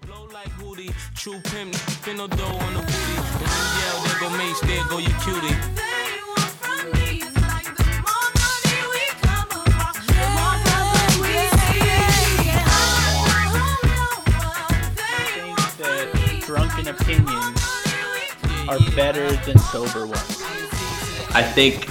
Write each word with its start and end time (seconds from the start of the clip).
blow 0.00 0.26
like 0.32 0.48
Hootie. 0.58 0.92
True 1.14 1.40
pimp, 1.50 1.74
finno 2.04 2.28
dough 2.28 2.44
on 2.44 2.74
the 2.74 2.80
booty. 2.80 3.16
And 3.42 3.50
she 3.54 3.64
yell, 3.80 4.02
there 4.04 4.20
go 4.20 4.30
Mase, 4.36 4.60
there 4.60 4.84
go 4.88 4.98
you 4.98 5.14
cutie. 5.22 5.84
drunken 16.46 16.88
opinions 16.88 17.60
are 18.68 18.78
better 18.94 19.32
than 19.44 19.58
sober 19.58 20.06
ones. 20.06 20.42
I 21.34 21.42
think 21.42 21.88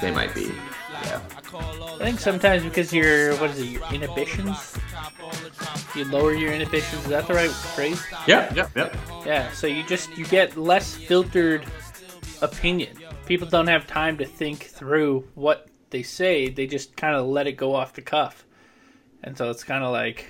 they 0.00 0.10
might 0.10 0.34
be. 0.34 0.52
Yeah. 1.04 1.20
I 2.00 2.04
think 2.04 2.18
sometimes 2.18 2.62
because 2.64 2.92
your 2.92 3.36
what 3.36 3.50
is 3.50 3.60
it, 3.60 3.66
your 3.66 3.82
inhibitions? 3.92 4.77
You 5.98 6.04
lower 6.04 6.32
your 6.32 6.52
inhibitions. 6.52 7.02
Is 7.02 7.08
that 7.08 7.26
the 7.26 7.34
right 7.34 7.50
phrase? 7.50 8.00
Yep. 8.28 8.54
Yep. 8.54 8.70
Yep. 8.76 8.96
Yeah. 9.26 9.50
So 9.50 9.66
you 9.66 9.82
just 9.82 10.16
you 10.16 10.24
get 10.26 10.56
less 10.56 10.94
filtered 10.94 11.66
opinion. 12.40 12.96
People 13.26 13.48
don't 13.48 13.66
have 13.66 13.84
time 13.88 14.16
to 14.18 14.24
think 14.24 14.62
through 14.62 15.28
what 15.34 15.66
they 15.90 16.04
say. 16.04 16.50
They 16.50 16.68
just 16.68 16.96
kind 16.96 17.16
of 17.16 17.26
let 17.26 17.48
it 17.48 17.54
go 17.54 17.74
off 17.74 17.94
the 17.94 18.02
cuff, 18.02 18.46
and 19.24 19.36
so 19.36 19.50
it's 19.50 19.64
kind 19.64 19.82
of 19.82 19.90
like, 19.90 20.26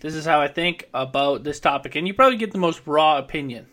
this 0.00 0.14
is 0.14 0.24
how 0.24 0.40
I 0.40 0.48
think 0.48 0.88
about 0.94 1.44
this 1.44 1.60
topic, 1.60 1.96
and 1.96 2.08
you 2.08 2.14
probably 2.14 2.38
get 2.38 2.52
the 2.52 2.58
most 2.58 2.80
raw 2.86 3.18
opinion. 3.18 3.66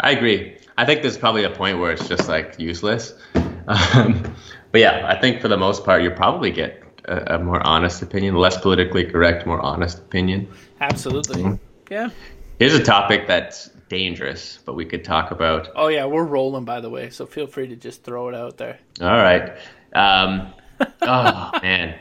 I 0.00 0.12
agree. 0.12 0.56
I 0.78 0.86
think 0.86 1.02
there's 1.02 1.18
probably 1.18 1.44
a 1.44 1.50
point 1.50 1.78
where 1.78 1.92
it's 1.92 2.08
just 2.08 2.26
like 2.26 2.58
useless. 2.58 3.12
Um, 3.68 4.34
but 4.72 4.80
yeah, 4.80 5.06
I 5.06 5.20
think 5.20 5.42
for 5.42 5.48
the 5.48 5.58
most 5.58 5.84
part, 5.84 6.02
you 6.02 6.10
probably 6.10 6.50
get 6.50 6.82
a, 7.08 7.34
a 7.34 7.38
more 7.38 7.60
honest 7.66 8.02
opinion, 8.02 8.36
less 8.36 8.56
politically 8.60 9.04
correct, 9.04 9.46
more 9.46 9.60
honest 9.60 9.98
opinion. 9.98 10.48
Absolutely. 10.80 11.58
Yeah. 11.90 12.10
Here's 12.58 12.74
a 12.74 12.82
topic 12.84 13.26
that's 13.26 13.68
dangerous, 13.88 14.58
but 14.64 14.74
we 14.74 14.84
could 14.84 15.04
talk 15.04 15.30
about. 15.30 15.68
Oh 15.74 15.88
yeah, 15.88 16.04
we're 16.06 16.24
rolling 16.24 16.64
by 16.64 16.80
the 16.80 16.90
way, 16.90 17.10
so 17.10 17.24
feel 17.26 17.46
free 17.46 17.68
to 17.68 17.76
just 17.76 18.02
throw 18.04 18.28
it 18.28 18.34
out 18.34 18.56
there. 18.58 18.78
All 19.00 19.06
right. 19.08 19.56
Um, 19.94 20.52
oh 21.02 21.50
man, 21.62 21.98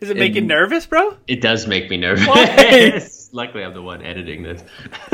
Is 0.00 0.10
it 0.10 0.16
make 0.16 0.34
you 0.34 0.42
nervous, 0.42 0.86
bro? 0.86 1.16
it 1.26 1.40
does 1.40 1.66
make 1.66 1.90
me 1.90 1.96
nervous. 1.96 3.30
Luckily, 3.32 3.62
I'm 3.64 3.74
the 3.74 3.82
one 3.82 4.02
editing 4.02 4.42
this. 4.42 4.62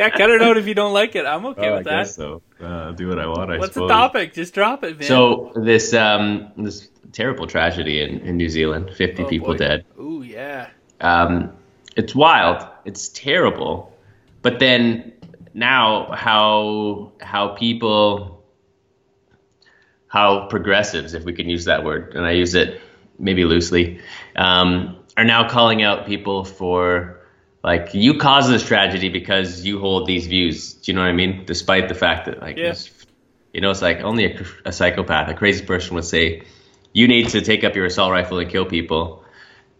Yeah, 0.00 0.08
cut 0.10 0.30
it 0.30 0.40
out 0.42 0.56
if 0.56 0.66
you 0.66 0.74
don't 0.74 0.92
like 0.94 1.14
it. 1.14 1.26
I'm 1.26 1.44
okay 1.46 1.68
Oh, 1.68 1.76
with 1.78 1.86
I 1.86 1.90
that. 1.90 2.08
so. 2.08 2.42
Uh, 2.60 2.66
I'll 2.66 2.92
do 2.94 3.08
what 3.08 3.18
I 3.18 3.26
want. 3.26 3.52
I 3.52 3.58
What's 3.58 3.74
the 3.74 3.86
topic? 3.86 4.32
Just 4.34 4.54
drop 4.54 4.82
it, 4.82 4.98
man. 4.98 5.06
So 5.08 5.52
this 5.54 5.92
um, 5.94 6.52
this 6.56 6.88
terrible 7.12 7.46
tragedy 7.46 8.00
in, 8.00 8.20
in 8.20 8.36
New 8.36 8.48
Zealand, 8.48 8.90
50 8.94 9.22
Oh, 9.24 9.28
people 9.28 9.48
boy. 9.48 9.58
dead. 9.58 9.84
Ooh 9.98 10.22
yeah. 10.22 10.68
Um, 11.00 11.52
it's 11.96 12.14
wild. 12.14 12.66
It's 12.84 13.08
terrible. 13.08 13.96
But 14.42 14.58
then 14.58 15.12
now, 15.54 16.12
how 16.12 17.12
how 17.20 17.48
people, 17.48 18.42
how 20.08 20.46
progressives, 20.48 21.14
if 21.14 21.24
we 21.24 21.32
can 21.32 21.48
use 21.48 21.64
that 21.66 21.84
word, 21.84 22.14
and 22.14 22.24
I 22.24 22.32
use 22.32 22.54
it 22.54 22.80
maybe 23.18 23.44
loosely, 23.44 24.00
um, 24.36 24.96
are 25.16 25.24
now 25.24 25.48
calling 25.48 25.82
out 25.82 26.06
people 26.06 26.44
for 26.44 27.20
like 27.62 27.92
you 27.92 28.18
caused 28.18 28.50
this 28.50 28.64
tragedy 28.64 29.08
because 29.08 29.64
you 29.64 29.78
hold 29.78 30.06
these 30.06 30.26
views. 30.26 30.74
Do 30.74 30.92
you 30.92 30.96
know 30.96 31.02
what 31.02 31.10
I 31.10 31.12
mean? 31.12 31.44
Despite 31.44 31.88
the 31.88 31.94
fact 31.94 32.26
that 32.26 32.40
like 32.40 32.56
Yeah. 32.56 32.74
you 33.52 33.60
know, 33.60 33.70
it's 33.70 33.82
like 33.82 34.00
only 34.00 34.24
a, 34.26 34.44
a 34.64 34.72
psychopath, 34.72 35.28
a 35.28 35.34
crazy 35.34 35.64
person 35.64 35.94
would 35.96 36.04
say, 36.04 36.42
you 36.92 37.08
need 37.08 37.28
to 37.30 37.40
take 37.40 37.64
up 37.64 37.74
your 37.74 37.86
assault 37.86 38.12
rifle 38.12 38.38
and 38.38 38.50
kill 38.50 38.66
people. 38.66 39.24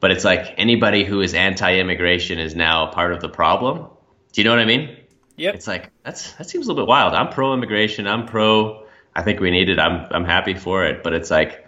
But 0.00 0.10
it's 0.10 0.24
like 0.24 0.54
anybody 0.56 1.04
who 1.04 1.20
is 1.20 1.34
anti-immigration 1.34 2.38
is 2.38 2.54
now 2.54 2.86
part 2.86 3.12
of 3.12 3.20
the 3.20 3.28
problem. 3.28 3.88
Do 4.32 4.40
you 4.40 4.44
know 4.44 4.50
what 4.50 4.60
I 4.60 4.64
mean? 4.64 4.96
Yep. 5.36 5.54
It's 5.54 5.66
like 5.66 5.90
that's 6.02 6.32
that 6.34 6.48
seems 6.48 6.66
a 6.66 6.68
little 6.70 6.84
bit 6.84 6.88
wild. 6.88 7.14
I'm 7.14 7.28
pro-immigration. 7.28 8.06
I'm 8.06 8.26
pro. 8.26 8.86
I 9.14 9.22
think 9.22 9.40
we 9.40 9.50
need 9.50 9.68
it. 9.68 9.78
I'm 9.78 10.06
I'm 10.10 10.24
happy 10.24 10.54
for 10.54 10.84
it. 10.86 11.02
But 11.02 11.14
it's 11.14 11.30
like, 11.30 11.66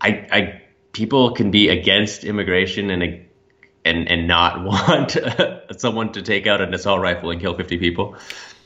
I 0.00 0.08
I 0.30 0.62
people 0.92 1.32
can 1.32 1.50
be 1.50 1.68
against 1.68 2.24
immigration 2.24 2.90
and 2.90 3.02
a, 3.02 3.26
and 3.84 4.10
and 4.10 4.28
not 4.28 4.64
want 4.64 5.16
someone 5.78 6.12
to 6.12 6.22
take 6.22 6.46
out 6.46 6.60
an 6.60 6.72
assault 6.72 7.00
rifle 7.00 7.30
and 7.30 7.40
kill 7.40 7.56
50 7.56 7.78
people. 7.78 8.16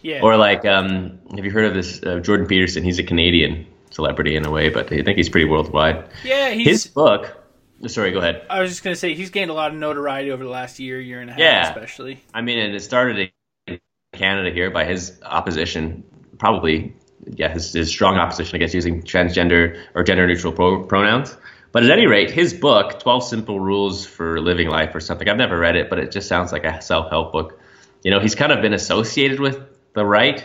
yeah. 0.02 0.20
Or 0.20 0.36
like, 0.36 0.64
um, 0.64 1.20
have 1.34 1.44
you 1.44 1.50
heard 1.50 1.66
of 1.66 1.74
this 1.74 2.02
uh, 2.02 2.20
Jordan 2.20 2.46
Peterson? 2.46 2.84
He's 2.84 2.98
a 2.98 3.04
Canadian 3.04 3.66
celebrity 3.94 4.36
in 4.36 4.44
a 4.44 4.50
way, 4.50 4.68
but 4.68 4.92
I 4.92 5.02
think 5.02 5.16
he's 5.16 5.28
pretty 5.28 5.46
worldwide. 5.48 6.08
yeah, 6.24 6.50
he's. 6.50 6.66
His 6.66 6.86
book. 6.86 7.40
Sorry, 7.86 8.12
go 8.12 8.18
ahead. 8.18 8.46
I 8.48 8.60
was 8.60 8.70
just 8.70 8.82
gonna 8.82 8.96
say 8.96 9.14
he's 9.14 9.30
gained 9.30 9.50
a 9.50 9.54
lot 9.54 9.70
of 9.72 9.76
notoriety 9.76 10.30
over 10.30 10.42
the 10.42 10.50
last 10.50 10.78
year, 10.80 11.00
year 11.00 11.20
and 11.20 11.28
a 11.30 11.32
half, 11.34 11.40
Yeah. 11.40 11.68
especially. 11.68 12.22
I 12.32 12.40
mean, 12.40 12.58
and 12.58 12.74
it 12.74 12.80
started 12.80 13.30
in 13.68 13.78
Canada 14.12 14.50
here 14.50 14.70
by 14.70 14.84
his 14.84 15.20
opposition, 15.22 16.04
probably, 16.38 16.94
yeah, 17.26 17.52
his, 17.52 17.72
his 17.72 17.88
strong 17.90 18.16
opposition 18.16 18.56
against 18.56 18.74
using 18.74 19.02
transgender 19.02 19.78
or 19.94 20.02
gender 20.02 20.26
neutral 20.26 20.52
pro- 20.52 20.84
pronouns. 20.84 21.36
But 21.72 21.82
at 21.82 21.90
any 21.90 22.06
rate, 22.06 22.30
his 22.30 22.54
book, 22.54 23.00
12 23.00 23.24
Simple 23.24 23.58
Rules 23.58 24.06
for 24.06 24.40
Living 24.40 24.68
Life 24.68 24.94
or 24.94 25.00
something, 25.00 25.28
I've 25.28 25.36
never 25.36 25.58
read 25.58 25.74
it, 25.76 25.90
but 25.90 25.98
it 25.98 26.12
just 26.12 26.28
sounds 26.28 26.52
like 26.52 26.64
a 26.64 26.80
self 26.80 27.10
help 27.10 27.32
book. 27.32 27.58
You 28.04 28.12
know, 28.12 28.20
he's 28.20 28.36
kind 28.36 28.52
of 28.52 28.62
been 28.62 28.72
associated 28.74 29.40
with 29.40 29.58
the 29.94 30.06
right. 30.06 30.44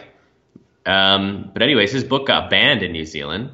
Um, 0.90 1.52
but, 1.54 1.62
anyways, 1.62 1.92
his 1.92 2.04
book 2.04 2.26
got 2.28 2.50
banned 2.50 2.82
in 2.82 2.92
New 2.92 3.06
Zealand. 3.06 3.52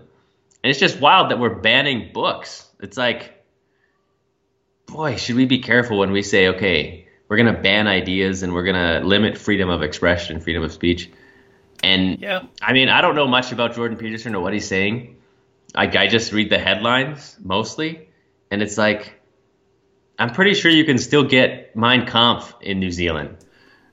And 0.64 0.72
it's 0.72 0.80
just 0.80 1.00
wild 1.00 1.32
that 1.32 1.40
we're 1.40 1.56
banning 1.56 2.12
books. 2.14 2.68
It's 2.80 2.98
like, 2.98 3.44
boy, 4.88 5.18
should 5.18 5.36
we 5.36 5.46
be 5.46 5.60
careful 5.60 6.00
when 6.00 6.12
we 6.12 6.22
say, 6.22 6.48
okay, 6.50 7.08
we're 7.28 7.38
going 7.38 7.54
to 7.54 7.62
ban 7.62 7.88
ideas 7.88 8.44
and 8.44 8.54
we're 8.54 8.64
going 8.64 8.76
to 9.02 9.06
limit 9.06 9.38
freedom 9.38 9.70
of 9.70 9.82
expression, 9.82 10.40
freedom 10.40 10.64
of 10.64 10.72
speech. 10.72 11.12
And 11.84 12.20
Yeah. 12.20 12.44
I 12.62 12.74
mean, 12.74 12.90
I 12.90 13.02
don't 13.02 13.16
know 13.16 13.28
much 13.28 13.52
about 13.52 13.76
Jordan 13.76 13.98
Peterson 13.98 14.34
or 14.34 14.42
what 14.42 14.54
he's 14.54 14.68
saying. 14.68 15.18
Like, 15.76 15.96
I 15.96 16.08
just 16.08 16.32
read 16.32 16.50
the 16.50 16.58
headlines 16.58 17.38
mostly, 17.44 18.08
and 18.50 18.62
it's 18.62 18.78
like, 18.78 19.22
I'm 20.18 20.30
pretty 20.30 20.54
sure 20.54 20.72
you 20.72 20.86
can 20.86 20.98
still 20.98 21.26
get 21.26 21.76
Mein 21.76 22.06
Kampf 22.08 22.56
in 22.62 22.80
New 22.80 22.92
Zealand. 22.92 23.38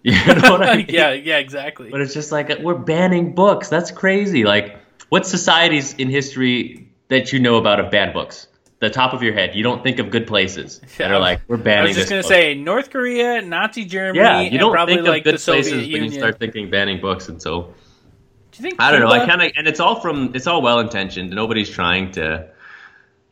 You 0.27 0.35
know 0.35 0.51
what 0.51 0.69
I 0.69 0.77
mean? 0.79 0.87
yeah, 0.89 1.13
yeah, 1.13 1.39
exactly. 1.39 1.91
But 1.91 2.01
it's 2.01 2.13
just 2.15 2.33
like 2.33 2.49
we're 2.61 2.75
banning 2.75 3.35
books. 3.35 3.69
That's 3.69 3.91
crazy. 3.91 4.45
Like, 4.45 4.77
what 5.11 5.27
societies 5.27 5.95
in 5.95 6.09
history 6.11 6.91
that 7.09 7.33
you 7.33 7.39
know 7.39 7.57
about 7.57 7.79
have 7.79 7.91
banned 7.91 8.13
books? 8.13 8.49
The 8.81 8.91
top 8.91 9.13
of 9.15 9.23
your 9.23 9.33
head, 9.33 9.55
you 9.55 9.63
don't 9.63 9.85
think 9.85 10.01
of 10.01 10.11
good 10.11 10.27
places 10.27 10.81
that 10.99 11.13
are 11.13 11.21
like 11.21 11.41
we're 11.47 11.57
banning. 11.57 11.85
I 11.85 11.89
was 11.91 11.97
just 11.97 12.09
gonna 12.09 12.23
book. 12.23 12.29
say 12.33 12.55
North 12.55 12.91
Korea, 12.91 13.41
Nazi 13.41 13.85
Germany, 13.85 14.19
yeah, 14.19 14.41
you 14.41 14.59
don't 14.59 14.73
probably 14.73 14.97
think 14.97 15.07
like 15.07 15.21
of 15.21 15.25
good 15.25 15.35
the 15.35 15.39
Soviet 15.39 15.63
places 15.63 15.83
Union. 15.87 16.03
when 16.03 16.13
you 16.13 16.19
start 16.19 16.41
thinking 16.41 16.69
banning 16.69 17.01
books, 17.01 17.29
and 17.29 17.41
so 17.41 17.73
Do 18.51 18.59
you 18.59 18.63
think 18.69 18.81
I 18.81 18.91
don't 18.91 19.01
know. 19.01 19.07
I 19.09 19.25
kind 19.25 19.41
of, 19.41 19.53
and 19.57 19.69
it's 19.69 19.79
all 19.79 20.01
from, 20.01 20.33
it's 20.35 20.49
all 20.49 20.63
well 20.63 20.81
intentioned. 20.81 21.31
Nobody's 21.31 21.71
trying 21.71 22.11
to, 22.13 22.49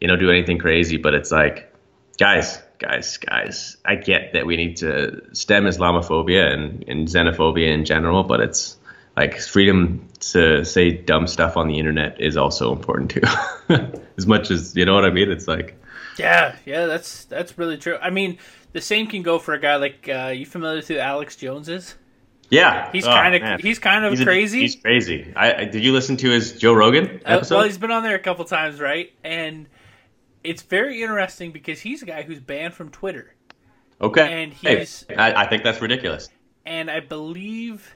you 0.00 0.06
know, 0.06 0.14
do 0.14 0.31
anything 0.31 0.58
crazy, 0.58 0.97
but 0.98 1.14
it's 1.14 1.32
like, 1.32 1.75
guys, 2.16 2.62
guys, 2.81 3.17
guys. 3.19 3.77
I 3.85 3.95
get 3.95 4.33
that 4.33 4.47
we 4.47 4.57
need 4.57 4.79
to 4.79 5.23
stem 5.35 5.65
Islamophobia 5.65 6.53
and, 6.53 6.85
and 6.89 7.07
xenophobia 7.07 7.69
in 7.73 7.85
general, 7.85 8.25
but 8.25 8.41
it's 8.41 8.77
like 9.17 9.39
freedom 9.41 10.09
to 10.21 10.65
say 10.65 10.91
dumb 10.91 11.27
stuff 11.27 11.57
on 11.57 11.69
the 11.69 11.79
internet 11.79 12.21
is 12.21 12.37
also 12.37 12.73
important 12.73 13.11
too. 13.11 13.23
as 14.17 14.27
much 14.27 14.51
as 14.51 14.75
you 14.77 14.85
know 14.85 14.95
what 14.95 15.05
I 15.05 15.11
mean. 15.11 15.31
It's 15.31 15.47
like, 15.47 15.81
Yeah, 16.19 16.57
yeah, 16.67 16.87
that's 16.87 17.25
that's 17.27 17.57
really 17.59 17.77
true. 17.79 17.97
I 18.01 18.11
mean, 18.11 18.39
the 18.73 18.81
same 18.81 19.07
can 19.07 19.23
go 19.23 19.39
for 19.39 19.55
a 19.55 19.61
guy 19.61 19.77
like 19.77 20.09
uh, 20.09 20.33
you 20.35 20.47
familiar 20.47 20.77
with 20.77 20.89
who 20.89 20.99
Alex 20.99 21.37
Jones 21.37 21.69
is? 21.69 21.95
yeah, 22.51 22.91
He's 22.91 23.07
Oh, 23.07 23.11
kind 23.11 23.35
of 23.37 23.43
man. 23.43 23.61
he's 23.61 23.79
kind 23.79 24.05
of 24.05 24.11
He's 24.11 24.21
a- 24.21 24.25
crazy. 24.25 24.61
he's 24.62 24.75
crazy. 24.77 25.33
I, 25.37 25.55
I 25.55 25.65
did 25.67 25.85
you 25.85 25.93
listen 25.93 26.17
to 26.19 26.31
his 26.31 26.59
Joe 26.59 26.73
Rogan 26.75 27.21
Uh, 27.25 27.37
episode? 27.37 27.55
well, 27.57 27.65
he's 27.65 27.79
been 27.79 27.93
on 27.93 28.03
there 28.03 28.17
a 28.17 28.21
couple 28.21 28.45
times, 28.45 28.81
right? 28.81 29.12
And 29.23 29.67
it's 30.45 30.62
very 30.62 31.03
interesting 31.03 31.51
because 31.53 31.81
he's 31.81 32.03
a 32.03 32.06
guy 32.06 32.23
who's 32.23 32.41
banned 32.41 32.75
from 32.75 32.89
Twitter, 32.91 33.34
okay, 34.00 34.43
and 34.43 34.53
Hey, 34.53 34.76
he's- 34.79 35.05
I, 35.17 35.32
I 35.44 35.47
think 35.47 35.62
that's 35.62 35.81
ridiculous. 35.81 36.29
and 36.67 36.91
I 36.91 37.00
believe 37.00 37.94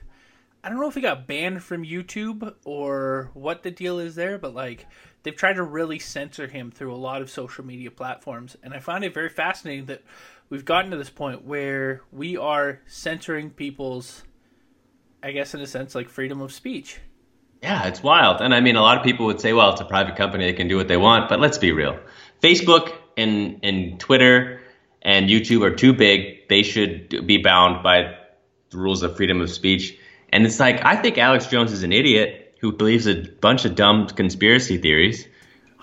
I 0.62 0.68
don't 0.70 0.80
know 0.80 0.88
if 0.88 0.94
he 0.94 1.02
got 1.02 1.26
banned 1.26 1.62
from 1.62 1.84
YouTube 1.84 2.54
or 2.64 3.30
what 3.34 3.62
the 3.62 3.70
deal 3.70 3.98
is 3.98 4.14
there, 4.14 4.38
but 4.38 4.54
like 4.54 4.86
they've 5.22 5.36
tried 5.36 5.54
to 5.56 5.62
really 5.62 5.98
censor 5.98 6.46
him 6.46 6.70
through 6.70 6.94
a 6.94 6.96
lot 6.96 7.20
of 7.22 7.28
social 7.30 7.64
media 7.66 7.90
platforms, 7.90 8.56
and 8.62 8.72
I 8.72 8.78
find 8.78 9.04
it 9.04 9.12
very 9.12 9.28
fascinating 9.28 9.86
that 9.86 10.02
we've 10.48 10.64
gotten 10.64 10.90
to 10.90 10.96
this 10.96 11.10
point 11.10 11.44
where 11.44 12.00
we 12.12 12.36
are 12.38 12.80
censoring 12.86 13.50
people's, 13.50 14.22
I 15.22 15.32
guess 15.32 15.54
in 15.54 15.60
a 15.60 15.66
sense, 15.66 15.94
like 15.94 16.08
freedom 16.08 16.40
of 16.40 16.50
speech. 16.52 16.98
Yeah, 17.62 17.86
it's 17.86 18.02
wild. 18.02 18.42
And 18.42 18.54
I 18.54 18.60
mean, 18.60 18.76
a 18.76 18.82
lot 18.82 18.98
of 18.98 19.04
people 19.04 19.24
would 19.26 19.40
say, 19.40 19.54
well, 19.54 19.72
it's 19.72 19.80
a 19.80 19.86
private 19.86 20.16
company, 20.16 20.44
they 20.44 20.52
can 20.52 20.68
do 20.68 20.76
what 20.76 20.86
they 20.88 20.98
want. 20.98 21.30
But 21.30 21.40
let's 21.40 21.56
be 21.56 21.72
real. 21.72 21.98
Facebook 22.44 22.92
and, 23.16 23.60
and 23.62 23.98
Twitter 23.98 24.60
and 25.00 25.30
YouTube 25.30 25.62
are 25.62 25.74
too 25.74 25.94
big. 25.94 26.46
They 26.48 26.62
should 26.62 27.26
be 27.26 27.38
bound 27.38 27.82
by 27.82 28.16
the 28.68 28.76
rules 28.76 29.02
of 29.02 29.16
freedom 29.16 29.40
of 29.40 29.50
speech. 29.50 29.98
And 30.28 30.44
it's 30.44 30.60
like, 30.60 30.84
I 30.84 30.96
think 30.96 31.16
Alex 31.16 31.46
Jones 31.46 31.72
is 31.72 31.84
an 31.84 31.92
idiot 31.92 32.56
who 32.60 32.72
believes 32.72 33.06
a 33.06 33.22
bunch 33.22 33.64
of 33.64 33.74
dumb 33.74 34.08
conspiracy 34.08 34.76
theories. 34.76 35.26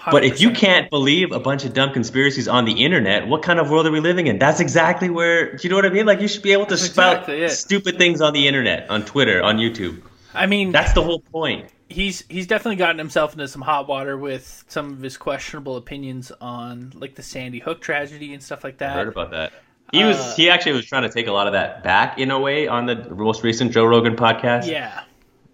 But 0.10 0.24
if 0.24 0.42
you 0.42 0.52
can't 0.52 0.90
believe 0.90 1.32
a 1.32 1.40
bunch 1.40 1.64
of 1.66 1.74
dumb 1.74 1.94
conspiracies 1.94 2.48
on 2.48 2.66
the 2.66 2.84
internet, 2.84 3.28
what 3.28 3.44
kind 3.44 3.60
of 3.60 3.70
world 3.70 3.86
are 3.86 3.92
we 3.92 4.00
living 4.00 4.28
in? 4.28 4.40
That's 4.40 4.60
exactly 4.60 5.12
where. 5.12 5.56
Do 5.56 5.60
you 5.62 5.70
know 5.70 5.76
what 5.76 5.86
I 5.86 5.90
mean? 5.90 6.08
Like 6.08 6.22
you 6.22 6.28
should 6.28 6.42
be 6.42 6.54
able 6.54 6.66
to 6.66 6.76
That's 6.76 6.84
spout 6.84 7.30
exactly 7.30 7.50
stupid 7.50 7.98
things 8.00 8.20
on 8.20 8.34
the 8.34 8.48
internet, 8.48 8.90
on 8.90 9.06
Twitter, 9.06 9.44
on 9.44 9.58
YouTube. 9.58 10.02
I 10.34 10.48
mean, 10.48 10.72
That's 10.72 10.94
the 10.94 11.04
whole 11.04 11.20
point. 11.20 11.70
He's 11.92 12.24
he's 12.30 12.48
definitely 12.48 12.78
gotten 12.78 12.98
himself 12.98 13.34
into 13.34 13.48
some 13.48 13.62
hot 13.62 13.88
water 13.88 14.18
with 14.18 14.64
some 14.68 14.94
of 14.94 15.02
his 15.02 15.18
questionable 15.18 15.78
opinions 15.78 16.32
on 16.42 16.94
like 16.96 17.16
the 17.16 17.24
Sandy 17.24 17.60
Hook 17.60 17.82
tragedy 17.82 18.34
and 18.34 18.42
stuff 18.42 18.64
like 18.64 18.80
that. 18.80 18.92
I 18.92 19.00
heard 19.00 19.08
about 19.08 19.32
that. 19.32 19.54
He 19.92 20.04
was. 20.04 20.18
Uh, 20.18 20.34
he 20.38 20.50
actually 20.50 20.74
was 20.74 20.86
trying 20.86 21.04
to 21.04 21.10
take 21.10 21.28
a 21.28 21.32
lot 21.32 21.48
of 21.48 21.54
that 21.54 21.84
back 21.84 22.18
in 22.18 22.32
a 22.32 22.40
way 22.40 22.68
on 22.68 22.86
the 22.86 22.96
most 23.14 23.44
recent 23.44 23.74
Joe 23.74 23.86
Rogan 23.86 24.16
podcast. 24.16 24.68
Yeah, 24.68 25.04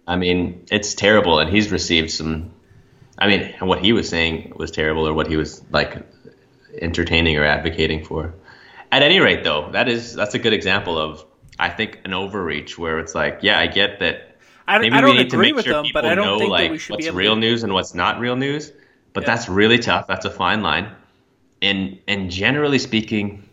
I 0.08 0.16
mean, 0.16 0.66
it's 0.72 0.94
terrible, 0.94 1.40
and 1.40 1.50
he's 1.50 1.72
received 1.72 2.12
some. 2.12 2.52
I 3.18 3.28
mean, 3.28 3.54
what 3.60 3.84
he 3.84 3.94
was 3.94 4.08
saying 4.08 4.54
was 4.56 4.70
terrible, 4.70 5.08
or 5.08 5.14
what 5.14 5.28
he 5.28 5.38
was 5.38 5.64
like 5.72 6.06
entertaining 6.80 7.36
or 7.38 7.44
advocating 7.44 8.06
for. 8.06 8.36
At 8.92 9.02
any 9.02 9.20
rate, 9.20 9.44
though, 9.44 9.72
that 9.72 9.90
is 9.90 10.14
that's 10.14 10.36
a 10.36 10.40
good 10.40 10.54
example 10.54 10.98
of 10.98 11.26
I 11.60 11.70
think 11.70 12.02
an 12.06 12.14
overreach 12.14 12.78
where 12.78 13.00
it's 13.00 13.16
like, 13.16 13.40
yeah, 13.42 13.60
I 13.60 13.68
get 13.68 14.00
that. 14.00 14.27
I, 14.68 14.74
don't- 14.74 14.82
Maybe 14.82 14.94
I 14.94 14.98
we 14.98 15.02
don't 15.08 15.16
need 15.18 15.30
to 15.32 15.38
make 15.38 15.56
with 15.56 15.66
sure 15.66 15.74
them, 15.76 15.84
people 15.86 16.02
but 16.02 16.10
I 16.12 16.16
don't 16.16 16.26
know 16.26 16.40
think 16.40 16.52
like 16.52 16.72
we 16.72 16.78
should 16.78 16.92
what's 16.96 17.06
be 17.08 17.12
real 17.12 17.36
to. 17.36 17.40
news 17.40 17.64
and 17.64 17.74
what's 17.74 17.94
not 17.94 18.20
real 18.20 18.36
news. 18.36 18.72
But 19.14 19.24
Yeah. 19.24 19.36
that's 19.36 19.50
really 19.50 19.80
tough. 19.80 20.08
That's 20.08 20.26
a 20.26 20.30
fine 20.30 20.62
line. 20.62 20.92
And 21.62 22.00
and 22.08 22.30
generally 22.30 22.78
speaking, 22.80 23.48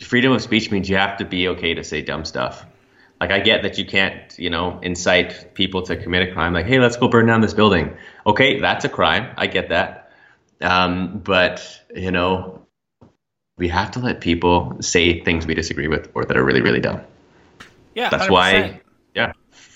freedom 0.00 0.32
of 0.32 0.42
speech 0.42 0.70
means 0.70 0.88
you 0.88 0.96
have 0.96 1.16
to 1.18 1.24
be 1.24 1.48
okay 1.48 1.74
to 1.74 1.84
say 1.84 2.02
dumb 2.02 2.24
stuff. 2.24 2.64
Like 3.20 3.30
I 3.30 3.40
get 3.40 3.62
that 3.62 3.78
you 3.78 3.84
can't, 3.86 4.36
you 4.38 4.50
know, 4.50 4.78
incite 4.82 5.54
people 5.54 5.82
to 5.82 5.96
commit 5.96 6.28
a 6.28 6.32
crime. 6.32 6.52
Like, 6.52 6.66
hey, 6.66 6.78
let's 6.78 6.96
go 6.96 7.08
burn 7.08 7.26
down 7.26 7.40
this 7.40 7.54
building. 7.54 7.96
Okay, 8.26 8.60
that's 8.60 8.84
a 8.84 8.88
crime. 8.88 9.32
I 9.36 9.46
get 9.46 9.70
that. 9.70 10.10
Um, 10.60 11.18
but 11.24 11.62
you 11.94 12.10
know, 12.10 12.66
we 13.56 13.68
have 13.68 13.92
to 13.92 14.00
let 14.00 14.20
people 14.20 14.76
say 14.80 15.20
things 15.24 15.46
we 15.46 15.54
disagree 15.54 15.88
with 15.88 16.10
or 16.14 16.24
that 16.24 16.36
are 16.36 16.44
really, 16.44 16.60
really 16.60 16.80
dumb. 16.80 17.00
Yeah, 17.94 18.08
That's 18.10 18.26
100%. 18.26 18.30
why, 18.30 18.80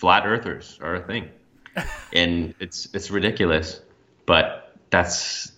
flat 0.02 0.26
earthers 0.26 0.80
are 0.82 0.96
a 0.96 1.00
thing, 1.00 1.30
and 2.12 2.56
it's 2.58 2.88
it's 2.92 3.08
ridiculous. 3.12 3.80
But 4.26 4.76
that's 4.90 5.52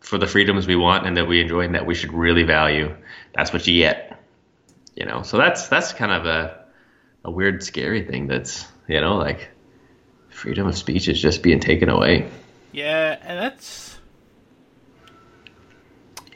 for 0.00 0.18
the 0.18 0.26
freedoms 0.26 0.66
we 0.66 0.76
want 0.76 1.06
and 1.06 1.16
that 1.16 1.26
we 1.26 1.40
enjoy 1.40 1.60
and 1.60 1.74
that 1.74 1.86
we 1.86 1.94
should 1.94 2.12
really 2.12 2.42
value. 2.42 2.94
That's 3.34 3.50
what 3.50 3.66
you 3.66 3.78
get, 3.78 4.20
you 4.94 5.06
know. 5.06 5.22
So 5.22 5.38
that's 5.38 5.68
that's 5.68 5.94
kind 5.94 6.12
of 6.12 6.26
a 6.26 6.66
a 7.24 7.30
weird, 7.30 7.62
scary 7.62 8.04
thing. 8.04 8.26
That's 8.26 8.66
you 8.88 9.00
know 9.00 9.16
like 9.16 9.48
freedom 10.28 10.66
of 10.66 10.76
speech 10.76 11.08
is 11.08 11.18
just 11.18 11.42
being 11.42 11.60
taken 11.60 11.88
away. 11.88 12.28
Yeah, 12.72 13.16
and 13.22 13.38
that's 13.38 13.98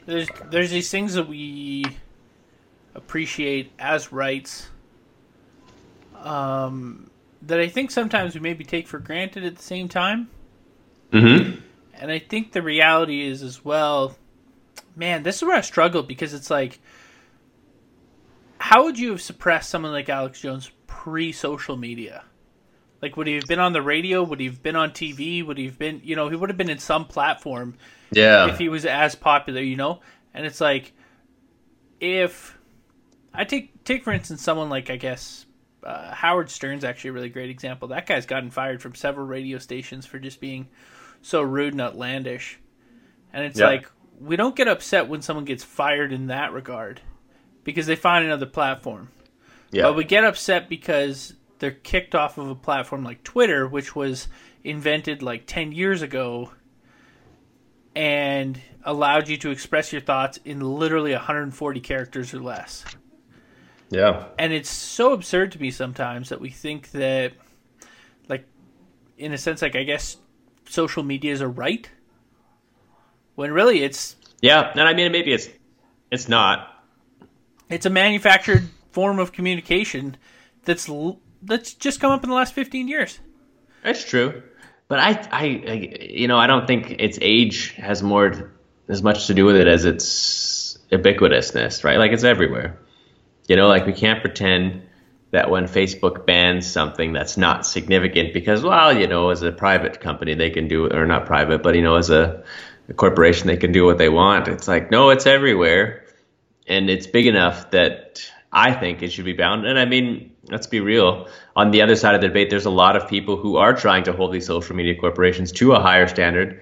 there's 0.07 0.27
there's 0.49 0.71
these 0.71 0.89
things 0.89 1.13
that 1.13 1.27
we 1.27 1.85
appreciate 2.95 3.73
as 3.77 4.11
rights 4.11 4.69
um, 6.15 7.11
that 7.43 7.59
I 7.59 7.67
think 7.67 7.91
sometimes 7.91 8.33
we 8.33 8.41
maybe 8.41 8.63
take 8.63 8.87
for 8.87 8.99
granted 8.99 9.43
at 9.43 9.55
the 9.55 9.61
same 9.63 9.87
time. 9.87 10.29
Mm-hmm. 11.11 11.61
And 11.93 12.11
I 12.11 12.19
think 12.19 12.51
the 12.51 12.61
reality 12.61 13.25
is 13.25 13.41
as 13.41 13.63
well, 13.63 14.15
man, 14.95 15.23
this 15.23 15.37
is 15.37 15.43
where 15.43 15.57
I 15.57 15.61
struggle 15.61 16.03
because 16.03 16.33
it's 16.33 16.49
like, 16.49 16.79
how 18.59 18.83
would 18.83 18.99
you 18.99 19.11
have 19.11 19.21
suppressed 19.21 19.69
someone 19.69 19.91
like 19.91 20.09
Alex 20.09 20.41
Jones 20.41 20.71
pre 20.87 21.31
social 21.31 21.77
media? 21.77 22.23
Like, 23.01 23.15
would 23.15 23.27
he 23.27 23.35
have 23.35 23.45
been 23.45 23.59
on 23.59 23.73
the 23.73 23.81
radio? 23.81 24.23
Would 24.23 24.39
he 24.39 24.47
have 24.47 24.63
been 24.63 24.75
on 24.75 24.89
TV? 24.91 25.45
Would 25.45 25.57
he 25.59 25.65
have 25.65 25.77
been, 25.77 26.01
you 26.03 26.15
know, 26.15 26.29
he 26.29 26.35
would 26.35 26.49
have 26.49 26.57
been 26.57 26.69
in 26.69 26.79
some 26.79 27.05
platform 27.05 27.75
Yeah. 28.11 28.47
if 28.49 28.57
he 28.57 28.69
was 28.69 28.85
as 28.85 29.13
popular, 29.13 29.61
you 29.61 29.75
know? 29.75 30.01
And 30.33 30.45
it's 30.45 30.59
like, 30.59 30.93
if 31.99 32.57
I 33.33 33.43
take, 33.43 33.83
take 33.83 34.03
for 34.03 34.11
instance, 34.11 34.41
someone 34.41 34.69
like, 34.69 34.89
I 34.89 34.97
guess, 34.97 35.45
uh, 35.87 36.13
Howard 36.13 36.49
Stern's 36.49 36.83
actually 36.83 37.11
a 37.11 37.13
really 37.13 37.29
great 37.29 37.49
example. 37.49 37.87
That 37.87 38.05
guy's 38.05 38.25
gotten 38.25 38.51
fired 38.51 38.81
from 38.81 38.93
several 38.93 39.25
radio 39.25 39.57
stations 39.57 40.05
for 40.05 40.19
just 40.19 40.41
being 40.41 40.67
so 41.21 41.41
rude 41.41 41.73
and 41.73 41.81
outlandish. 41.81 42.59
And 43.31 43.45
it's 43.45 43.59
Yeah. 43.59 43.67
like 43.67 43.89
we 44.19 44.35
don't 44.35 44.55
get 44.55 44.67
upset 44.67 45.07
when 45.07 45.21
someone 45.21 45.45
gets 45.45 45.63
fired 45.63 46.11
in 46.11 46.27
that 46.27 46.51
regard 46.51 46.99
because 47.63 47.85
they 47.87 47.95
find 47.95 48.25
another 48.25 48.45
platform. 48.45 49.09
yeah. 49.71 49.83
But 49.83 49.95
we 49.95 50.03
get 50.03 50.23
upset 50.23 50.67
because 50.69 51.33
they're 51.59 51.71
kicked 51.71 52.15
off 52.15 52.37
of 52.37 52.49
a 52.49 52.55
platform 52.55 53.03
like 53.03 53.23
Twitter, 53.23 53.67
which 53.67 53.95
was 53.95 54.27
invented 54.63 55.21
like 55.21 55.43
10 55.45 55.71
years 55.71 56.01
ago 56.01 56.51
and 57.95 58.59
allowed 58.83 59.27
you 59.27 59.37
to 59.37 59.49
express 59.51 59.91
your 59.91 60.01
thoughts 60.01 60.37
in 60.45 60.59
literally 60.59 61.13
140 61.13 61.79
characters 61.79 62.33
or 62.33 62.39
less 62.39 62.85
yeah. 63.89 64.25
and 64.37 64.53
it's 64.53 64.69
so 64.69 65.13
absurd 65.13 65.51
to 65.51 65.61
me 65.61 65.71
sometimes 65.71 66.29
that 66.29 66.41
we 66.41 66.49
think 66.49 66.91
that 66.91 67.33
like 68.27 68.45
in 69.17 69.33
a 69.33 69.37
sense 69.37 69.61
like 69.61 69.75
i 69.75 69.83
guess 69.83 70.17
social 70.69 71.03
media 71.03 71.31
is 71.31 71.41
a 71.41 71.47
right 71.47 71.89
when 73.37 73.51
really 73.51 73.83
it's 73.83 74.15
Yeah. 74.41 74.71
And 74.71 74.81
I 74.81 74.93
mean, 74.93 75.11
maybe 75.11 75.31
it's 75.31 75.47
it's 76.11 76.27
not. 76.27 76.83
it's 77.69 77.85
a 77.85 77.89
manufactured 77.89 78.63
form 78.91 79.19
of 79.19 79.31
communication 79.31 80.17
that's 80.65 80.89
that's 81.43 81.73
just 81.75 81.99
come 82.01 82.11
up 82.11 82.23
in 82.23 82.29
the 82.29 82.35
last 82.35 82.53
15 82.53 82.87
years 82.87 83.19
That's 83.83 84.03
true, 84.03 84.41
but 84.87 84.99
I, 84.99 85.11
I, 85.31 85.43
I, 85.43 85.97
you 86.01 86.27
know, 86.27 86.37
I 86.37 86.47
don't 86.47 86.65
think 86.65 86.95
its 86.99 87.19
age 87.21 87.71
has 87.73 88.01
more 88.01 88.51
as 88.87 89.03
much 89.03 89.27
to 89.27 89.33
do 89.33 89.45
with 89.45 89.55
it 89.55 89.67
as 89.67 89.85
its 89.85 90.79
ubiquitousness, 90.91 91.83
right? 91.83 91.97
Like 91.99 92.11
it's 92.11 92.23
everywhere. 92.23 92.79
You 93.47 93.55
know, 93.55 93.67
like 93.67 93.85
we 93.85 93.93
can't 93.93 94.21
pretend 94.21 94.83
that 95.31 95.49
when 95.49 95.65
Facebook 95.65 96.25
bans 96.25 96.65
something 96.65 97.13
that's 97.13 97.37
not 97.37 97.65
significant 97.65 98.33
because, 98.33 98.63
well, 98.63 98.97
you 98.97 99.07
know, 99.07 99.29
as 99.29 99.41
a 99.41 99.51
private 99.51 99.99
company 99.99 100.35
they 100.35 100.49
can 100.49 100.67
do, 100.67 100.89
or 100.89 101.05
not 101.05 101.25
private, 101.25 101.63
but 101.63 101.75
you 101.75 101.81
know, 101.81 101.95
as 101.95 102.09
a, 102.09 102.43
a 102.89 102.93
corporation 102.93 103.47
they 103.47 103.57
can 103.57 103.71
do 103.71 103.85
what 103.85 103.97
they 103.97 104.09
want. 104.09 104.47
It's 104.47 104.67
like 104.67 104.91
no, 104.91 105.09
it's 105.09 105.25
everywhere, 105.25 106.05
and 106.67 106.89
it's 106.89 107.07
big 107.07 107.27
enough 107.27 107.71
that 107.71 108.29
I 108.51 108.73
think 108.73 109.03
it 109.03 109.11
should 109.11 109.25
be 109.25 109.33
bound. 109.33 109.65
And 109.65 109.77
I 109.77 109.85
mean, 109.85 110.31
let's 110.49 110.67
be 110.67 110.79
real. 110.79 111.27
On 111.55 111.71
the 111.71 111.81
other 111.81 111.95
side 111.95 112.15
of 112.15 112.21
the 112.21 112.27
debate, 112.27 112.49
there's 112.49 112.65
a 112.65 112.69
lot 112.71 112.95
of 112.95 113.07
people 113.07 113.37
who 113.37 113.57
are 113.57 113.73
trying 113.73 114.03
to 114.03 114.13
hold 114.13 114.33
these 114.33 114.45
social 114.45 114.75
media 114.75 114.95
corporations 114.95 115.51
to 115.53 115.73
a 115.73 115.79
higher 115.79 116.07
standard. 116.07 116.61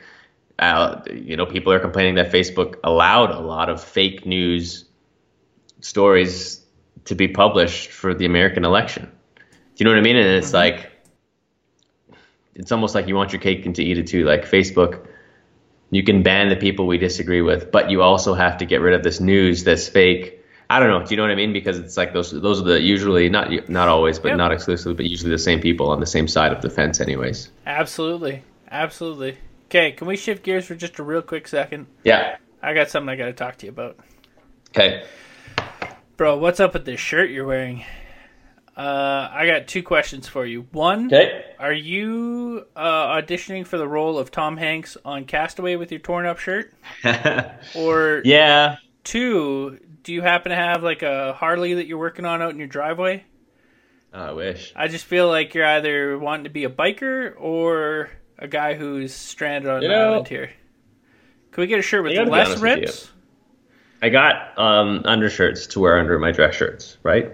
Uh, 0.57 1.01
you 1.13 1.35
know, 1.35 1.45
people 1.45 1.71
are 1.71 1.79
complaining 1.79 2.15
that 2.15 2.31
Facebook 2.31 2.75
allowed 2.83 3.29
a 3.29 3.39
lot 3.39 3.69
of 3.69 3.83
fake 3.83 4.25
news 4.25 4.85
stories 5.81 6.64
to 7.05 7.15
be 7.15 7.27
published 7.27 7.91
for 7.91 8.13
the 8.13 8.25
American 8.25 8.65
election. 8.65 9.05
Do 9.05 9.41
you 9.77 9.85
know 9.85 9.91
what 9.91 9.99
I 9.99 10.01
mean? 10.03 10.15
And 10.15 10.27
it's 10.27 10.47
mm-hmm. 10.47 10.55
like, 10.55 10.91
it's 12.55 12.71
almost 12.71 12.95
like 12.95 13.07
you 13.07 13.15
want 13.15 13.33
your 13.33 13.41
cake 13.41 13.65
and 13.65 13.75
to 13.75 13.83
eat 13.83 13.97
it 13.97 14.07
too. 14.07 14.25
Like 14.25 14.45
Facebook, 14.45 15.07
you 15.91 16.03
can 16.03 16.23
ban 16.23 16.49
the 16.49 16.55
people 16.55 16.87
we 16.87 16.97
disagree 16.97 17.41
with, 17.41 17.71
but 17.71 17.89
you 17.91 18.01
also 18.01 18.33
have 18.33 18.57
to 18.57 18.65
get 18.65 18.81
rid 18.81 18.93
of 18.93 19.03
this 19.03 19.19
news 19.19 19.63
that's 19.63 19.87
fake. 19.87 20.41
I 20.69 20.79
don't 20.79 20.89
know. 20.89 21.05
Do 21.05 21.11
you 21.11 21.17
know 21.17 21.23
what 21.23 21.31
I 21.31 21.35
mean? 21.35 21.53
Because 21.53 21.77
it's 21.77 21.95
like 21.95 22.13
those 22.13 22.31
those 22.31 22.59
are 22.59 22.63
the 22.63 22.81
usually 22.81 23.29
not 23.29 23.69
not 23.69 23.87
always, 23.87 24.17
but 24.17 24.29
Yep. 24.29 24.37
not 24.37 24.51
exclusively, 24.51 24.95
but 24.95 25.05
usually 25.05 25.29
the 25.29 25.37
same 25.37 25.59
people 25.59 25.89
on 25.89 25.99
the 25.99 26.07
same 26.07 26.27
side 26.27 26.51
of 26.51 26.61
the 26.61 26.69
fence, 26.71 26.99
anyways. 26.99 27.49
absolutely 27.67 28.43
absolutely 28.71 29.37
okay 29.67 29.91
can 29.91 30.07
we 30.07 30.17
shift 30.17 30.43
gears 30.43 30.65
for 30.65 30.73
just 30.73 30.97
a 30.97 31.03
real 31.03 31.21
quick 31.21 31.47
second 31.47 31.85
Yeah. 32.03 32.37
i 32.63 32.73
got 32.73 32.89
something 32.89 33.09
i 33.09 33.15
gotta 33.15 33.31
talk 33.31 33.57
to 33.57 33.67
you 33.67 33.71
about 33.71 33.97
Okay. 34.75 35.03
Bro 36.17 36.37
what's 36.37 36.59
up 36.59 36.73
with 36.73 36.85
this 36.85 36.99
shirt 36.99 37.29
you're 37.29 37.45
wearing 37.45 37.83
uh, 38.77 39.29
I 39.31 39.47
got 39.47 39.67
two 39.69 39.81
questions 39.83 40.27
for 40.27 40.45
you. 40.45 40.67
One, 40.73 41.05
Okay. 41.05 41.45
Are 41.57 41.71
you 41.71 42.65
uh, 42.75 43.15
auditioning 43.21 43.65
for 43.65 43.77
the 43.77 43.87
role 43.87 44.19
of 44.19 44.31
Tom 44.31 44.57
Hanks 44.57 44.97
on 45.05 45.23
Castaway 45.23 45.77
with 45.77 45.91
your 45.93 46.01
torn 46.01 46.25
up 46.25 46.39
shirt? 46.39 46.73
Or 47.77 48.21
yeah. 48.25 48.75
two, 49.05 49.79
do 50.03 50.11
you 50.11 50.21
happen 50.21 50.49
to 50.49 50.57
have 50.57 50.83
like 50.83 51.03
a 51.03 51.31
Harley 51.31 51.75
that 51.75 51.87
you're 51.87 51.97
working 51.97 52.25
on 52.25 52.41
out 52.41 52.51
in 52.51 52.57
your 52.57 52.67
driveway? 52.67 53.23
Oh, 54.13 54.21
I 54.21 54.31
wish. 54.33 54.73
I 54.75 54.89
just 54.89 55.05
feel 55.05 55.29
like 55.29 55.53
you're 55.53 55.65
either 55.65 56.19
wanting 56.19 56.43
to 56.43 56.49
be 56.49 56.65
a 56.65 56.69
biker 56.69 57.33
or 57.39 58.09
a 58.37 58.49
guy 58.49 58.73
who's 58.73 59.13
stranded 59.13 59.71
on 59.71 59.83
You 59.83 59.87
an 59.89 59.93
know- 59.97 60.11
island 60.15 60.27
here. 60.27 60.51
Can 61.53 61.61
we 61.61 61.67
get 61.67 61.79
a 61.79 61.81
shirt 61.81 62.03
with 62.03 62.11
I 62.11 62.15
gotta 62.15 62.25
be 62.29 62.31
less 62.35 62.59
rips? 62.59 63.09
I 64.05 64.09
got 64.09 64.55
um, 64.59 65.01
undershirts 65.05 65.65
to 65.67 65.79
wear 65.79 65.97
under 65.97 66.19
my 66.19 66.31
dress 66.31 66.53
shirts, 66.53 66.97
right? 67.01 67.31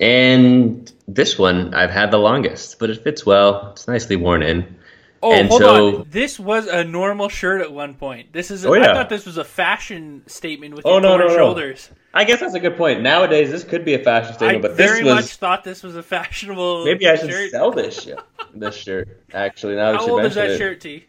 And 0.00 0.90
this 1.06 1.38
one 1.38 1.74
I've 1.74 1.90
had 1.90 2.10
the 2.10 2.16
longest, 2.18 2.78
but 2.78 2.88
it 2.88 3.04
fits 3.04 3.26
well. 3.26 3.72
It's 3.72 3.86
nicely 3.86 4.16
worn 4.16 4.42
in. 4.42 4.74
Oh, 5.22 5.32
And 5.32 5.48
hold 5.48 5.60
so- 5.60 5.98
on. 6.00 6.06
This 6.10 6.38
was 6.40 6.66
a 6.66 6.82
normal 6.82 7.28
shirt 7.28 7.60
at 7.60 7.70
one 7.72 7.92
point. 7.92 8.32
This 8.32 8.50
is. 8.50 8.64
A, 8.64 8.68
Oh, 8.68 8.74
I 8.74 8.84
thought 8.94 9.10
this 9.10 9.26
was 9.26 9.36
a 9.36 9.44
fashion 9.44 10.22
statement 10.26 10.76
with 10.76 10.86
Oh, 10.86 10.98
no, 10.98 11.18
torn 11.18 11.20
no, 11.20 11.26
no. 11.28 11.36
shoulders. 11.36 11.90
I 12.14 12.24
guess 12.24 12.40
that's 12.40 12.54
a 12.54 12.60
good 12.60 12.78
point. 12.78 13.02
Nowadays, 13.02 13.50
this 13.50 13.62
could 13.62 13.84
be 13.84 13.92
a 13.92 13.98
fashion 13.98 14.30
I 14.32 14.36
statement, 14.36 14.62
but 14.62 14.76
this 14.78 14.90
very 14.90 15.04
much 15.04 15.36
thought 15.36 15.62
this 15.62 15.82
was 15.82 15.94
a 15.96 16.02
fashionable. 16.02 16.86
maybe 16.86 17.06
I 17.06 17.16
should 17.16 17.28
shirt. 17.28 17.50
sell 17.50 17.70
this 17.70 18.02
shit. 18.02 18.18
This 18.54 18.74
shirt, 18.76 19.08
actually. 19.34 19.76
Now 19.76 19.92
that 19.92 20.00
How 20.00 20.06
you 20.06 20.12
old 20.12 20.24
is 20.24 20.34
that 20.36 20.52
it, 20.52 20.56
shirt, 20.58 20.80
T? 20.80 21.04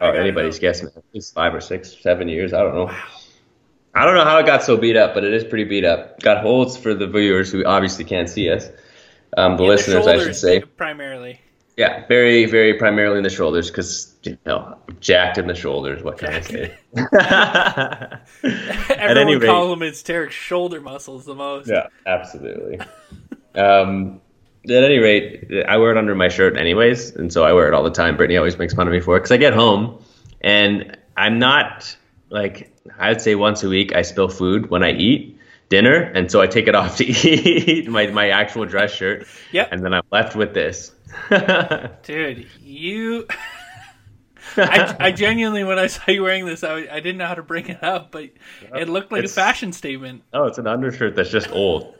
Oh, 0.00 0.10
anybody's 0.10 0.58
guess, 0.58 0.82
man. 0.82 0.90
It's 1.14 1.30
five 1.30 1.54
or 1.54 1.60
six, 1.60 1.96
seven 2.00 2.28
years. 2.28 2.52
I 2.52 2.62
don't 2.62 2.74
know. 2.74 2.94
I 3.98 4.04
don't 4.04 4.14
know 4.14 4.24
how 4.24 4.38
it 4.38 4.46
got 4.46 4.62
so 4.62 4.76
beat 4.76 4.96
up, 4.96 5.12
but 5.12 5.24
it 5.24 5.32
is 5.34 5.42
pretty 5.42 5.64
beat 5.64 5.84
up. 5.84 6.20
Got 6.20 6.42
holds 6.42 6.76
for 6.76 6.94
the 6.94 7.08
viewers 7.08 7.50
who 7.50 7.64
obviously 7.64 8.04
can't 8.04 8.30
see 8.30 8.48
us. 8.48 8.68
Um, 9.36 9.56
the 9.56 9.64
In 9.64 9.68
listeners, 9.68 10.06
I 10.06 10.18
should 10.18 10.36
say. 10.36 10.60
primarily. 10.60 11.40
Yeah, 11.76 12.06
very, 12.06 12.44
very 12.44 12.74
primarily 12.74 13.18
in 13.18 13.22
the 13.24 13.30
shoulders 13.30 13.70
because, 13.70 14.14
you 14.22 14.38
know, 14.46 14.78
jacked 15.00 15.36
in 15.38 15.46
the 15.48 15.54
shoulders. 15.54 16.02
What 16.02 16.18
can 16.18 16.28
I 16.32 16.40
say? 16.40 16.76
Everyone 18.94 19.18
any 19.18 19.36
rate- 19.36 19.46
compliments 19.46 20.02
Tarek's 20.02 20.34
shoulder 20.34 20.80
muscles 20.80 21.24
the 21.24 21.34
most. 21.34 21.68
Yeah, 21.68 21.88
absolutely. 22.06 22.80
um, 23.54 24.20
at 24.64 24.84
any 24.84 24.98
rate, 24.98 25.50
I 25.68 25.76
wear 25.78 25.90
it 25.92 25.96
under 25.96 26.14
my 26.14 26.28
shirt 26.28 26.56
anyways, 26.56 27.16
and 27.16 27.32
so 27.32 27.44
I 27.44 27.52
wear 27.52 27.68
it 27.68 27.74
all 27.74 27.84
the 27.84 27.90
time. 27.90 28.16
Brittany 28.16 28.36
always 28.36 28.58
makes 28.58 28.74
fun 28.74 28.86
of 28.86 28.92
me 28.92 29.00
for 29.00 29.16
it 29.16 29.20
because 29.20 29.32
I 29.32 29.36
get 29.38 29.54
home 29.54 30.02
and 30.40 30.96
I'm 31.16 31.38
not 31.38 31.96
like 32.30 32.74
I'd 32.98 33.20
say 33.20 33.34
once 33.34 33.62
a 33.62 33.68
week 33.68 33.94
I 33.94 34.02
spill 34.02 34.28
food 34.28 34.70
when 34.70 34.82
I 34.82 34.92
eat 34.92 35.38
dinner, 35.68 35.94
and 36.14 36.30
so 36.30 36.40
I 36.40 36.46
take 36.46 36.68
it 36.68 36.74
off 36.80 36.96
to 36.98 37.04
eat 37.06 37.88
my 37.88 38.06
my 38.08 38.28
actual 38.30 38.64
dress 38.66 38.92
shirt. 38.92 39.26
Yep. 39.52 39.68
and 39.72 39.84
then 39.84 39.94
I'm 39.94 40.02
left 40.10 40.36
with 40.36 40.54
this. 40.54 40.92
Dude, 42.02 42.46
you. 42.60 43.26
I, 44.56 44.96
I 44.98 45.12
genuinely, 45.12 45.62
when 45.62 45.78
I 45.78 45.88
saw 45.88 46.10
you 46.10 46.22
wearing 46.22 46.46
this, 46.46 46.64
I, 46.64 46.76
I 46.90 47.00
didn't 47.00 47.18
know 47.18 47.26
how 47.26 47.34
to 47.34 47.42
bring 47.42 47.66
it 47.68 47.82
up, 47.84 48.10
but 48.10 48.30
it 48.74 48.88
looked 48.88 49.12
like 49.12 49.20
It's- 49.20 49.32
a 49.32 49.34
fashion 49.34 49.72
statement. 49.72 50.22
oh, 50.32 50.44
it's 50.46 50.56
an 50.58 50.66
undershirt 50.66 51.14
that's 51.16 51.30
just 51.30 51.50
old. 51.52 51.94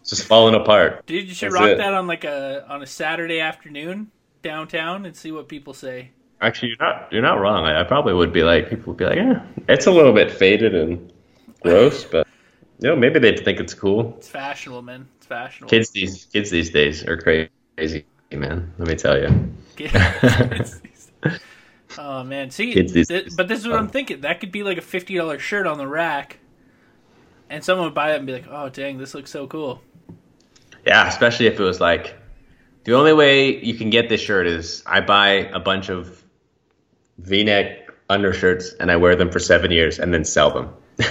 It's 0.00 0.10
just 0.10 0.24
falling 0.26 0.54
apart. 0.54 1.06
Dude, 1.06 1.26
you 1.28 1.34
should 1.34 1.52
That's 1.52 1.60
rock 1.60 1.68
it. 1.70 1.78
that 1.78 1.94
on 1.94 2.06
like 2.06 2.24
a 2.24 2.66
on 2.68 2.82
a 2.82 2.86
Saturday 2.86 3.40
afternoon 3.40 4.10
downtown 4.42 5.06
and 5.06 5.16
see 5.16 5.32
what 5.32 5.48
people 5.48 5.72
say. 5.74 6.10
Actually, 6.40 6.68
you're 6.68 6.78
not 6.78 7.12
you're 7.12 7.22
not 7.22 7.40
wrong. 7.40 7.64
I, 7.64 7.80
I 7.80 7.84
probably 7.84 8.12
would 8.14 8.32
be 8.32 8.42
like 8.42 8.68
people 8.68 8.92
would 8.92 8.98
be 8.98 9.04
like, 9.06 9.16
yeah, 9.16 9.44
it's 9.68 9.86
a 9.86 9.90
little 9.90 10.12
bit 10.12 10.30
faded 10.30 10.74
and 10.74 11.12
gross, 11.62 12.04
but 12.04 12.26
you 12.80 12.88
know, 12.88 12.96
maybe 12.96 13.18
they'd 13.18 13.42
think 13.44 13.60
it's 13.60 13.74
cool. 13.74 14.14
It's 14.18 14.28
fashionable, 14.28 14.82
man. 14.82 15.08
It's 15.16 15.26
fashionable. 15.26 15.70
Kids 15.70 15.90
these 15.90 16.26
kids 16.26 16.50
these 16.50 16.70
days 16.70 17.06
are 17.06 17.16
crazy, 17.16 18.04
man. 18.32 18.72
Let 18.78 18.88
me 18.88 18.94
tell 18.96 19.18
you. 19.18 19.52
Kids- 19.76 20.80
oh 21.98 22.24
man, 22.24 22.50
see, 22.50 22.74
Kids 22.74 22.92
these 22.92 23.08
days. 23.08 23.34
but 23.34 23.48
this 23.48 23.60
is 23.60 23.66
what 23.68 23.78
I'm 23.78 23.88
thinking. 23.88 24.20
That 24.22 24.40
could 24.40 24.52
be 24.52 24.62
like 24.62 24.78
a 24.78 24.82
fifty 24.82 25.16
dollar 25.16 25.38
shirt 25.38 25.66
on 25.66 25.78
the 25.78 25.86
rack, 25.86 26.38
and 27.48 27.64
someone 27.64 27.86
would 27.86 27.94
buy 27.94 28.12
it 28.12 28.16
and 28.18 28.26
be 28.26 28.32
like, 28.34 28.46
"Oh 28.50 28.68
dang, 28.68 28.98
this 28.98 29.14
looks 29.14 29.30
so 29.30 29.46
cool." 29.46 29.80
Yeah, 30.86 31.08
especially 31.08 31.46
if 31.46 31.58
it 31.58 31.62
was 31.62 31.80
like 31.80 32.14
the 32.84 32.94
only 32.94 33.12
way 33.14 33.62
you 33.64 33.74
can 33.74 33.88
get 33.88 34.08
this 34.08 34.20
shirt 34.20 34.46
is 34.46 34.82
I 34.84 35.00
buy 35.00 35.30
a 35.30 35.60
bunch 35.60 35.88
of 35.88 36.22
V-neck 37.18 37.90
undershirts 38.10 38.72
and 38.80 38.90
I 38.90 38.96
wear 38.96 39.16
them 39.16 39.30
for 39.30 39.38
seven 39.38 39.70
years 39.70 39.98
and 39.98 40.12
then 40.12 40.24
sell 40.24 40.50
them. 40.50 40.70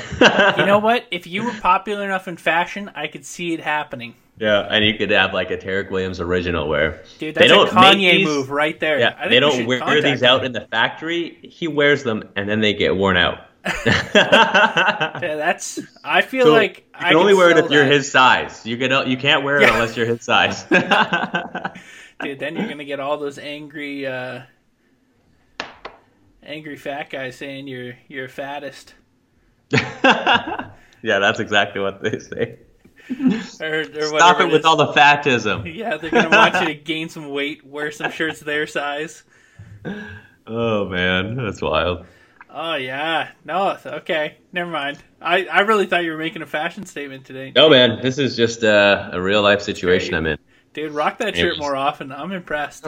You 0.57 0.65
know 0.65 0.79
what? 0.79 1.05
If 1.11 1.27
you 1.27 1.43
were 1.43 1.51
popular 1.59 2.03
enough 2.05 2.27
in 2.27 2.37
fashion, 2.37 2.89
I 2.95 3.07
could 3.07 3.25
see 3.25 3.53
it 3.53 3.59
happening. 3.59 4.15
Yeah, 4.39 4.61
and 4.69 4.83
you 4.85 4.95
could 4.97 5.11
have 5.11 5.33
like 5.33 5.51
a 5.51 5.57
Tarek 5.57 5.91
Williams 5.91 6.19
original 6.19 6.67
wear. 6.67 7.03
Dude, 7.19 7.35
they 7.35 7.47
that's 7.47 7.51
a 7.51 7.55
don't 7.55 7.73
make 7.75 7.97
Kanye 7.97 8.11
these- 8.13 8.25
move 8.27 8.49
right 8.49 8.79
there. 8.79 8.95
I 8.97 8.99
Yeah, 8.99 9.17
think 9.19 9.29
they 9.31 9.39
don't 9.39 9.65
wear 9.67 10.01
these 10.01 10.21
him. 10.21 10.27
out 10.27 10.45
in 10.45 10.51
the 10.53 10.61
factory. 10.71 11.37
He 11.43 11.67
wears 11.67 12.03
them 12.03 12.23
and 12.35 12.47
then 12.49 12.61
they 12.61 12.73
get 12.73 12.95
worn 12.95 13.17
out. 13.17 13.39
Yeah, 14.13 15.35
that's. 15.37 15.79
I 16.03 16.21
feel 16.21 16.45
So 16.45 16.51
like 16.53 16.77
you 16.79 16.83
I 16.95 17.07
can 17.09 17.15
only 17.17 17.33
could 17.33 17.37
wear 17.37 17.49
it 17.51 17.57
if 17.57 17.71
you're 17.71 17.85
his 17.85 18.11
size. 18.11 18.65
You 18.65 18.77
can 18.77 19.07
you 19.09 19.17
can't 19.17 19.43
wear 19.43 19.57
it 19.57 19.63
Yeah. 19.63 19.73
unless 19.73 19.95
you're 19.97 20.05
his 20.05 20.23
size. 20.23 20.63
Dude, 22.21 22.39
then 22.39 22.55
you're 22.55 22.67
gonna 22.67 22.85
get 22.85 22.99
all 22.99 23.17
those 23.17 23.37
angry, 23.37 24.05
uh, 24.07 24.41
angry 26.45 26.75
fat 26.77 27.09
guy 27.09 27.29
saying 27.29 27.67
you're 27.67 27.93
you're 28.07 28.27
fattest, 28.29 28.93
yeah, 29.71 30.69
that's 31.01 31.39
exactly 31.39 31.81
what 31.81 32.01
they 32.01 32.19
say. 32.19 32.59
or, 33.61 33.79
or 33.81 33.83
Stop 33.85 34.11
whatever 34.13 34.43
it 34.43 34.51
with 34.51 34.59
is. 34.61 34.65
all 34.65 34.77
the 34.77 34.93
fatism. 34.93 35.65
Yeah, 35.75 35.97
they're 35.97 36.09
gonna 36.11 36.29
want 36.29 36.55
you 36.61 36.67
to 36.67 36.73
gain 36.75 37.09
some 37.09 37.29
weight, 37.29 37.65
wear 37.65 37.91
some 37.91 38.11
shirts 38.11 38.39
their 38.39 38.65
size. 38.67 39.23
Oh 40.47 40.87
man, 40.87 41.35
that's 41.35 41.61
wild. 41.61 42.05
Oh 42.49 42.75
yeah, 42.75 43.31
no, 43.43 43.77
okay, 43.85 44.37
never 44.51 44.69
mind. 44.69 44.99
I 45.21 45.45
I 45.45 45.61
really 45.61 45.85
thought 45.87 46.03
you 46.03 46.11
were 46.11 46.17
making 46.17 46.41
a 46.43 46.45
fashion 46.45 46.85
statement 46.85 47.25
today, 47.25 47.51
No 47.55 47.69
man, 47.69 47.99
this 48.01 48.17
is 48.17 48.35
just 48.37 48.63
uh, 48.63 49.09
a 49.11 49.21
real 49.21 49.41
life 49.41 49.61
situation 49.61 50.13
I'm 50.13 50.25
in. 50.27 50.37
dude. 50.73 50.91
Rock 50.91 51.17
that 51.17 51.35
shirt 51.35 51.57
more 51.57 51.75
often. 51.75 52.11
I'm 52.11 52.31
impressed. 52.31 52.87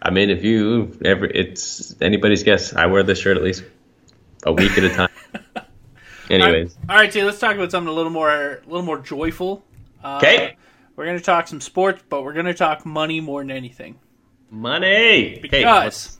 I 0.00 0.10
mean, 0.10 0.30
if 0.30 0.44
you 0.44 0.96
ever, 1.04 1.26
it's 1.26 2.00
anybody's 2.00 2.42
guess. 2.42 2.74
I 2.74 2.86
wear 2.86 3.02
this 3.02 3.18
shirt 3.18 3.36
at 3.36 3.42
least 3.42 3.64
a 4.44 4.52
week 4.52 4.76
at 4.78 4.84
a 4.84 4.88
time. 4.90 5.08
Anyways, 6.30 6.76
All 6.88 6.96
right, 6.96 7.10
Jay, 7.10 7.24
let's 7.24 7.38
talk 7.38 7.56
about 7.56 7.70
something 7.70 7.88
a 7.88 7.92
little 7.92 8.12
more, 8.12 8.30
a 8.30 8.60
little 8.66 8.82
more 8.82 8.98
joyful. 8.98 9.64
Uh, 10.04 10.18
okay, 10.18 10.56
We're 10.94 11.06
going 11.06 11.18
to 11.18 11.24
talk 11.24 11.48
some 11.48 11.60
sports, 11.60 12.02
but 12.08 12.22
we're 12.22 12.34
going 12.34 12.46
to 12.46 12.54
talk 12.54 12.84
money 12.84 13.20
more 13.20 13.40
than 13.40 13.50
anything. 13.50 13.98
money. 14.50 15.38
Okay, 15.38 15.48
Because 15.48 16.18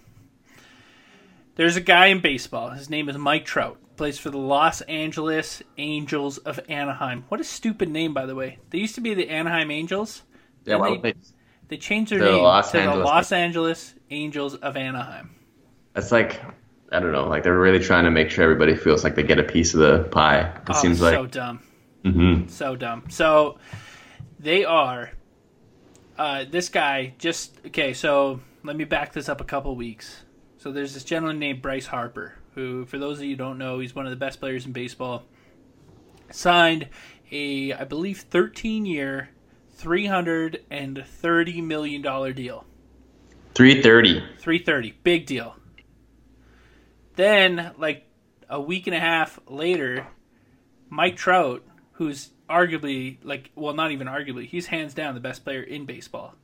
there's 1.56 1.76
a 1.76 1.80
guy 1.82 2.06
in 2.06 2.20
baseball. 2.20 2.70
His 2.70 2.88
name 2.88 3.08
is 3.08 3.18
Mike 3.18 3.44
Trout. 3.44 3.78
Plays 3.96 4.18
for 4.18 4.30
the 4.30 4.38
Los 4.38 4.80
Angeles 4.82 5.62
Angels 5.76 6.38
of 6.38 6.58
Anaheim. 6.68 7.24
What 7.28 7.40
a 7.40 7.44
stupid 7.44 7.90
name, 7.90 8.14
by 8.14 8.26
the 8.26 8.34
way. 8.34 8.58
They 8.70 8.78
used 8.78 8.94
to 8.94 9.00
be 9.00 9.12
the 9.12 9.28
Anaheim 9.28 9.70
Angels. 9.70 10.22
yeah, 10.64 10.74
and 10.74 10.82
well, 10.82 10.98
they, 11.00 11.14
they 11.68 11.76
changed 11.76 12.12
their 12.12 12.18
The 12.20 12.32
name 12.32 12.42
Los 12.42 12.72
to 12.72 12.78
the 12.78 12.94
Los 12.96 13.32
Angeles 13.32 13.94
Angels 14.10 14.54
of 14.56 14.76
Anaheim. 14.76 15.30
It's 15.96 16.12
like 16.12 16.40
I 16.90 17.00
don't 17.00 17.12
know, 17.12 17.28
like 17.28 17.42
they're 17.42 17.58
really 17.58 17.80
trying 17.80 18.04
to 18.04 18.10
make 18.10 18.30
sure 18.30 18.44
everybody 18.44 18.74
feels 18.74 19.04
like 19.04 19.14
they 19.14 19.22
get 19.22 19.38
a 19.38 19.42
piece 19.44 19.74
of 19.74 19.80
the 19.80 20.04
pie. 20.10 20.40
It 20.40 20.52
Oh, 20.68 20.72
seems 20.72 20.98
so 21.00 21.22
like 21.22 21.30
dumb. 21.30 21.60
Mhm. 22.04 22.48
So 22.50 22.76
dumb. 22.76 23.04
So 23.10 23.58
they 24.38 24.64
are. 24.64 25.10
Uh, 26.16 26.44
this 26.50 26.68
guy 26.68 27.14
just 27.18 27.58
okay. 27.66 27.92
So 27.92 28.40
let 28.64 28.76
me 28.76 28.84
back 28.84 29.12
this 29.12 29.28
up 29.28 29.40
a 29.40 29.44
couple 29.44 29.74
weeks. 29.76 30.24
So 30.56 30.72
there's 30.72 30.94
this 30.94 31.04
gentleman 31.04 31.38
named 31.38 31.62
Bryce 31.62 31.86
Harper, 31.86 32.34
who, 32.54 32.84
for 32.86 32.98
those 32.98 33.18
of 33.18 33.24
you 33.24 33.30
who 33.30 33.36
don't 33.36 33.58
know, 33.58 33.78
he's 33.78 33.94
one 33.94 34.06
of 34.06 34.10
the 34.10 34.16
best 34.16 34.40
players 34.40 34.66
in 34.66 34.72
baseball. 34.72 35.22
Signed 36.30 36.88
a, 37.30 37.72
I 37.74 37.84
believe, 37.84 38.18
13 38.22 38.84
year, 38.84 39.28
330 39.78 41.60
million 41.62 42.02
dollar 42.02 42.32
deal. 42.32 42.64
three 43.54 43.82
thirty. 43.82 44.20
330 44.38 44.94
big 45.02 45.26
deal 45.26 45.56
then 47.16 47.72
like 47.78 48.04
a 48.48 48.60
week 48.60 48.86
and 48.86 48.94
a 48.96 49.00
half 49.00 49.38
later 49.48 50.06
mike 50.88 51.16
trout 51.16 51.64
who's 51.92 52.30
arguably 52.48 53.18
like 53.24 53.50
well 53.54 53.74
not 53.74 53.90
even 53.92 54.06
arguably 54.06 54.46
he's 54.46 54.66
hands 54.66 54.94
down 54.94 55.14
the 55.14 55.20
best 55.20 55.44
player 55.44 55.62
in 55.62 55.84
baseball 55.86 56.34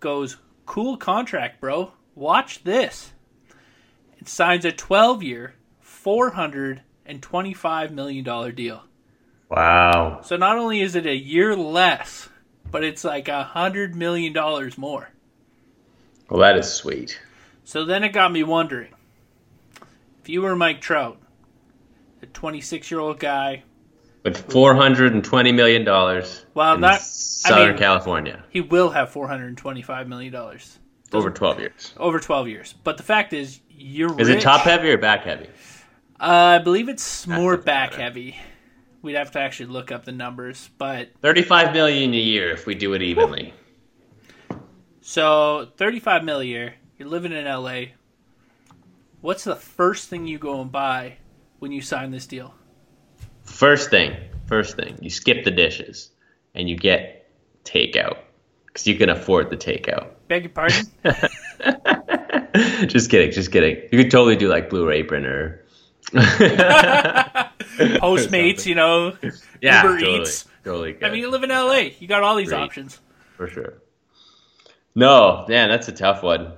goes 0.00 0.36
cool 0.64 0.96
contract 0.96 1.60
bro 1.60 1.92
watch 2.14 2.62
this 2.64 3.12
and 4.18 4.26
signs 4.28 4.64
a 4.64 4.72
12 4.72 5.22
year 5.22 5.54
425 5.80 7.92
million 7.92 8.24
dollar 8.24 8.52
deal 8.52 8.82
Wow. 9.48 10.22
so 10.22 10.36
not 10.36 10.58
only 10.58 10.80
is 10.80 10.96
it 10.96 11.06
a 11.06 11.14
year 11.16 11.54
less 11.56 12.28
but 12.76 12.84
it's 12.84 13.04
like 13.04 13.26
a 13.28 13.42
hundred 13.42 13.94
million 13.96 14.34
dollars 14.34 14.76
more 14.76 15.08
Well, 16.28 16.40
that 16.40 16.58
is 16.58 16.70
sweet. 16.70 17.18
So 17.64 17.86
then 17.86 18.04
it 18.04 18.10
got 18.10 18.30
me 18.30 18.42
wondering 18.44 18.92
if 20.20 20.28
you 20.28 20.42
were 20.42 20.54
Mike 20.54 20.82
Trout, 20.82 21.16
a 22.20 22.26
26 22.26 22.90
year 22.90 23.00
old 23.00 23.18
guy, 23.18 23.62
But 24.24 24.36
four 24.36 24.74
hundred 24.74 25.14
and 25.14 25.24
twenty 25.24 25.52
million 25.52 25.84
dollars. 25.86 26.44
Well, 26.52 26.76
not- 26.76 26.96
I 26.96 26.98
Southern 26.98 27.68
mean- 27.70 27.78
California 27.78 28.44
he 28.50 28.60
will 28.60 28.90
have 28.90 29.10
$425 29.10 30.06
million 30.06 30.34
over 31.14 31.30
twelve 31.30 31.58
years. 31.58 31.94
over 31.96 32.20
12 32.20 32.48
years. 32.48 32.74
But 32.84 32.98
the 32.98 33.02
fact 33.04 33.32
is, 33.32 33.58
you're 33.70 34.20
Is 34.20 34.28
rich. 34.28 34.36
it 34.36 34.42
top 34.42 34.60
heavy 34.62 34.90
or 34.90 34.98
back 34.98 35.22
heavy? 35.24 35.46
Uh, 36.20 36.58
I 36.58 36.58
believe 36.58 36.90
it's 36.90 37.26
more 37.26 37.56
back 37.56 37.94
heavy. 37.94 38.36
We'd 39.06 39.14
have 39.14 39.30
to 39.32 39.38
actually 39.38 39.66
look 39.66 39.92
up 39.92 40.04
the 40.04 40.10
numbers. 40.10 40.68
But 40.78 41.10
Thirty-five 41.22 41.72
million 41.72 42.12
a 42.12 42.16
year 42.18 42.50
if 42.50 42.66
we 42.66 42.74
do 42.74 42.92
it 42.94 43.02
evenly. 43.02 43.54
so 45.00 45.68
35 45.76 46.24
mil 46.24 46.40
a 46.40 46.44
year, 46.44 46.74
you're 46.98 47.08
living 47.08 47.30
in 47.30 47.44
LA. 47.44 47.82
What's 49.20 49.44
the 49.44 49.54
first 49.54 50.08
thing 50.08 50.26
you 50.26 50.38
go 50.38 50.60
and 50.60 50.72
buy 50.72 51.18
when 51.60 51.70
you 51.70 51.80
sign 51.82 52.10
this 52.10 52.26
deal? 52.26 52.52
First 53.44 53.90
thing, 53.90 54.16
first 54.46 54.74
thing, 54.74 54.98
you 55.00 55.08
skip 55.08 55.44
the 55.44 55.52
dishes 55.52 56.10
and 56.56 56.68
you 56.68 56.76
get 56.76 57.30
takeout 57.64 58.18
because 58.66 58.88
you 58.88 58.96
can 58.96 59.08
afford 59.08 59.50
the 59.50 59.56
takeout. 59.56 60.08
Beg 60.26 60.42
your 60.42 60.50
pardon? 60.50 60.84
just 62.88 63.08
kidding, 63.08 63.30
just 63.30 63.52
kidding. 63.52 63.76
You 63.92 64.02
could 64.02 64.10
totally 64.10 64.34
do 64.34 64.48
like 64.48 64.68
Blue 64.68 64.90
Apron 64.90 65.26
or 65.26 65.64
Postmates, 68.00 68.66
you 68.66 68.74
know, 68.74 69.16
yeah, 69.60 69.82
Uber 69.82 69.98
totally, 69.98 70.20
Eats. 70.22 70.44
Totally 70.64 70.92
good. 70.92 71.04
I 71.04 71.10
mean, 71.10 71.20
you 71.20 71.30
live 71.30 71.42
in 71.42 71.50
LA. 71.50 71.90
You 71.98 72.08
got 72.08 72.22
all 72.22 72.36
these 72.36 72.48
Great. 72.48 72.60
options. 72.60 73.00
for 73.36 73.46
sure. 73.48 73.74
No, 74.94 75.44
man, 75.48 75.68
that's 75.68 75.88
a 75.88 75.92
tough 75.92 76.22
one. 76.22 76.52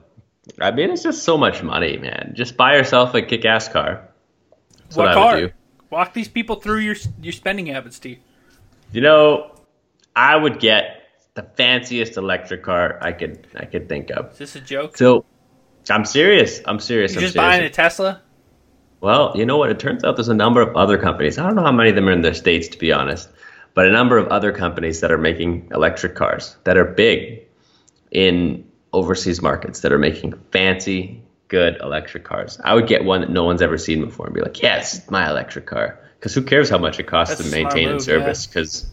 I 0.61 0.71
mean, 0.71 0.91
it's 0.91 1.03
just 1.03 1.25
so 1.25 1.37
much 1.37 1.63
money, 1.63 1.99
man. 1.99 2.33
Just 2.35 2.57
buy 2.57 2.77
yourself 2.77 3.15
a 3.15 3.23
kick-ass 3.23 3.69
car. 3.69 4.09
That's 4.85 4.97
what, 4.97 5.09
what 5.09 5.19
I 5.19 5.41
car? 5.41 5.53
Walk 5.91 6.15
these 6.15 6.29
people 6.29 6.57
through 6.57 6.79
your 6.79 6.97
your 7.21 7.33
spending 7.33 7.67
habits, 7.67 7.97
Steve. 7.97 8.19
You 8.93 9.01
know, 9.01 9.53
I 10.15 10.37
would 10.37 10.61
get 10.61 11.03
the 11.35 11.43
fanciest 11.43 12.17
electric 12.17 12.63
car 12.63 12.99
I 13.01 13.13
could 13.13 13.47
I 13.57 13.65
could 13.65 13.89
think 13.89 14.11
of. 14.11 14.33
Is 14.33 14.39
this 14.39 14.57
a 14.57 14.61
joke? 14.61 14.97
So, 14.97 15.25
I'm 15.91 16.05
serious. 16.05 16.61
I'm 16.65 16.79
serious. 16.81 17.13
you 17.13 17.19
I'm 17.19 17.23
just 17.23 17.35
serious. 17.35 17.51
buying 17.51 17.65
a 17.65 17.71
Tesla? 17.71 18.23
Well, 19.01 19.33
you 19.37 19.47
know 19.47 19.57
what? 19.59 19.71
It 19.71 19.79
turns 19.79 20.03
out 20.05 20.17
there's 20.17 20.29
a 20.29 20.35
number 20.35 20.61
of 20.61 20.77
other 20.77 20.99
companies. 20.99 21.39
I 21.39 21.45
don't 21.47 21.55
know 21.55 21.63
how 21.63 21.73
many 21.73 21.91
of 21.91 21.95
them 21.97 22.09
are 22.09 22.13
in 22.13 22.23
the 22.23 22.35
states, 22.35 22.69
to 22.69 22.79
be 22.79 22.93
honest, 22.93 23.29
but 23.75 23.87
a 23.87 23.93
number 23.93 24.19
of 24.19 24.29
other 24.29 24.51
companies 24.53 25.01
that 25.01 25.13
are 25.13 25.19
making 25.19 25.69
electric 25.73 26.15
cars 26.17 26.57
that 26.65 26.77
are 26.77 26.85
big 26.85 27.43
in 28.11 28.65
overseas 28.93 29.41
markets 29.43 29.81
that 29.81 29.93
are 29.93 29.99
making 29.99 30.33
fancy, 30.51 31.23
good 31.49 31.77
electric 31.81 32.25
cars. 32.25 32.61
I 32.65 32.75
would 32.75 32.87
get 32.89 33.05
one 33.05 33.21
that 33.21 33.31
no 33.31 33.45
one's 33.45 33.63
ever 33.63 33.79
seen 33.79 34.05
before 34.05 34.27
and 34.27 34.35
be 34.35 34.41
like, 34.41 34.61
"Yes, 34.63 35.09
my 35.11 35.29
electric 35.31 35.67
car." 35.67 35.99
Because 36.19 36.35
who 36.35 36.43
cares 36.43 36.69
how 36.69 36.79
much 36.79 36.99
it 36.99 37.07
costs 37.07 37.37
That's 37.37 37.49
to 37.51 37.57
maintain 37.57 37.89
and 37.89 38.03
service? 38.03 38.47
Because 38.47 38.87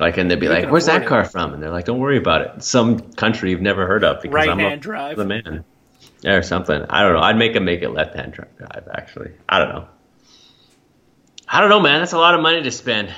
like, 0.00 0.16
and 0.18 0.28
they'd 0.30 0.40
be 0.40 0.46
You 0.46 0.52
like, 0.52 0.70
"Where's 0.70 0.86
that 0.86 1.02
it. 1.02 1.08
car 1.08 1.24
from?" 1.24 1.54
And 1.54 1.62
they're 1.62 1.70
like, 1.70 1.84
"Don't 1.84 2.00
worry 2.00 2.18
about 2.18 2.40
it. 2.42 2.62
Some 2.64 2.98
country 3.12 3.50
you've 3.50 3.60
never 3.62 3.86
heard 3.86 4.02
of." 4.04 4.20
Because 4.22 4.48
I'm 4.48 4.58
Right-hand 4.58 4.74
a- 4.80 4.82
drive. 4.82 5.16
the 5.16 5.24
man. 5.24 5.64
Or 6.26 6.42
something. 6.42 6.82
I 6.90 7.02
don't 7.02 7.12
know. 7.12 7.20
I'd 7.20 7.38
make 7.38 7.54
him 7.54 7.64
make 7.64 7.82
it 7.82 7.90
left 7.90 8.16
hand 8.16 8.32
drive. 8.32 8.88
Actually, 8.92 9.30
I 9.48 9.58
don't 9.60 9.68
know. 9.68 9.86
I 11.48 11.60
don't 11.60 11.70
know, 11.70 11.80
man. 11.80 12.00
That's 12.00 12.12
a 12.14 12.18
lot 12.18 12.34
of 12.34 12.40
money 12.40 12.62
to 12.62 12.70
spend. 12.72 13.08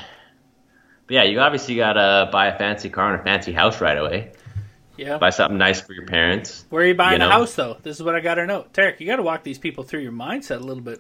But 1.06 1.14
yeah, 1.14 1.22
you 1.22 1.40
obviously 1.40 1.76
gotta 1.76 2.28
buy 2.30 2.48
a 2.48 2.58
fancy 2.58 2.90
car 2.90 3.12
and 3.12 3.20
a 3.20 3.24
fancy 3.24 3.52
house 3.52 3.80
right 3.80 3.96
away. 3.96 4.32
Yeah. 4.98 5.16
Buy 5.16 5.30
something 5.30 5.56
nice 5.56 5.80
for 5.80 5.92
your 5.94 6.04
parents. 6.06 6.66
Where 6.68 6.82
are 6.82 6.86
you 6.86 6.94
buying 6.94 7.14
you 7.14 7.18
know? 7.20 7.28
a 7.28 7.32
house, 7.32 7.54
though? 7.54 7.78
This 7.82 7.96
is 7.96 8.02
what 8.02 8.14
I 8.14 8.20
got 8.20 8.34
to 8.34 8.46
know. 8.46 8.66
Tarek, 8.74 8.98
you 9.00 9.06
got 9.06 9.16
to 9.16 9.22
walk 9.22 9.44
these 9.44 9.58
people 9.58 9.84
through 9.84 10.00
your 10.00 10.12
mindset 10.12 10.56
a 10.56 10.64
little 10.64 10.82
bit. 10.82 10.98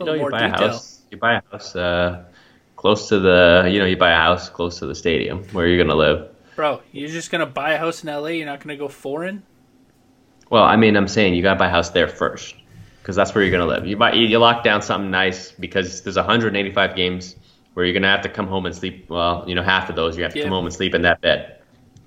A 0.00 0.04
You 0.04 0.06
little 0.06 0.06
know, 0.06 0.14
you 0.14 0.20
more 0.22 0.30
buy 0.30 0.48
detail. 0.48 0.64
a 0.64 0.68
house. 0.72 1.02
You 1.10 1.18
buy 1.18 1.34
a 1.34 1.42
house 1.52 1.76
uh, 1.76 2.24
close 2.74 3.10
to 3.10 3.20
the. 3.20 3.68
You 3.70 3.78
know, 3.80 3.84
you 3.84 3.96
buy 3.98 4.10
a 4.12 4.16
house 4.16 4.48
close 4.48 4.78
to 4.78 4.86
the 4.86 4.94
stadium 4.94 5.44
where 5.52 5.66
you're 5.68 5.78
gonna 5.78 5.94
live. 5.94 6.30
Bro, 6.56 6.80
you're 6.90 7.08
just 7.10 7.30
going 7.30 7.38
to 7.40 7.46
buy 7.46 7.74
a 7.74 7.78
house 7.78 8.02
in 8.02 8.08
LA? 8.12 8.28
You're 8.28 8.46
not 8.46 8.58
going 8.58 8.76
to 8.76 8.76
go 8.76 8.88
foreign? 8.88 9.44
Well, 10.50 10.62
I 10.64 10.76
mean, 10.76 10.96
I'm 10.96 11.08
saying 11.08 11.34
you 11.34 11.42
gotta 11.42 11.58
buy 11.58 11.66
a 11.66 11.70
house 11.70 11.90
there 11.90 12.08
first 12.08 12.54
because 13.02 13.16
that's 13.16 13.34
where 13.34 13.44
you're 13.44 13.52
gonna 13.52 13.66
live. 13.66 13.86
You 13.86 13.96
buy, 13.96 14.12
you 14.12 14.26
you 14.26 14.38
lock 14.38 14.64
down 14.64 14.82
something 14.82 15.10
nice 15.10 15.52
because 15.52 16.02
there's 16.02 16.16
185 16.16 16.96
games 16.96 17.36
where 17.74 17.84
you're 17.84 17.94
gonna 17.94 18.08
have 18.10 18.22
to 18.22 18.28
come 18.28 18.46
home 18.46 18.66
and 18.66 18.74
sleep. 18.74 19.08
Well, 19.08 19.44
you 19.46 19.54
know, 19.54 19.62
half 19.62 19.90
of 19.90 19.96
those 19.96 20.16
you 20.16 20.22
have 20.22 20.32
to 20.32 20.38
Yeah. 20.38 20.44
come 20.44 20.52
home 20.52 20.64
and 20.64 20.74
sleep 20.74 20.94
in 20.94 21.02
that 21.02 21.20
bed. 21.20 21.56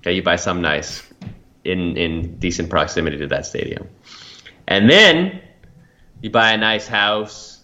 Okay, 0.00 0.12
you 0.12 0.22
buy 0.22 0.36
something 0.36 0.62
nice 0.62 1.02
in 1.64 1.96
in 1.96 2.38
decent 2.38 2.68
proximity 2.70 3.18
to 3.18 3.28
that 3.28 3.46
stadium, 3.46 3.88
and 4.66 4.90
then 4.90 5.40
you 6.20 6.30
buy 6.30 6.52
a 6.52 6.56
nice 6.56 6.88
house. 6.88 7.60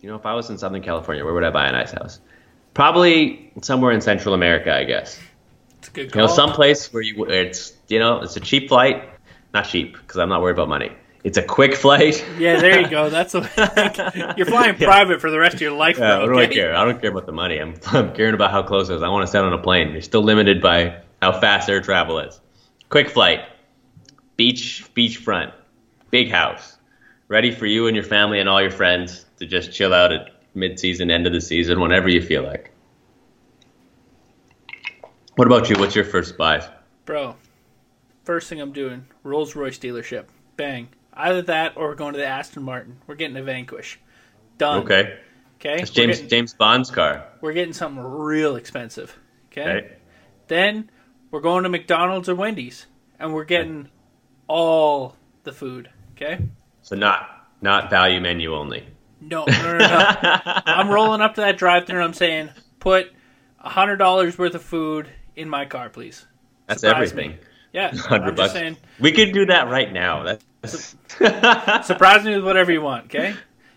You 0.00 0.10
know, 0.10 0.16
if 0.16 0.26
I 0.26 0.34
was 0.34 0.48
in 0.50 0.58
Southern 0.58 0.82
California, 0.82 1.24
where 1.24 1.34
would 1.34 1.44
I 1.44 1.50
buy 1.50 1.68
a 1.68 1.72
nice 1.72 1.90
house? 1.90 2.20
Probably 2.74 3.50
somewhere 3.62 3.92
in 3.92 4.00
Central 4.00 4.34
America, 4.34 4.72
I 4.72 4.84
guess. 4.84 5.18
It's 5.78 5.88
a 5.88 5.90
good 5.90 6.12
call. 6.12 6.22
You 6.22 6.28
know, 6.28 6.34
someplace 6.34 6.92
where 6.92 7.02
you 7.02 7.18
where 7.18 7.46
it's 7.46 7.72
you 7.88 7.98
know 7.98 8.20
it's 8.20 8.36
a 8.36 8.40
cheap 8.40 8.68
flight, 8.68 9.08
not 9.54 9.62
cheap 9.68 9.92
because 9.94 10.16
I'm 10.18 10.28
not 10.28 10.40
worried 10.42 10.54
about 10.54 10.68
money. 10.68 10.92
It's 11.24 11.36
a 11.36 11.42
quick 11.42 11.74
flight. 11.74 12.24
yeah, 12.38 12.60
there 12.60 12.80
you 12.80 12.88
go. 12.88 13.10
That's 13.10 13.34
what 13.34 13.50
You're 14.38 14.46
flying 14.46 14.76
private 14.78 15.20
for 15.20 15.30
the 15.30 15.38
rest 15.38 15.56
of 15.56 15.60
your 15.60 15.72
life, 15.72 15.98
Yeah, 15.98 16.18
bro. 16.18 16.28
do 16.28 16.38
I 16.38 16.44
okay? 16.44 16.54
care? 16.54 16.76
I 16.76 16.84
don't 16.84 17.00
care 17.00 17.10
about 17.10 17.26
the 17.26 17.32
money. 17.32 17.58
I'm, 17.58 17.74
I'm 17.86 18.14
caring 18.14 18.34
about 18.34 18.52
how 18.52 18.62
close 18.62 18.88
it 18.88 18.94
is. 18.94 19.02
I 19.02 19.08
want 19.08 19.26
to 19.26 19.30
sit 19.30 19.42
on 19.42 19.52
a 19.52 19.58
plane. 19.58 19.90
You're 19.92 20.00
still 20.00 20.22
limited 20.22 20.62
by 20.62 21.02
how 21.20 21.38
fast 21.38 21.68
air 21.68 21.80
travel 21.80 22.20
is. 22.20 22.40
Quick 22.88 23.10
flight, 23.10 23.40
beach 24.36 24.88
beachfront, 24.94 25.52
big 26.10 26.30
house, 26.30 26.76
ready 27.26 27.50
for 27.50 27.66
you 27.66 27.88
and 27.88 27.96
your 27.96 28.04
family 28.04 28.38
and 28.38 28.48
all 28.48 28.62
your 28.62 28.70
friends 28.70 29.26
to 29.38 29.44
just 29.46 29.72
chill 29.72 29.92
out 29.92 30.12
at 30.12 30.30
mid-season, 30.54 31.10
end 31.10 31.26
of 31.26 31.32
the 31.32 31.40
season, 31.40 31.80
whenever 31.80 32.08
you 32.08 32.22
feel 32.22 32.42
like. 32.44 32.70
What 35.34 35.46
about 35.46 35.68
you? 35.68 35.76
What's 35.78 35.94
your 35.94 36.04
first 36.04 36.36
buy? 36.36 36.66
Bro, 37.04 37.36
first 38.28 38.50
thing 38.50 38.60
I'm 38.60 38.72
doing, 38.72 39.06
Rolls 39.22 39.56
Royce 39.56 39.78
dealership. 39.78 40.26
Bang. 40.58 40.88
Either 41.14 41.40
that 41.40 41.78
or 41.78 41.88
we're 41.88 41.94
going 41.94 42.12
to 42.12 42.18
the 42.18 42.26
Aston 42.26 42.62
Martin. 42.62 42.98
We're 43.06 43.14
getting 43.14 43.38
a 43.38 43.42
Vanquish. 43.42 43.98
Done. 44.58 44.82
Okay, 44.82 45.16
Okay. 45.56 45.80
it's 45.80 45.90
James 45.90 46.16
getting, 46.18 46.28
James 46.28 46.52
Bond's 46.52 46.90
car. 46.90 47.24
we're 47.40 47.54
getting 47.54 47.72
something 47.72 48.02
real 48.04 48.56
expensive. 48.56 49.18
Okay? 49.50 49.62
Okay. 49.62 49.96
Then 50.46 50.90
we're 51.30 51.40
going 51.40 51.62
to 51.62 51.70
McDonald's 51.70 52.28
or 52.28 52.34
Wendy's 52.34 52.84
and 53.18 53.32
we're 53.32 53.44
getting 53.44 53.88
all 54.46 55.16
the 55.44 55.52
food. 55.52 55.88
Okay? 56.12 56.38
So 56.82 56.96
not 56.96 57.46
not 57.62 57.88
value 57.88 58.20
menu 58.20 58.54
only. 58.54 58.86
No, 59.22 59.46
no, 59.46 59.78
no, 59.78 59.78
no. 59.78 60.40
I'm 60.66 60.90
rolling 60.90 61.22
up 61.22 61.34
to 61.36 61.40
that 61.40 61.56
drive 61.56 61.86
through 61.86 61.96
and 61.96 62.04
I'm 62.04 62.12
saying, 62.14 62.50
put 62.78 63.10
hundred 63.58 63.96
dollars 63.96 64.36
worth 64.36 64.54
of 64.54 64.62
food 64.62 65.08
in 65.34 65.48
my 65.48 65.64
car, 65.64 65.88
please. 65.88 66.26
That's 66.66 66.82
Surprise 66.82 67.10
everything. 67.12 67.30
me. 67.32 67.38
Yeah, 67.72 67.94
Hundred 67.96 68.36
bucks. 68.36 68.52
saying, 68.52 68.76
We 68.98 69.12
could 69.12 69.32
do 69.32 69.46
that 69.46 69.68
right 69.68 69.92
now. 69.92 70.22
That's 70.62 70.96
surprise 71.86 72.24
me 72.24 72.34
with 72.36 72.44
whatever 72.44 72.72
you 72.72 72.80
want, 72.82 73.06
okay? 73.06 73.34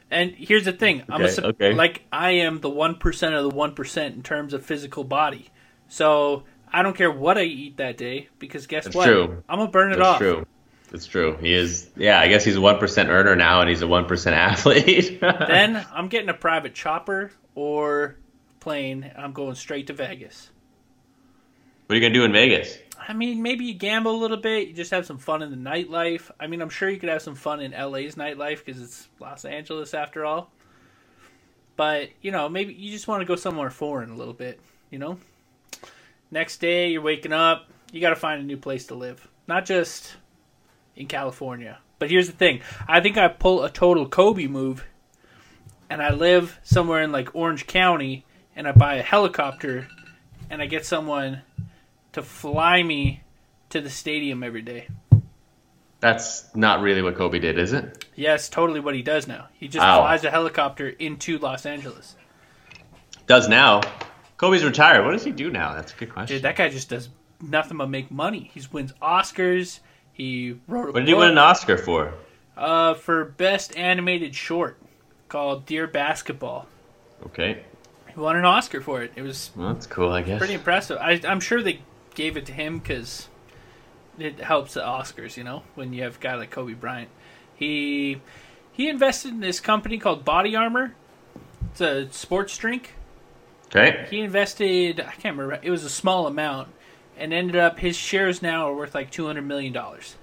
And 0.09 0.31
here's 0.31 0.65
the 0.65 0.73
thing, 0.73 1.03
I'm 1.09 1.21
a, 1.21 1.25
Okay, 1.25 1.33
sup- 1.33 1.45
okay. 1.45 1.73
like 1.73 2.03
I 2.11 2.31
am 2.31 2.59
the 2.59 2.69
one 2.69 2.95
percent 2.95 3.33
of 3.35 3.43
the 3.43 3.55
one 3.55 3.75
percent 3.75 4.15
in 4.15 4.23
terms 4.23 4.53
of 4.53 4.65
physical 4.65 5.03
body. 5.03 5.47
So 5.87 6.43
I 6.71 6.83
don't 6.83 6.95
care 6.95 7.11
what 7.11 7.37
I 7.37 7.43
eat 7.43 7.77
that 7.77 7.97
day 7.97 8.29
because 8.39 8.67
guess 8.67 8.85
That's 8.85 8.95
what? 8.95 9.05
true. 9.07 9.43
I'm 9.47 9.59
gonna 9.59 9.71
burn 9.71 9.91
it 9.93 10.01
off. 10.01 10.19
That's 10.19 10.31
off. 10.31 10.37
true. 10.37 10.45
That's 10.89 11.05
true. 11.05 11.37
He 11.39 11.53
is. 11.53 11.89
Yeah, 11.95 12.19
I 12.19 12.27
guess 12.27 12.43
he's 12.43 12.57
a 12.57 12.61
one 12.61 12.77
percent 12.77 13.07
earner 13.09 13.35
now, 13.37 13.61
and 13.61 13.69
he's 13.69 13.81
a 13.81 13.87
one 13.87 14.05
percent 14.05 14.35
athlete. 14.37 15.21
Then 15.21 15.85
I'm 15.93 16.07
getting 16.09 16.27
a 16.29 16.33
private 16.33 16.73
chopper 16.73 17.31
or 17.55 18.17
plane. 18.59 19.03
And 19.03 19.23
I'm 19.23 19.31
going 19.31 19.55
straight 19.55 19.87
to 19.87 19.93
Vegas. 19.93 20.49
what 21.85 21.93
are 21.93 21.97
you 21.97 22.01
gonna 22.01 22.13
do 22.13 22.25
in 22.25 22.33
Vegas? 22.33 22.77
I 23.11 23.13
mean, 23.13 23.41
maybe 23.41 23.65
you 23.65 23.73
gamble 23.73 24.15
a 24.15 24.21
little 24.21 24.37
bit. 24.37 24.69
You 24.69 24.73
just 24.73 24.91
have 24.91 25.05
some 25.05 25.17
fun 25.17 25.41
in 25.41 25.51
the 25.51 25.57
nightlife. 25.57 26.31
I 26.39 26.47
mean, 26.47 26.61
I'm 26.61 26.69
sure 26.69 26.89
you 26.89 26.97
could 26.97 27.09
have 27.09 27.21
some 27.21 27.35
fun 27.35 27.59
in 27.59 27.71
LA's 27.71 28.15
nightlife 28.15 28.63
because 28.63 28.81
it's 28.81 29.09
Los 29.19 29.43
Angeles 29.43 29.93
after 29.93 30.23
all. 30.23 30.49
But 31.75 32.07
you 32.21 32.31
know, 32.31 32.47
maybe 32.47 32.73
you 32.73 32.89
just 32.89 33.09
want 33.09 33.19
to 33.19 33.25
go 33.25 33.35
somewhere 33.35 33.69
foreign 33.69 34.11
a 34.11 34.15
little 34.15 34.33
bit. 34.33 34.61
You 34.89 34.99
know, 34.99 35.17
next 36.31 36.61
day 36.61 36.91
you're 36.91 37.01
waking 37.01 37.33
up, 37.33 37.67
you 37.91 37.99
got 37.99 38.11
to 38.11 38.15
find 38.15 38.41
a 38.41 38.45
new 38.45 38.55
place 38.55 38.85
to 38.87 38.95
live, 38.95 39.27
not 39.45 39.65
just 39.65 40.15
in 40.95 41.07
California. 41.07 41.79
But 41.99 42.09
here's 42.09 42.27
the 42.27 42.33
thing: 42.33 42.61
I 42.87 43.01
think 43.01 43.17
I 43.17 43.27
pull 43.27 43.65
a 43.65 43.69
total 43.69 44.07
Kobe 44.07 44.47
move, 44.47 44.85
and 45.89 46.01
I 46.01 46.13
live 46.13 46.57
somewhere 46.63 47.01
in 47.01 47.11
like 47.11 47.35
Orange 47.35 47.67
County, 47.67 48.23
and 48.55 48.69
I 48.69 48.71
buy 48.71 48.95
a 48.95 49.03
helicopter, 49.03 49.89
and 50.49 50.61
I 50.61 50.65
get 50.65 50.85
someone 50.85 51.41
to 52.13 52.21
fly 52.21 52.83
me 52.83 53.21
to 53.69 53.81
the 53.81 53.89
stadium 53.89 54.43
every 54.43 54.61
day. 54.61 54.87
That's 55.99 56.53
not 56.55 56.81
really 56.81 57.01
what 57.01 57.15
Kobe 57.15 57.39
did, 57.39 57.59
is 57.59 57.73
it? 57.73 58.05
Yes, 58.15 58.49
totally 58.49 58.79
what 58.79 58.95
he 58.95 59.01
does 59.03 59.27
now. 59.27 59.47
He 59.53 59.67
just 59.67 59.83
Wow. 59.85 60.01
flies 60.01 60.23
a 60.23 60.31
helicopter 60.31 60.89
into 60.89 61.37
Los 61.37 61.65
Angeles. 61.65 62.15
Does 63.27 63.47
now. 63.47 63.81
Kobe's 64.37 64.63
retired. 64.65 65.05
What 65.05 65.11
does 65.11 65.23
he 65.23 65.31
do 65.31 65.51
now? 65.51 65.75
That's 65.75 65.93
a 65.93 65.95
good 65.95 66.11
question. 66.11 66.35
Dude, 66.37 66.43
that 66.43 66.55
guy 66.55 66.69
just 66.69 66.89
does 66.89 67.09
nothing 67.39 67.77
but 67.77 67.87
make 67.89 68.09
money. 68.09 68.49
He 68.53 68.61
wins 68.71 68.93
Oscars. 69.01 69.79
He 70.11 70.57
wrote 70.67 70.93
what 70.93 71.01
did 71.01 71.07
he 71.07 71.13
win 71.13 71.29
an 71.29 71.37
Oscar 71.37 71.77
for? 71.77 72.13
uh, 72.57 72.95
for 72.95 73.23
best 73.25 73.77
animated 73.77 74.35
short 74.35 74.77
called 75.29 75.65
Dear 75.65 75.87
Basketball. 75.87 76.67
Okay, 77.27 77.63
He 78.13 78.19
won 78.19 78.35
an 78.35 78.43
Oscar 78.45 78.81
for 78.81 79.03
it. 79.03 79.13
It 79.15 79.21
was 79.21 79.51
well, 79.55 79.73
that's 79.73 79.85
cool. 79.87 80.11
I 80.11 80.21
guess. 80.23 80.39
pretty 80.39 80.55
impressive. 80.55 80.97
I'm 80.99 81.39
sure 81.39 81.61
they 81.61 81.79
gave 82.15 82.37
it 82.37 82.45
to 82.47 82.53
him 82.53 82.79
because 82.79 83.27
it 84.19 84.39
helps 84.39 84.73
the 84.73 84.81
Oscars, 84.81 85.37
you 85.37 85.43
know, 85.43 85.63
when 85.75 85.93
you 85.93 86.03
have 86.03 86.17
a 86.17 86.19
guy 86.19 86.35
like 86.35 86.51
Kobe 86.51 86.73
Bryant. 86.73 87.09
He 87.55 88.21
he 88.71 88.89
invested 88.89 89.29
in 89.29 89.39
this 89.39 89.59
company 89.59 89.97
called 89.97 90.23
Body 90.25 90.55
Armor. 90.55 90.95
It's 91.71 91.81
a 91.81 92.11
sports 92.11 92.57
drink. 92.57 92.93
Okay. 93.73 94.05
He 94.09 94.19
invested, 94.19 94.99
I 94.99 95.11
can't 95.11 95.37
remember, 95.37 95.59
it 95.63 95.69
was 95.71 95.85
a 95.85 95.89
small 95.89 96.27
amount, 96.27 96.67
and 97.17 97.31
ended 97.31 97.55
up 97.55 97.79
his 97.79 97.95
shares 97.95 98.41
now 98.41 98.67
are 98.67 98.75
worth 98.75 98.93
like 98.93 99.11
two 99.11 99.25
hundred 99.27 99.43
million 99.43 99.71
dollars. 99.71 100.15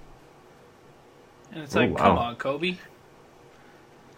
And 1.51 1.63
it's 1.63 1.75
Oh, 1.75 1.79
like, 1.79 1.91
wow. 1.91 1.97
come 1.97 2.17
on, 2.19 2.35
Kobe. 2.35 2.77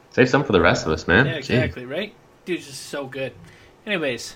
Save 0.09 0.27
some 0.29 0.43
for 0.43 0.51
the 0.51 0.59
rest 0.59 0.85
of 0.85 0.91
us, 0.91 1.07
man. 1.07 1.25
Yeah, 1.25 1.33
Jeez. 1.35 1.37
exactly, 1.37 1.85
right? 1.85 2.13
Dude's 2.43 2.67
just 2.67 2.87
so 2.87 3.05
good. 3.07 3.31
Anyways, 3.85 4.35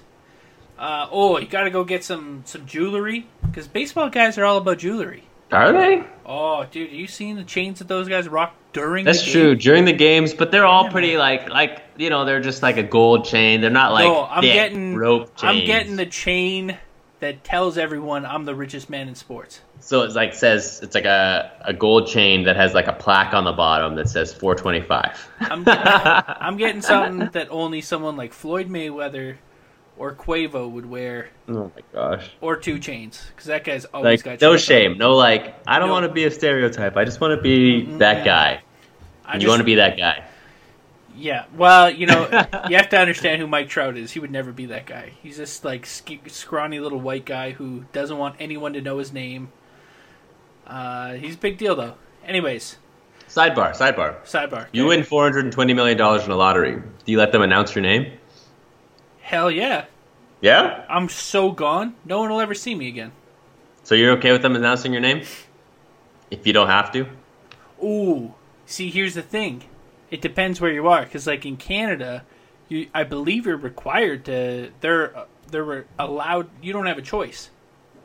uh, 0.78 1.08
oh, 1.12 1.38
you 1.40 1.48
got 1.48 1.64
to 1.64 1.70
go 1.70 1.84
get 1.84 2.04
some 2.04 2.44
some 2.46 2.66
jewelry 2.66 3.28
because 3.42 3.68
baseball 3.68 4.10
guys 4.10 4.38
are 4.38 4.46
all 4.46 4.58
about 4.58 4.80
jewelry. 4.80 5.24
Are 5.52 5.72
they? 5.72 6.04
Oh, 6.26 6.66
dude, 6.66 6.92
you 6.92 7.08
seen 7.08 7.36
the 7.36 7.44
chains 7.44 7.80
that 7.80 7.88
those 7.88 8.10
guys 8.10 8.28
rock 8.28 8.56
during? 8.74 9.06
That's 9.06 9.24
true. 9.24 9.56
During 9.56 9.86
the 9.86 9.94
games, 9.94 10.34
but 10.34 10.52
they're 10.52 10.66
all 10.66 10.90
pretty 10.90 11.18
like 11.18 11.50
like 11.50 11.84
you 11.98 12.10
know 12.10 12.26
they're 12.26 12.42
just 12.42 12.62
like 12.62 12.78
a 12.78 12.84
gold 12.84 13.26
chain. 13.26 13.62
They're 13.62 13.70
not 13.70 13.94
like 13.94 14.06
no, 14.06 14.26
I'm 14.26 14.42
getting 14.42 14.96
rope 14.96 15.36
chains. 15.38 15.44
I'm 15.44 15.66
getting 15.66 15.96
the 15.96 16.06
chain 16.06 16.78
that 17.20 17.44
tells 17.44 17.78
everyone 17.78 18.26
I'm 18.26 18.46
the 18.46 18.56
richest 18.56 18.90
man 18.90 19.08
in 19.08 19.16
sports. 19.16 19.62
So 19.80 20.02
it's 20.02 20.16
like 20.16 20.34
says 20.34 20.80
it's 20.82 20.96
like 20.96 21.06
a, 21.06 21.52
a 21.62 21.74
gold 21.74 22.08
chain 22.08 22.44
that 22.44 22.56
has 22.56 22.74
like 22.74 22.88
a 22.88 22.94
plaque 22.94 23.34
on 23.34 23.46
the 23.46 23.54
bottom 23.54 23.96
that 23.96 24.10
says 24.10 24.34
425. 24.34 25.30
I'm 25.40 25.64
I'm 25.68 26.58
getting 26.58 26.82
something 26.82 27.30
that 27.34 27.48
only 27.52 27.82
someone 27.82 28.18
like 28.18 28.34
Floyd 28.34 28.68
Mayweather 28.68 29.38
or 29.98 30.14
Quavo 30.14 30.70
would 30.70 30.86
wear, 30.86 31.30
oh 31.48 31.72
my 31.76 31.82
gosh. 31.94 32.30
or 32.42 32.56
2 32.58 32.76
Chainz, 32.80 33.28
because 33.30 33.46
that 33.46 33.64
guy's 33.64 33.86
always 33.86 34.26
Like 34.26 34.40
got 34.40 34.46
no 34.46 34.58
shame, 34.58 34.98
no 34.98 35.16
like 35.16 35.56
I 35.68 35.80
don't 35.80 35.88
No. 35.88 35.94
want 35.94 36.06
to 36.06 36.12
be 36.12 36.26
a 36.26 36.32
stereotype. 36.32 36.98
I 36.98 37.06
just 37.06 37.22
want 37.22 37.38
to 37.38 37.42
be 37.42 37.86
that 37.98 38.26
guy. 38.26 38.62
And 39.26 39.34
just, 39.36 39.44
you 39.44 39.50
want 39.50 39.60
to 39.62 39.64
be 39.66 39.76
that 39.76 39.98
guy. 39.98 40.24
Yeah, 41.18 41.46
well, 41.56 41.90
you 41.90 42.08
know, 42.08 42.24
you 42.70 42.76
have 42.76 42.90
to 42.90 43.00
understand 43.00 43.40
who 43.42 43.48
Mike 43.48 43.70
Trout 43.70 43.96
is. 43.96 44.12
He 44.12 44.20
would 44.20 44.32
never 44.32 44.52
be 44.52 44.66
that 44.68 44.86
guy. 44.86 45.14
He's 45.24 45.38
just 45.38 45.64
like 45.64 45.86
scrawny 45.86 46.80
little 46.82 47.00
white 47.00 47.26
guy 47.26 47.52
who 47.52 47.86
doesn't 47.94 48.18
want 48.18 48.36
anyone 48.40 48.74
to 48.74 48.82
know 48.82 48.98
his 48.98 49.14
name. 49.14 49.50
Uh, 50.68 51.14
he's 51.14 51.36
a 51.36 51.38
big 51.38 51.58
deal 51.58 51.76
though. 51.76 51.94
Anyways, 52.26 52.78
Sidebar, 53.30 53.76
sidebar. 53.76 54.22
sidebar. 54.26 54.68
You 54.72 54.86
win 54.88 55.04
420 55.04 55.74
million 55.74 55.98
dollars 55.98 56.26
in 56.26 56.32
a 56.32 56.36
lottery. 56.36 56.76
Do 56.76 57.12
you 57.12 57.18
let 57.18 57.32
them 57.32 57.42
announce 57.42 57.74
your 57.76 57.82
name? 57.82 58.12
Hell 59.26 59.50
yeah! 59.50 59.86
Yeah. 60.40 60.86
I'm 60.88 61.10
so 61.10 61.52
gone. 61.52 61.96
No 62.06 62.20
one 62.20 62.30
will 62.30 62.42
ever 62.42 62.54
see 62.54 62.76
me 62.76 62.88
again. 62.88 63.12
So 63.82 63.96
you're 63.96 64.12
okay 64.20 64.32
with 64.32 64.44
them 64.44 64.56
announcing 64.56 64.92
your 64.92 65.02
name? 65.02 65.24
If 66.30 66.46
you 66.46 66.54
don't 66.54 66.68
have 66.68 66.92
to. 66.92 67.08
Ooh, 67.84 68.36
see, 68.68 68.92
here's 68.92 69.16
the 69.16 69.24
thing. 69.24 69.64
It 70.12 70.22
depends 70.22 70.62
where 70.62 70.72
you 70.72 70.88
are, 70.88 71.02
because 71.02 71.26
like 71.26 71.44
in 71.44 71.58
Canada, 71.58 72.24
you 72.70 72.88
I 72.94 73.04
believe 73.04 73.48
you're 73.48 73.58
required 73.58 74.26
to. 74.26 74.70
They're 74.82 75.26
they're 75.50 75.88
allowed. 75.98 76.48
You 76.62 76.72
don't 76.72 76.86
have 76.86 77.00
a 77.00 77.02
choice. 77.02 77.50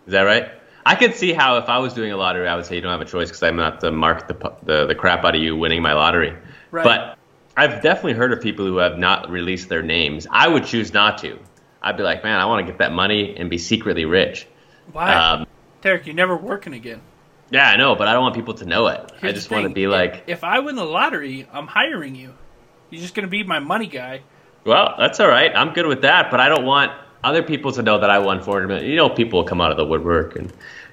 Is 0.07 0.13
that 0.13 0.23
right? 0.23 0.51
I 0.87 0.95
could 0.95 1.15
see 1.15 1.35
how 1.35 1.59
if 1.59 1.69
I 1.69 1.81
was 1.81 1.93
doing 1.93 2.13
a 2.13 2.17
lottery, 2.17 2.49
I 2.49 2.57
would 2.57 2.65
say 2.65 2.77
you 2.77 2.81
don't 2.81 2.93
have 2.93 3.03
a 3.03 3.11
choice 3.11 3.29
because 3.29 3.43
I'm 3.43 3.57
not 3.57 3.81
to 3.81 3.91
mark 3.91 4.27
the, 4.27 4.55
the 4.63 4.87
the 4.87 4.95
crap 4.95 5.23
out 5.27 5.37
of 5.37 5.43
you 5.43 5.55
winning 5.55 5.83
my 5.83 5.93
lottery. 5.93 6.35
Right. 6.71 6.85
But 6.85 7.19
I've 7.61 7.83
definitely 7.83 8.15
heard 8.15 8.33
of 8.33 8.41
people 8.41 8.65
who 8.65 8.79
have 8.79 8.97
not 8.99 9.31
released 9.31 9.69
their 9.69 9.83
names. 9.83 10.27
I 10.31 10.49
would 10.49 10.65
choose 10.65 10.95
not 10.95 11.19
to. 11.19 11.39
I'd 11.83 11.97
be 11.99 12.03
like, 12.03 12.25
man, 12.25 12.41
I 12.41 12.47
want 12.47 12.65
to 12.67 12.73
get 12.73 12.79
that 12.79 12.93
money 12.93 13.37
and 13.37 13.51
be 13.51 13.59
secretly 13.59 14.05
rich. 14.07 14.47
Why, 14.93 15.13
Um, 15.15 15.47
Derek? 15.83 16.07
You're 16.07 16.15
never 16.15 16.37
working 16.37 16.73
again. 16.73 17.01
yeah, 17.51 17.69
I 17.71 17.77
know, 17.77 17.95
but 17.97 18.09
I 18.09 18.13
don't 18.15 18.23
want 18.23 18.35
people 18.35 18.55
to 18.55 18.65
know 18.65 18.87
it. 18.87 19.13
I 19.23 19.33
just 19.33 19.51
want 19.51 19.65
to 19.65 19.75
be 19.75 19.87
like, 19.87 20.25
if 20.27 20.43
I 20.43 20.61
win 20.61 20.75
the 20.77 20.85
lottery, 20.85 21.47
I'm 21.53 21.67
hiring 21.67 22.15
you. 22.15 22.33
You're 22.91 23.03
just 23.03 23.15
gonna 23.15 23.29
be 23.29 23.43
my 23.45 23.59
money 23.61 23.87
guy. 23.87 24.23
well, 24.65 24.95
that's 24.99 25.21
all 25.21 25.29
right. 25.29 25.53
I'm 25.55 25.73
good 25.75 25.87
with 25.87 26.01
that, 26.03 26.31
but 26.31 26.41
I 26.41 26.49
don't 26.49 26.65
want 26.65 26.93
other 27.23 27.43
people 27.43 27.73
to 27.73 27.83
know 27.83 27.99
that 28.01 28.09
I 28.11 28.19
won 28.21 28.43
400 28.43 28.69
million. 28.69 28.91
You 28.91 28.97
know, 28.97 29.11
people 29.11 29.41
will 29.41 29.47
come 29.47 29.61
out 29.61 29.71
of 29.71 29.77
the 29.77 29.85
woodwork 29.85 30.37
and, 30.37 30.51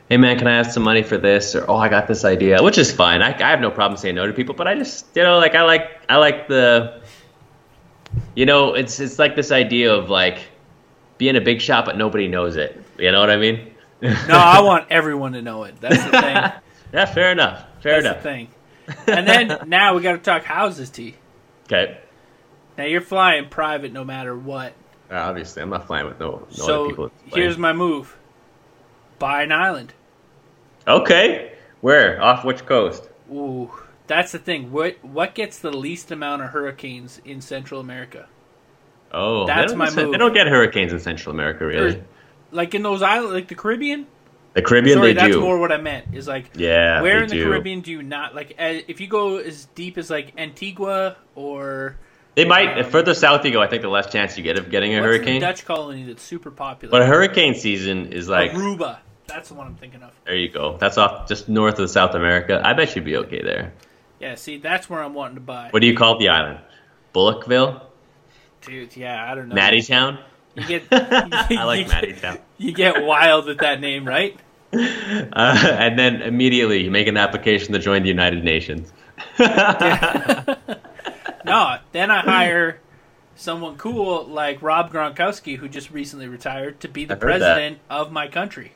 hey 0.09 0.17
man, 0.17 0.37
can 0.37 0.47
I 0.47 0.57
have 0.57 0.71
some 0.71 0.83
money 0.83 1.03
for 1.03 1.17
this? 1.17 1.55
Or 1.55 1.65
oh, 1.69 1.77
I 1.77 1.89
got 1.89 2.07
this 2.07 2.25
idea, 2.25 2.61
which 2.61 2.77
is 2.77 2.91
fine. 2.91 3.21
I, 3.21 3.33
I 3.33 3.49
have 3.49 3.61
no 3.61 3.71
problem 3.71 3.97
saying 3.97 4.15
no 4.15 4.25
to 4.25 4.33
people, 4.33 4.55
but 4.55 4.67
I 4.67 4.75
just, 4.75 5.05
you 5.15 5.23
know, 5.23 5.37
like 5.37 5.55
I 5.55 5.63
like 5.63 6.01
I 6.09 6.17
like 6.17 6.47
the, 6.47 7.01
you 8.35 8.45
know, 8.45 8.73
it's 8.73 8.99
it's 8.99 9.19
like 9.19 9.35
this 9.35 9.51
idea 9.51 9.93
of 9.93 10.09
like 10.09 10.39
being 11.17 11.35
a 11.35 11.41
big 11.41 11.61
shot, 11.61 11.85
but 11.85 11.97
nobody 11.97 12.27
knows 12.27 12.55
it. 12.55 12.81
You 12.97 13.11
know 13.11 13.19
what 13.19 13.29
I 13.29 13.37
mean? 13.37 13.73
No, 14.01 14.37
I 14.37 14.61
want 14.61 14.87
everyone 14.91 15.33
to 15.33 15.41
know 15.41 15.63
it. 15.63 15.79
That's 15.81 16.03
the 16.03 16.11
thing. 16.11 16.35
yeah, 16.93 17.05
fair 17.05 17.31
enough. 17.31 17.65
Fair 17.81 18.01
That's 18.01 18.05
enough. 18.05 18.17
the 18.17 18.29
thing. 18.29 18.47
And 19.07 19.27
then 19.27 19.67
now 19.67 19.95
we 19.95 20.01
got 20.01 20.13
to 20.13 20.17
talk 20.19 20.43
houses, 20.43 20.89
T. 20.89 21.15
Okay. 21.65 21.97
Now 22.77 22.85
you're 22.85 23.01
flying 23.01 23.49
private 23.49 23.91
no 23.91 24.03
matter 24.03 24.37
what. 24.37 24.73
Uh, 25.09 25.15
obviously, 25.15 25.61
I'm 25.61 25.69
not 25.69 25.87
flying 25.87 26.05
with 26.05 26.19
no, 26.19 26.29
no 26.29 26.35
other 26.35 26.51
so 26.51 26.87
people. 26.87 27.11
here's 27.25 27.57
my 27.57 27.73
move: 27.73 28.15
buy 29.19 29.43
an 29.43 29.51
island. 29.51 29.93
okay. 30.87 31.53
Where? 31.81 32.21
Off 32.21 32.43
which 32.43 32.65
coast? 32.65 33.07
Ooh, 33.31 33.71
that's 34.07 34.31
the 34.31 34.39
thing. 34.39 34.71
What 34.71 35.03
what 35.03 35.35
gets 35.35 35.59
the 35.59 35.71
least 35.71 36.11
amount 36.11 36.41
of 36.41 36.49
hurricanes 36.49 37.21
in 37.23 37.39
Central 37.41 37.79
America? 37.79 38.27
Oh, 39.11 39.45
That's 39.47 39.73
my 39.73 39.89
don't, 39.89 40.11
they 40.11 40.17
don't 40.17 40.33
get 40.33 40.47
hurricanes 40.47 40.91
in 40.91 40.99
Central 40.99 41.33
America, 41.33 41.65
really. 41.65 41.95
Or- 41.95 42.05
Like 42.51 42.75
in 42.75 42.81
those 42.83 43.01
islands, 43.01 43.33
like 43.33 43.47
the 43.47 43.55
Caribbean. 43.55 44.05
The 44.53 44.61
Caribbean, 44.63 44.97
Sorry, 44.97 45.13
that's 45.13 45.33
do. 45.33 45.39
more 45.39 45.59
what 45.59 45.71
I 45.71 45.77
meant. 45.77 46.07
Is 46.13 46.27
like 46.27 46.49
yeah, 46.55 47.01
where 47.01 47.21
in 47.21 47.29
the 47.29 47.35
do. 47.35 47.43
Caribbean 47.43 47.81
do 47.81 47.91
you 47.91 48.01
not 48.01 48.33
like? 48.33 48.55
Uh, 48.57 48.79
if 48.87 48.99
you 48.99 49.07
go 49.07 49.37
as 49.37 49.65
deep 49.75 49.97
as 49.99 50.09
like 50.09 50.33
Antigua 50.37 51.15
or 51.35 51.95
They 52.35 52.43
might. 52.45 52.75
the 52.75 52.83
further 52.83 53.13
south 53.13 53.45
you 53.45 53.51
go, 53.51 53.61
I 53.61 53.67
think 53.67 53.83
the 53.83 53.87
less 53.89 54.11
chance 54.11 54.35
you 54.37 54.43
get 54.43 54.57
of 54.57 54.71
getting 54.71 54.95
a 54.95 55.01
hurricane. 55.01 55.41
Dutch 55.41 55.63
colony 55.63 56.03
that's 56.05 56.23
super 56.23 56.49
popular. 56.49 56.91
But 56.91 57.07
hurricane 57.07 57.53
season 57.53 58.13
is 58.13 58.27
like. 58.27 58.51
Aruba. 58.51 58.97
That's 59.27 59.49
the 59.49 59.55
one 59.55 59.67
I'm 59.67 59.75
thinking 59.75 60.01
of. 60.03 60.11
There 60.25 60.35
you 60.35 60.49
go. 60.49 60.77
That's 60.77 60.97
off 60.97 61.27
just 61.27 61.49
north 61.49 61.79
of 61.79 61.89
South 61.89 62.15
America. 62.15 62.61
I 62.63 62.73
bet 62.73 62.95
you'd 62.95 63.05
be 63.05 63.17
okay 63.17 63.41
there. 63.41 63.73
Yeah, 64.19 64.35
see, 64.35 64.57
that's 64.57 64.89
where 64.89 65.03
I'm 65.03 65.13
wanting 65.13 65.35
to 65.35 65.41
buy. 65.41 65.67
What 65.71 65.81
do 65.81 65.87
you 65.87 65.95
call 65.95 66.17
the 66.17 66.29
island? 66.29 66.59
Bullockville, 67.13 67.81
Dude, 68.61 68.95
yeah, 68.97 69.31
I 69.31 69.35
don't 69.35 69.49
know. 69.49 69.55
Mattytown. 69.55 70.19
You 70.55 70.65
get, 70.67 70.83
I 70.91 71.63
like 71.63 71.85
you 71.87 71.91
Mattytown. 71.93 72.39
You 72.57 72.71
get 72.73 73.03
wild 73.03 73.45
with 73.45 73.59
that 73.59 73.79
name, 73.79 74.07
right? 74.07 74.37
Uh, 74.73 75.75
and 75.79 75.97
then 75.97 76.21
immediately 76.21 76.83
you 76.83 76.91
make 76.91 77.07
an 77.07 77.15
application 77.15 77.71
to 77.73 77.79
join 77.79 78.01
the 78.03 78.09
United 78.09 78.43
Nations. 78.43 78.91
No, 81.47 81.77
then 81.93 82.11
I 82.11 82.19
hire 82.19 82.79
someone 83.35 83.77
cool 83.77 84.25
like 84.25 84.61
Rob 84.61 84.91
Gronkowski, 84.91 85.55
who 85.57 85.69
just 85.69 85.89
recently 85.91 86.27
retired, 86.27 86.81
to 86.81 86.89
be 86.89 87.05
the 87.05 87.13
I've 87.13 87.19
that. 87.21 87.25
president 87.25 87.79
of 87.89 88.11
my 88.11 88.27
country. 88.27 88.73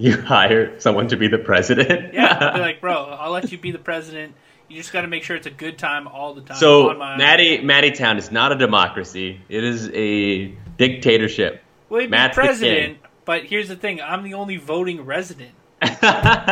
You 0.00 0.16
hire 0.20 0.80
someone 0.80 1.08
to 1.08 1.16
be 1.16 1.28
the 1.28 1.38
president. 1.38 2.14
Yeah, 2.14 2.38
I'll 2.40 2.54
be 2.54 2.60
like, 2.68 2.80
bro, 2.80 3.04
I'll 3.04 3.30
let 3.32 3.52
you 3.52 3.58
be 3.58 3.70
the 3.70 3.78
president. 3.78 4.34
You 4.68 4.76
just 4.78 4.92
got 4.92 5.02
to 5.02 5.08
make 5.08 5.24
sure 5.24 5.36
it's 5.36 5.46
a 5.46 5.50
good 5.50 5.76
time 5.78 6.08
all 6.08 6.32
the 6.32 6.40
time. 6.40 6.56
so 6.56 6.94
my 6.94 7.16
Matty 7.18 7.58
Mattytown 7.58 8.16
is 8.18 8.30
not 8.30 8.50
a 8.52 8.54
democracy. 8.56 9.40
It 9.48 9.62
is 9.64 9.90
a 9.92 10.46
dictatorship. 10.78 11.62
well, 11.88 12.00
he'd 12.00 12.06
be 12.06 12.10
Matt's 12.12 12.36
the 12.36 12.40
president, 12.42 12.98
but 13.24 13.44
here's 13.44 13.68
the 13.68 13.76
thing: 13.76 14.00
I'm 14.00 14.22
the 14.22 14.34
only 14.34 14.56
voting 14.56 15.04
resident. 15.04 15.52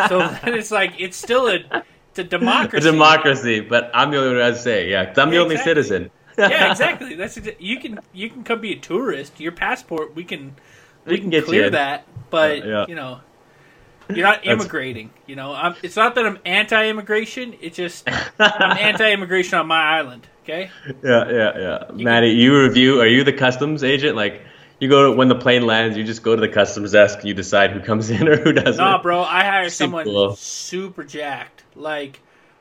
So 0.08 0.18
then 0.42 0.54
it's 0.54 0.70
like 0.70 0.94
it's 0.98 1.16
still 1.16 1.48
a, 1.48 1.54
it's 2.11 2.18
a 2.18 2.22
a 2.22 2.24
democracy. 2.24 2.90
democracy, 2.90 3.61
but 3.61 3.90
I'm 3.94 4.11
the 4.11 4.18
only 4.18 4.40
one 4.40 4.52
to 4.52 4.58
say, 4.58 4.90
yeah, 4.90 5.06
'cause 5.06 5.18
I'm 5.18 5.30
the 5.30 5.37
Yeah, 5.37 5.42
only 5.42 5.54
exactly. 5.54 5.70
citizen. 5.82 6.11
yeah, 6.38 6.70
exactly. 6.70 7.14
That's 7.14 7.37
exa- 7.38 7.56
you 7.58 7.78
can 7.80 8.00
you 8.12 8.28
can 8.30 8.42
come 8.44 8.61
be 8.61 8.72
a 8.72 8.78
tourist. 8.78 9.38
Your 9.40 9.52
passport, 9.52 10.14
we 10.14 10.24
can 10.24 10.54
we, 11.06 11.12
We 11.12 11.16
can, 11.18 11.22
can 11.24 11.30
get 11.30 11.44
clear 11.46 11.70
that, 11.70 12.04
but 12.30 12.58
Yeah, 12.58 12.64
yeah. 12.66 12.84
you 12.88 12.94
know, 12.94 13.20
you're 14.09 14.27
not 14.27 14.47
immigrating. 14.47 15.11
You 15.27 15.37
know, 15.37 15.53
I'm, 15.53 15.75
it's 15.83 15.97
not 15.97 16.14
that 16.14 16.27
I'm 16.27 16.38
anti-immigration. 16.44 17.55
It's 17.61 17.77
just 17.77 18.09
I'm 18.38 18.77
anti-immigration 18.79 19.59
on 19.59 19.66
my 19.66 19.81
island. 19.83 20.27
Okay. 20.44 20.71
Yeah, 21.05 21.31
yeah, 21.31 21.59
yeah. 21.59 21.85
Maddie, 21.92 22.31
you 22.31 22.59
review. 22.62 23.01
Are 23.01 23.07
you 23.07 23.23
the 23.25 23.33
customs 23.35 23.85
agent? 23.85 24.16
Like, 24.16 24.42
you 24.81 24.88
go 24.88 25.11
to, 25.11 25.16
when 25.16 25.29
the 25.29 25.35
plane 25.35 25.66
lands, 25.66 25.97
you 25.97 26.05
just 26.05 26.23
go 26.23 26.35
to 26.35 26.40
the 26.40 26.49
customs 26.49 26.92
desk. 26.92 27.23
You 27.25 27.35
decide 27.35 27.73
who 27.73 27.81
comes 27.81 28.09
in 28.18 28.27
or 28.29 28.37
who 28.37 28.53
doesn't. 28.53 28.77
Nah, 28.83 29.03
bro, 29.03 29.21
I 29.23 29.42
hire 29.44 29.68
someone 29.71 30.05
cool. 30.05 30.37
super 30.37 31.05
jacked, 31.05 31.64
like 31.75 32.21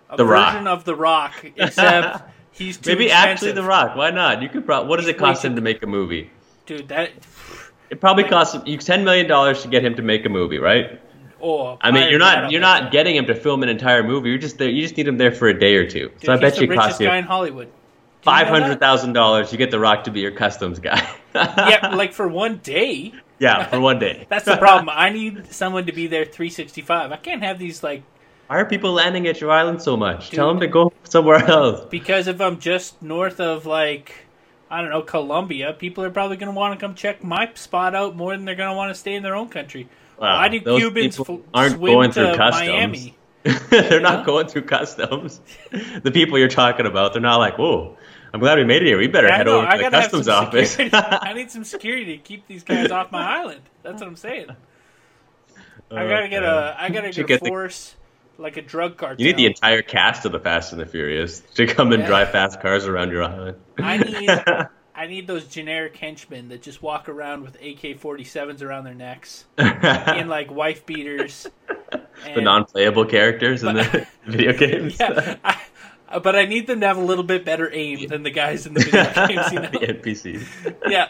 a 0.10 0.18
The 0.18 0.26
Rock. 0.26 0.54
version 0.54 0.68
of 0.68 0.84
the 0.84 0.96
Rock, 0.96 1.46
except 1.56 2.24
he's 2.52 2.78
too 2.78 2.90
Maybe 2.92 3.06
expensive. 3.06 3.30
actually 3.30 3.52
The 3.54 3.64
Rock. 3.64 3.96
Why 3.96 4.12
not? 4.12 4.42
You 4.42 4.50
could. 4.50 4.66
Pro- 4.66 4.84
what 4.86 4.98
does 4.98 5.08
it 5.08 5.18
cost 5.18 5.46
him 5.46 5.56
to 5.56 5.62
make 5.62 5.82
a 5.84 5.88
movie? 5.88 6.30
dude. 6.66 6.90
That 6.90 7.12
It 7.90 8.02
probably 8.02 8.26
costs 8.26 8.54
him- 8.54 8.64
you 8.66 8.78
ten 8.78 9.06
million 9.06 9.28
dollars 9.28 9.62
to 9.62 9.70
get 9.70 9.86
him 9.86 9.96
to 9.96 10.02
make 10.02 10.26
a 10.26 10.30
movie, 10.30 10.60
right? 10.60 11.00
Oh, 11.42 11.78
I 11.82 11.92
mean, 11.92 12.10
you're 12.10 12.20
not 12.20 12.52
you're 12.52 12.62
not 12.62 12.92
getting 12.92 13.16
him 13.16 13.26
to 13.28 13.36
film 13.36 13.64
an 13.64 13.70
entire 13.70 14.04
movie. 14.04 14.30
You're 14.30 14.38
just 14.38 14.58
there. 14.58 14.70
You 14.70 14.82
just 14.82 14.98
need 14.98 15.08
him 15.08 15.18
there 15.18 15.32
for 15.32 15.48
a 15.48 15.58
day 15.58 15.76
or 15.76 15.90
two. 15.90 16.10
Dude, 16.10 16.26
so 16.26 16.34
I 16.34 16.38
bet 16.38 16.58
you 16.58 16.72
it 16.72 16.76
costs 16.76 17.00
you 17.00 17.08
guy 17.08 17.18
in 17.18 17.26
Hollywood. 17.26 17.68
Do 17.68 17.70
you 17.70 17.72
know 17.72 17.78
five 18.22 18.48
hundred 18.48 18.80
thousand 18.80 19.14
dollars. 19.14 19.52
You 19.52 19.58
get 19.58 19.72
The 19.72 19.80
Rock 19.80 20.04
to 20.06 20.12
be 20.12 20.20
your 20.20 20.32
customs 20.32 20.80
guy. 20.80 21.16
yeah, 21.34 21.92
like 21.96 22.14
for 22.14 22.28
one 22.28 22.58
day. 22.58 23.14
yeah, 23.40 23.68
for 23.68 23.80
one 23.80 24.00
day. 24.00 24.26
That's 24.30 24.46
the 24.46 24.58
problem. 24.58 24.90
I 24.92 25.10
need 25.10 25.52
someone 25.54 25.86
to 25.86 25.92
be 25.94 26.08
there 26.08 26.26
365. 26.26 27.12
I 27.12 27.18
can't 27.18 27.44
have 27.44 27.60
these 27.60 27.84
like 27.84 28.04
Why 28.48 28.58
are 28.58 28.66
people 28.66 28.92
landing 28.94 29.28
at 29.28 29.40
your 29.40 29.52
island 29.52 29.82
so 29.82 29.96
much? 29.96 30.30
Dude. 30.30 30.38
Tell 30.38 30.48
them 30.50 30.60
to 30.60 30.68
go 30.68 30.92
somewhere 31.04 31.44
else. 31.46 31.86
because 31.90 32.28
if 32.28 32.42
I'm 32.42 32.60
just 32.60 33.02
north 33.02 33.40
of 33.40 33.66
like 33.66 34.14
I 34.70 34.82
don't 34.82 34.90
know 34.90 35.02
Colombia, 35.02 35.74
people 35.74 36.04
are 36.04 36.10
probably 36.10 36.38
going 36.38 36.52
to 36.52 36.58
want 36.58 36.78
to 36.78 36.86
come 36.86 36.96
check 36.96 37.24
my 37.24 37.50
spot 37.56 37.96
out 37.96 38.16
more 38.16 38.36
than 38.36 38.46
they're 38.46 38.56
going 38.56 38.70
to 38.70 38.76
want 38.76 38.94
to 38.94 39.00
stay 39.00 39.16
in 39.16 39.24
their 39.24 39.36
own 39.36 39.50
country. 39.50 39.88
Wow, 40.20 40.38
Why 40.38 40.48
do 40.48 40.60
Cubans 40.62 41.16
fl- 41.18 41.38
aren't 41.54 41.80
going 41.80 42.12
to 42.12 42.14
through 42.30 42.36
customs. 42.36 42.68
Miami? 42.70 43.18
they're 43.44 43.90
Huh? 43.92 44.00
not 44.00 44.26
going 44.26 44.48
through 44.48 44.64
customs. 44.64 45.40
the 46.04 46.12
people 46.12 46.38
you're 46.40 46.48
talking 46.48 46.86
about, 46.86 47.14
they're 47.14 47.22
not 47.22 47.38
like, 47.38 47.58
"Whoa, 47.58 47.96
I'm 48.34 48.40
glad 48.40 48.58
we 48.58 48.64
made 48.66 48.82
it 48.82 48.88
here. 48.88 48.98
We 48.98 49.08
better 49.08 49.28
Yeah, 49.28 49.38
head 49.38 49.48
over 49.48 49.66
I 49.68 49.78
to 49.78 49.84
the 49.84 49.90
customs 49.92 50.28
office." 50.28 50.76
I 50.94 51.34
need 51.34 51.52
some 51.52 51.64
security 51.64 52.18
to 52.18 52.24
keep 52.24 52.48
these 52.48 52.64
guys 52.64 52.92
off 52.92 53.12
my 53.12 53.22
island. 53.40 53.62
That's 53.84 54.02
what 54.02 54.08
I'm 54.08 54.16
saying. 54.16 54.48
I 55.92 56.08
gotta 56.08 56.28
get 56.28 56.44
a. 56.44 56.76
I 56.78 56.90
gotta 56.90 57.12
get 57.12 57.18
a 57.20 57.24
get 57.24 57.42
the- 57.44 57.48
force 57.50 57.96
like 58.40 58.58
a 58.58 58.62
drug 58.62 58.98
cartel. 58.98 59.20
You 59.20 59.28
need 59.28 59.38
the 59.38 59.46
entire 59.46 59.82
cast 59.82 60.26
of 60.26 60.32
the 60.32 60.40
Fast 60.40 60.72
and 60.74 60.82
the 60.82 60.86
Furious 60.86 61.40
to 61.56 61.66
come 61.68 61.92
and 61.94 62.02
Yeah. 62.02 62.08
drive 62.08 62.32
fast 62.32 62.60
cars 62.62 62.86
around 62.86 63.12
your 63.12 63.24
island. 63.24 63.58
I 63.78 63.98
need 63.98 64.68
I 64.98 65.06
need 65.06 65.28
those 65.28 65.46
generic 65.46 65.96
henchmen 65.96 66.50
that 66.50 66.64
just 66.64 66.82
walk 66.82 67.08
around 67.08 67.44
with 67.44 67.54
AK 67.56 68.02
47s 68.02 68.64
around 68.64 68.84
their 68.84 68.96
necks 68.96 69.46
and 69.58 70.28
like 70.28 70.50
wife 70.50 70.88
beaters. 70.88 71.46
And, 72.26 72.36
the 72.36 72.42
non-playable 72.42 73.06
characters 73.06 73.62
in 73.62 73.76
the 73.76 74.08
video 74.26 74.54
games. 74.58 74.98
yeah, 75.00 75.36
I, 76.10 76.18
but 76.18 76.36
I 76.36 76.46
need 76.46 76.66
them 76.66 76.82
to 76.82 76.88
have 76.88 76.98
a 76.98 77.04
little 77.04 77.24
bit 77.24 77.46
better 77.46 77.72
aim 77.72 78.08
than 78.08 78.24
the 78.24 78.32
guys 78.32 78.66
in 78.66 78.74
the 78.74 78.80
video 78.80 79.28
games. 79.28 79.52
You 79.52 79.60
know? 79.60 79.70
the 79.70 79.78
NPCs. 79.78 80.76
Yeah. 80.88 81.10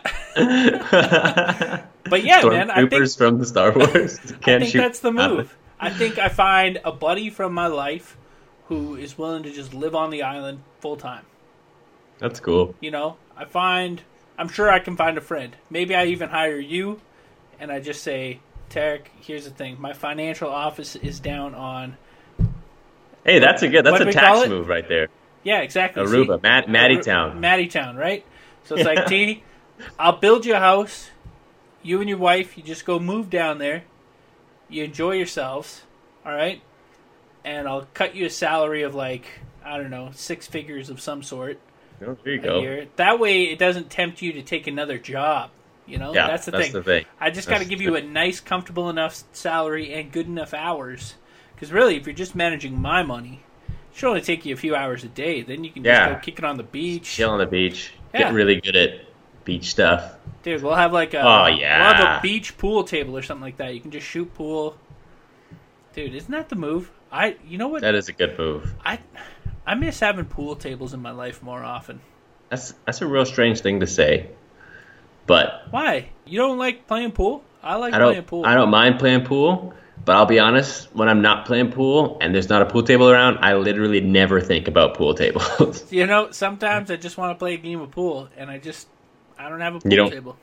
But 2.10 2.24
yeah, 2.24 2.44
man, 2.44 2.70
I 2.70 2.86
think 2.88 3.10
from 3.12 3.40
the 3.40 3.46
Star 3.46 3.72
Wars. 3.72 4.20
I 4.20 4.34
Can't 4.34 4.64
think 4.64 4.74
shoot 4.74 4.80
that's 4.80 5.00
the 5.00 5.14
move. 5.14 5.56
I 5.80 5.92
think 5.92 6.18
I 6.18 6.28
find 6.28 6.82
a 6.84 6.92
buddy 6.92 7.30
from 7.30 7.54
my 7.54 7.68
life 7.68 8.18
who 8.66 8.96
is 8.96 9.18
willing 9.18 9.44
to 9.44 9.52
just 9.52 9.74
live 9.74 9.96
on 9.96 10.10
the 10.10 10.24
island 10.24 10.60
full 10.82 10.98
time. 10.98 11.24
That's 12.20 12.40
cool. 12.40 12.76
You 12.82 12.92
know, 12.92 13.18
I 13.38 13.46
find 13.46 14.02
I'm 14.38 14.50
sure 14.50 14.70
I 14.70 14.80
can 14.80 14.96
find 14.96 15.18
a 15.18 15.22
friend. 15.22 15.56
Maybe 15.70 15.96
I 15.96 16.06
even 16.06 16.30
hire 16.30 16.60
you, 16.60 17.02
and 17.60 17.72
I 17.72 17.80
just 17.80 18.04
say, 18.04 18.40
Tarek, 18.70 19.08
here's 19.20 19.46
the 19.46 19.52
thing: 19.52 19.78
my 19.80 19.94
financial 19.94 20.50
office 20.50 20.96
is 20.96 21.20
down 21.20 21.56
on. 21.56 21.98
Hey, 23.24 23.40
that's 23.40 23.64
a 23.64 23.68
good. 23.68 23.86
That's 23.86 23.98
a 24.00 24.04
do 24.04 24.08
we 24.08 24.14
call 24.14 24.42
tax 24.42 24.50
move 24.50 24.68
right 24.68 24.88
there. 24.88 25.08
Yeah, 25.44 25.60
exactly. 25.60 26.04
Aruba? 26.04 26.42
Mad- 26.44 26.68
Matty 26.68 27.00
Town. 27.00 27.40
Matty 27.40 27.68
Town, 27.68 27.96
right? 27.96 28.26
So 28.66 28.76
it's 28.76 28.86
like, 28.86 29.06
T, 29.08 29.44
I'll 29.98 30.18
build 30.18 30.46
you 30.46 30.56
a 30.56 30.60
house. 30.60 31.10
You 31.84 32.00
and 32.02 32.10
your 32.10 32.18
wife, 32.18 32.58
you 32.58 32.64
just 32.64 32.86
go 32.86 33.00
move 33.00 33.30
down 33.30 33.58
there. 33.60 33.84
You 34.68 34.84
enjoy 34.84 35.14
yourselves, 35.14 35.84
all 36.26 36.34
right? 36.34 36.62
And 37.46 37.68
I'll 37.68 37.88
cut 37.94 38.14
you 38.14 38.26
a 38.26 38.30
salary 38.30 38.84
of 38.84 38.94
like 38.94 39.26
I 39.64 39.78
don't 39.78 39.90
know, 39.90 40.10
six 40.14 40.48
figures 40.48 40.90
of 40.90 41.00
some 41.00 41.24
sort 41.24 41.60
Oh, 42.06 42.16
there 42.24 42.34
you 42.34 42.42
go. 42.42 42.62
year. 42.62 42.88
That 42.98 43.20
way, 43.20 43.44
it 43.46 43.58
doesn't 43.60 43.90
tempt 43.90 44.22
you 44.22 44.34
to 44.34 44.42
take 44.44 44.68
another 44.68 44.98
job. 44.98 45.50
You 45.86 45.98
know, 45.98 46.14
Yeah, 46.14 46.28
that's 46.28 46.46
the 46.46 46.52
that's 46.52 46.66
thing. 46.66 46.74
the 46.74 46.84
thing. 46.84 47.06
I 47.20 47.30
just 47.32 47.48
got 47.48 47.60
to 47.60 47.66
give 47.66 47.82
you 47.82 47.96
a 47.96 48.02
nice, 48.02 48.40
comfortable 48.40 48.90
enough 48.90 49.24
salary 49.32 49.94
and 49.94 50.12
good 50.12 50.28
enough 50.28 50.54
hours. 50.54 51.16
Because 51.56 51.72
really, 51.72 51.96
if 51.96 52.06
you're 52.06 52.14
just 52.16 52.36
managing 52.36 52.80
my 52.80 53.04
money, 53.04 53.42
it 53.70 53.74
should 53.98 54.10
only 54.10 54.22
take 54.22 54.46
you 54.46 54.54
a 54.54 54.58
few 54.58 54.76
hours 54.76 55.04
a 55.04 55.08
day. 55.08 55.42
Then 55.44 55.64
you 55.64 55.72
can 55.72 55.84
just 55.84 55.94
Yeah. 56.00 56.14
go 56.14 56.20
kick 56.20 56.40
it 56.40 56.44
on 56.46 56.58
the 56.58 56.64
beach. 56.64 57.06
Chill 57.16 57.30
on 57.30 57.40
the 57.40 57.46
beach. 57.48 57.92
Yeah. 58.14 58.24
Get 58.24 58.34
really 58.34 58.60
good 58.62 58.76
at 58.76 59.00
beach 59.46 59.70
stuff. 59.70 60.14
Dude, 60.44 60.62
we'll 60.62 60.76
have 60.76 60.92
like 60.94 61.14
a 61.14 61.22
Oh, 61.22 61.48
yeah, 61.48 61.80
we'll 61.88 61.96
have 62.06 62.20
a 62.20 62.22
beach 62.22 62.58
pool 62.58 62.84
table 62.84 63.18
or 63.18 63.22
something 63.22 63.42
like 63.44 63.58
that. 63.58 63.74
You 63.74 63.80
can 63.80 63.92
just 63.92 64.06
shoot 64.06 64.34
pool. 64.36 64.76
Dude, 65.96 66.14
isn't 66.14 66.32
that 66.32 66.50
the 66.50 66.56
move? 66.56 66.92
I 67.12 67.38
you 67.48 67.58
know 67.58 67.70
what 67.70 67.82
That 67.82 67.96
is 67.96 68.10
a 68.10 68.14
good 68.14 68.38
move. 68.38 68.74
I 68.86 69.00
I 69.68 69.76
miss 69.76 70.00
having 70.00 70.26
pool 70.26 70.56
tables 70.56 70.94
in 70.94 71.02
my 71.02 71.12
life 71.12 71.44
more 71.44 71.62
often. 71.64 72.00
That's 72.50 72.74
that's 72.86 73.02
a 73.02 73.06
real 73.06 73.26
strange 73.26 73.60
thing 73.60 73.82
to 73.82 73.88
say, 73.88 74.30
but 75.28 75.68
Why? 75.70 76.10
You 76.26 76.40
don't 76.40 76.58
like 76.58 76.88
playing 76.88 77.12
pool? 77.12 77.44
I 77.62 77.76
like 77.76 77.94
I 77.94 78.00
playing 78.00 78.24
pool. 78.24 78.46
I 78.46 78.54
don't 78.56 78.70
mind 78.70 78.98
playing 78.98 79.26
pool. 79.26 79.74
But 80.06 80.16
I'll 80.16 80.26
be 80.26 80.40
honest, 80.40 80.88
when 80.96 81.10
I'm 81.10 81.22
not 81.22 81.46
playing 81.46 81.72
pool 81.72 82.18
and 82.22 82.34
there's 82.34 82.48
not 82.48 82.62
a 82.62 82.66
pool 82.66 82.84
table 82.84 83.10
around, 83.10 83.40
I 83.40 83.56
literally 83.56 84.00
never 84.00 84.40
think 84.40 84.70
about 84.70 84.94
pool 84.94 85.14
tables. 85.14 85.84
You 85.92 86.06
know, 86.06 86.32
sometimes 86.32 86.90
I 86.92 86.96
just 86.96 87.18
want 87.18 87.32
to 87.32 87.40
play 87.40 87.56
a 87.56 87.58
game 87.58 87.82
of 87.82 87.92
pool, 87.92 88.30
and 88.38 88.50
I 88.50 88.58
just 88.58 88.88
I 89.38 89.50
don't 89.50 89.60
have 89.60 89.76
a 89.76 89.80
pool 89.82 89.92
you 89.92 89.98
don't- 89.98 90.12
table. 90.12 90.38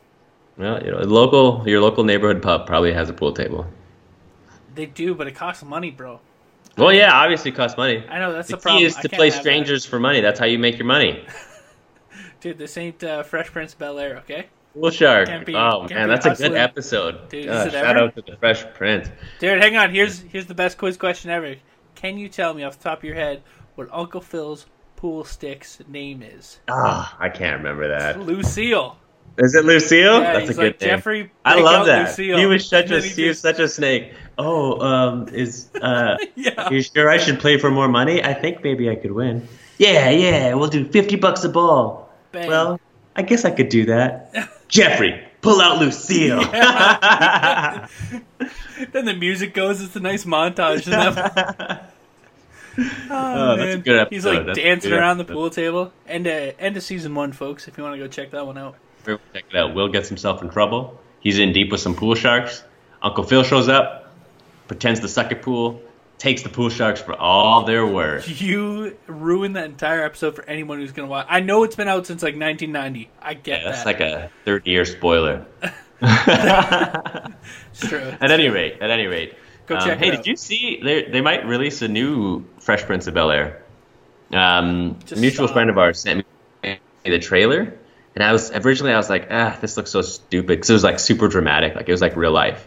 well, 0.58 0.84
you 0.84 0.90
know, 0.90 0.98
local 0.98 1.66
your 1.66 1.80
local 1.80 2.04
neighborhood 2.04 2.42
pub 2.42 2.66
probably 2.66 2.92
has 2.92 3.08
a 3.08 3.14
pool 3.14 3.32
table. 3.32 3.66
They 4.74 4.87
do, 4.87 5.14
but 5.14 5.28
it 5.28 5.34
costs 5.34 5.62
money, 5.64 5.90
bro. 5.90 6.20
Well, 6.76 6.92
yeah, 6.92 7.12
obviously 7.12 7.50
it 7.50 7.54
costs 7.54 7.76
money. 7.76 8.04
I 8.08 8.18
know 8.18 8.32
that's 8.32 8.48
the 8.48 8.56
the, 8.56 8.58
key 8.58 8.62
problem. 8.62 8.84
is 8.84 8.96
to 8.96 9.08
play 9.08 9.26
have 9.26 9.34
that. 9.34 9.40
strangers 9.40 9.84
for 9.84 10.00
money. 10.00 10.20
That's 10.20 10.40
how 10.40 10.46
you 10.46 10.58
make 10.58 10.76
your 10.76 10.87
money. 10.87 11.24
dude. 12.44 12.58
This 12.58 12.76
ain't 12.76 13.02
uh, 13.02 13.22
Fresh 13.22 13.50
Prince 13.52 13.74
Bel 13.74 13.98
Air, 13.98 14.18
okay? 14.18 14.46
Pool 14.74 14.90
shark. 14.90 15.28
Be- 15.46 15.54
oh 15.54 15.87
man, 15.88 16.08
that's 16.08 16.26
a 16.26 16.34
good 16.34 16.54
episode. 16.54 17.28
Dude, 17.28 17.46
it 17.46 17.72
shout 17.72 17.96
out 17.96 18.14
to 18.16 18.22
the 18.22 18.37
Fresh 18.37 18.66
Prince. 18.74 19.08
Dude, 19.38 19.62
hang 19.62 19.76
on. 19.76 19.90
Here's 19.90 20.20
here's 20.20 20.46
the 20.46 20.54
best 20.54 20.76
quiz 20.78 20.96
question 20.96 21.30
ever. 21.30 21.54
Can 21.94 22.18
you 22.18 22.28
tell 22.28 22.52
me 22.52 22.64
off 22.64 22.78
the 22.78 22.84
top 22.84 22.98
of 22.98 23.04
your 23.04 23.14
head 23.14 23.42
what 23.76 23.88
Uncle 23.92 24.20
Phil's 24.20 24.66
pool 24.96 25.24
stick's 25.24 25.80
name 25.88 26.22
is? 26.22 26.58
Ah, 26.68 27.16
I 27.18 27.28
can't 27.28 27.56
remember 27.56 27.88
that. 27.88 28.20
Lucille. 28.20 28.98
Is 29.38 29.54
it 29.54 29.64
Lucille? 29.64 30.20
Yeah, 30.20 30.32
That's 30.34 30.50
a 30.50 30.54
good 30.54 30.58
like, 30.58 30.80
name. 30.80 30.90
Jeffrey, 30.90 31.32
I 31.44 31.60
love 31.60 31.87
that. 31.87 32.08
Lucille. 32.08 32.38
He 32.38 32.46
was 32.46 32.68
such 32.68 32.90
a 32.90 33.00
he 33.00 33.08
he 33.08 33.28
was 33.28 33.40
such 33.40 33.58
a 33.58 33.68
snake. 33.68 34.12
Oh, 34.38 34.80
um, 34.80 35.28
is 35.28 35.68
uh, 35.80 36.16
Yeah. 36.34 36.70
you 36.70 36.82
sure 36.82 37.08
I 37.08 37.18
should 37.18 37.38
play 37.40 37.58
for 37.58 37.70
more 37.70 37.88
money? 37.88 38.22
I 38.22 38.34
think 38.34 38.62
maybe 38.64 38.90
I 38.90 38.96
could 38.96 39.12
win. 39.12 39.46
Yeah, 39.78 40.10
yeah, 40.10 40.54
we'll 40.54 40.68
do 40.68 40.84
fifty 40.88 41.16
bucks 41.16 41.44
a 41.44 41.48
ball. 41.48 42.10
Bang. 42.32 42.48
Well, 42.48 42.80
I 43.16 43.22
guess 43.22 43.44
I 43.44 43.50
could 43.50 43.68
do 43.68 43.86
that. 43.86 44.34
Jeffrey, 44.68 45.22
pull 45.40 45.60
out 45.60 45.78
Lucille. 45.80 46.40
Then 48.92 49.04
the 49.04 49.14
music 49.14 49.54
goes. 49.54 49.80
It's 49.80 49.94
a 49.96 50.00
nice 50.00 50.24
montage. 50.24 50.84
That, 50.84 51.90
Oh, 52.76 53.56
that's 53.56 53.74
a 53.76 53.78
good 53.78 54.08
He's 54.10 54.26
like 54.26 54.46
That's 54.46 54.58
dancing 54.58 54.92
around 54.92 55.18
the 55.18 55.24
pool 55.24 55.48
table. 55.50 55.92
End 56.08 56.26
of 56.26 56.54
end 56.58 56.76
of 56.76 56.82
season 56.82 57.14
one, 57.14 57.32
folks. 57.32 57.68
If 57.68 57.78
you 57.78 57.84
want 57.84 57.94
to 57.94 57.98
go 57.98 58.08
check 58.08 58.32
that 58.32 58.46
one 58.46 58.58
out. 58.58 58.74
Check 59.06 59.20
it 59.32 59.56
out. 59.56 59.74
Will 59.74 59.88
gets 59.88 60.08
himself 60.08 60.42
in 60.42 60.50
trouble. 60.50 60.98
He's 61.20 61.38
in 61.38 61.52
deep 61.52 61.70
with 61.70 61.80
some 61.80 61.94
pool 61.94 62.14
sharks. 62.16 62.64
Uncle 63.02 63.22
Phil 63.22 63.44
shows 63.44 63.68
up, 63.68 64.03
pretends 64.68 65.00
to 65.00 65.09
suck 65.09 65.31
at 65.33 65.42
pool, 65.42 65.81
takes 66.18 66.42
the 66.42 66.48
pool 66.48 66.68
sharks 66.70 67.00
for 67.03 67.14
all 67.14 67.64
they're 67.64 67.87
worth. 67.87 68.40
You 68.40 68.96
ruined 69.07 69.57
that 69.57 69.66
entire 69.66 70.03
episode 70.05 70.37
for 70.37 70.44
anyone 70.48 70.79
who's 70.79 70.92
gonna 70.92 71.09
watch. 71.09 71.27
I 71.29 71.40
know 71.40 71.64
it's 71.64 71.77
been 71.77 71.88
out 71.88 72.07
since 72.07 72.22
like 72.22 72.35
1990. 72.37 73.11
I 73.20 73.35
get 73.35 73.61
Yeah, 73.62 73.70
that's 73.70 73.85
that. 73.85 73.87
like 73.87 74.00
a 74.00 74.31
30 74.44 74.70
year 74.70 74.85
spoiler. 74.85 75.46
It's 76.03 77.88
true. 77.88 77.98
At 78.20 78.31
any 78.31 78.48
rate, 78.48 78.79
at 78.81 78.90
any 78.90 79.07
rate. 79.07 79.35
Go 79.66 79.77
Um, 79.77 79.81
check 79.85 79.98
hey, 79.98 80.11
did 80.11 80.20
out. 80.20 80.27
you 80.27 80.37
see 80.37 80.81
they 80.83 81.05
they 81.05 81.20
might 81.20 81.46
release 81.46 81.81
a 81.83 81.88
new 81.88 82.44
Fresh 82.59 82.85
Prince 82.85 83.07
of 83.07 83.14
Bel 83.14 83.31
Air? 83.31 83.62
Um, 84.33 84.98
a 85.11 85.16
mutual 85.16 85.48
saw 85.48 85.55
friend 85.55 85.70
of 85.70 85.79
ours 85.79 86.00
sent 86.00 86.27
me 86.62 86.79
the 87.05 87.18
trailer, 87.18 87.74
and 88.14 88.24
I 88.24 88.33
was 88.33 88.50
originally 88.50 88.92
I 88.92 88.96
was 88.96 89.09
like, 89.09 89.29
ah, 89.31 89.57
this 89.61 89.77
looks 89.77 89.90
so 89.90 90.03
stupid 90.03 90.48
because 90.48 90.70
it 90.70 90.74
was 90.74 90.85
like 90.85 90.98
super 90.98 91.29
dramatic, 91.29 91.74
like 91.74 91.88
it 91.88 91.92
was 91.92 92.00
like 92.03 92.16
real 92.16 92.33
life, 92.33 92.66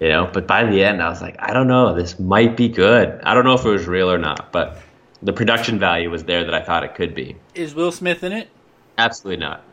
you 0.00 0.08
know. 0.08 0.30
But 0.32 0.46
by 0.46 0.64
the 0.64 0.82
end, 0.84 1.02
I 1.02 1.08
was 1.08 1.20
like, 1.22 1.36
I 1.38 1.52
don't 1.52 1.68
know, 1.68 1.94
this 1.94 2.18
might 2.18 2.56
be 2.56 2.68
good. 2.68 3.20
I 3.22 3.34
don't 3.34 3.44
know 3.44 3.54
if 3.54 3.64
it 3.64 3.70
was 3.70 3.86
real 3.86 4.10
or 4.10 4.18
not, 4.18 4.52
but 4.52 4.78
the 5.22 5.32
production 5.32 5.78
value 5.78 6.10
was 6.10 6.24
there 6.24 6.44
that 6.44 6.54
I 6.54 6.62
thought 6.62 6.84
it 6.84 6.94
could 6.94 7.14
be. 7.14 7.36
Is 7.54 7.74
Will 7.74 7.92
Smith 7.92 8.22
in 8.24 8.32
it? 8.32 8.48
Absolutely 8.98 9.44
not. 9.44 9.64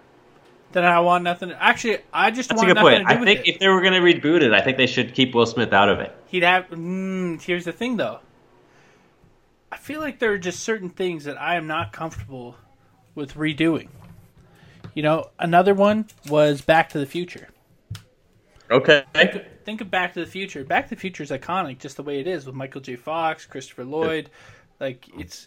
Then 0.71 0.85
I 0.85 1.01
want 1.01 1.25
nothing. 1.25 1.51
Actually, 1.51 1.97
I 2.13 2.31
just 2.31 2.47
That's 2.49 2.61
a 2.61 2.65
want 2.65 2.69
good 2.69 2.81
nothing 2.81 3.05
point. 3.05 3.07
to 3.09 3.13
do 3.13 3.17
I 3.17 3.19
with 3.19 3.27
think 3.27 3.47
it. 3.47 3.55
if 3.55 3.59
they 3.59 3.67
were 3.67 3.81
going 3.81 3.93
to 3.93 3.99
reboot 3.99 4.41
it, 4.41 4.53
I 4.53 4.61
think 4.61 4.77
they 4.77 4.87
should 4.87 5.13
keep 5.13 5.35
Will 5.35 5.45
Smith 5.45 5.73
out 5.73 5.89
of 5.89 5.99
it. 5.99 6.15
He'd 6.27 6.43
have. 6.43 6.69
Mm, 6.69 7.41
here's 7.41 7.65
the 7.65 7.73
thing, 7.73 7.97
though. 7.97 8.19
I 9.69 9.77
feel 9.77 9.99
like 9.99 10.19
there 10.19 10.31
are 10.31 10.37
just 10.37 10.61
certain 10.61 10.89
things 10.89 11.25
that 11.25 11.39
I 11.41 11.55
am 11.55 11.67
not 11.67 11.91
comfortable 11.91 12.55
with 13.15 13.35
redoing. 13.35 13.89
You 14.93 15.03
know, 15.03 15.29
another 15.39 15.73
one 15.73 16.07
was 16.29 16.61
Back 16.61 16.89
to 16.89 16.99
the 16.99 17.05
Future. 17.05 17.49
Okay. 18.71 19.03
Think 19.65 19.81
of 19.81 19.91
Back 19.91 20.13
to 20.13 20.21
the 20.21 20.25
Future. 20.25 20.63
Back 20.63 20.85
to 20.89 20.95
the 20.95 20.99
Future 20.99 21.23
is 21.23 21.29
iconic, 21.29 21.77
just 21.79 21.97
the 21.97 22.03
way 22.03 22.19
it 22.19 22.27
is 22.27 22.45
with 22.45 22.55
Michael 22.55 22.81
J. 22.81 22.95
Fox, 22.95 23.45
Christopher 23.45 23.83
Lloyd. 23.85 24.29
Like 24.79 25.05
it's 25.17 25.45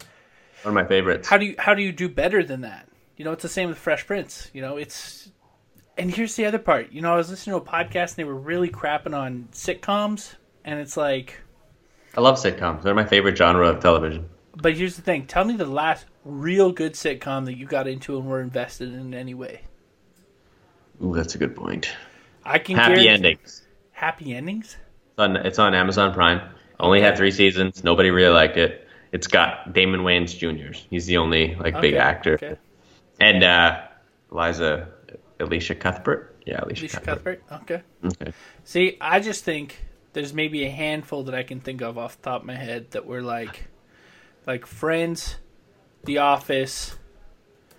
One 0.62 0.70
of 0.70 0.74
my 0.74 0.86
favorites. 0.88 1.26
how 1.28 1.38
do 1.38 1.46
you 1.46 1.54
how 1.58 1.74
do 1.74 1.82
you 1.82 1.90
do 1.92 2.08
better 2.08 2.44
than 2.44 2.60
that? 2.60 2.88
You 3.16 3.24
know, 3.24 3.32
it's 3.32 3.42
the 3.42 3.48
same 3.48 3.68
with 3.68 3.78
Fresh 3.78 4.06
Prince. 4.06 4.50
You 4.52 4.62
know, 4.62 4.76
it's 4.76 5.30
and 5.98 6.10
here's 6.14 6.36
the 6.36 6.44
other 6.46 6.58
part. 6.58 6.92
You 6.92 7.00
know, 7.00 7.12
I 7.12 7.16
was 7.16 7.30
listening 7.30 7.58
to 7.58 7.64
a 7.64 7.66
podcast 7.66 8.10
and 8.10 8.16
they 8.16 8.24
were 8.24 8.34
really 8.36 8.68
crapping 8.68 9.16
on 9.16 9.48
sitcoms, 9.52 10.34
and 10.64 10.78
it's 10.80 10.96
like, 10.96 11.40
I 12.16 12.20
love 12.20 12.36
sitcoms. 12.36 12.82
They're 12.82 12.94
my 12.94 13.04
favorite 13.06 13.36
genre 13.36 13.68
of 13.68 13.80
television. 13.80 14.28
but 14.56 14.74
here's 14.76 14.96
the 14.96 15.02
thing. 15.02 15.26
Tell 15.26 15.44
me 15.44 15.54
the 15.56 15.64
last 15.66 16.06
real 16.24 16.72
good 16.72 16.94
sitcom 16.94 17.44
that 17.46 17.56
you 17.56 17.66
got 17.66 17.86
into 17.88 18.16
and 18.16 18.26
were 18.26 18.40
invested 18.40 18.92
in, 18.92 19.00
in 19.00 19.14
any 19.14 19.34
way. 19.34 19.62
Ooh, 21.02 21.14
that's 21.14 21.34
a 21.34 21.38
good 21.38 21.54
point. 21.56 21.92
I 22.44 22.58
can 22.58 22.76
Happy 22.76 22.94
guarantee- 22.94 23.08
endings. 23.08 23.62
Happy 23.92 24.34
endings. 24.34 24.76
It's 25.12 25.18
on, 25.18 25.36
it's 25.36 25.58
on 25.58 25.74
Amazon 25.74 26.12
Prime. 26.12 26.40
Only 26.80 27.00
had 27.00 27.16
three 27.16 27.30
seasons. 27.30 27.84
Nobody 27.84 28.10
really 28.10 28.32
liked 28.34 28.56
it. 28.56 28.86
It's 29.12 29.28
got 29.28 29.72
Damon 29.72 30.00
Wayans 30.00 30.36
Jr. 30.36 30.76
He's 30.90 31.06
the 31.06 31.18
only 31.18 31.54
like 31.54 31.80
big 31.80 31.94
Okay, 31.94 31.96
actor, 31.98 32.34
Okay. 32.34 32.56
and 33.20 33.44
uh, 33.44 33.82
Eliza 34.32 34.88
Elisha 35.38 35.76
Cuthbert. 35.76 36.36
Yeah, 36.44 36.58
Elisha, 36.62 36.82
Elisha 36.82 37.00
Cuthbert. 37.00 37.46
Cuthbert. 37.48 37.62
Okay. 38.02 38.14
Okay. 38.22 38.32
See, 38.64 38.96
I 39.00 39.20
just 39.20 39.44
think 39.44 39.82
there's 40.14 40.34
maybe 40.34 40.64
a 40.64 40.70
handful 40.70 41.22
that 41.24 41.34
I 41.34 41.44
can 41.44 41.60
think 41.60 41.80
of 41.80 41.96
off 41.96 42.20
the 42.20 42.30
top 42.30 42.40
of 42.40 42.46
my 42.46 42.56
head 42.56 42.90
that 42.90 43.06
were 43.06 43.22
like, 43.22 43.68
like 44.48 44.66
Friends, 44.66 45.36
The 46.04 46.18
Office, 46.18 46.96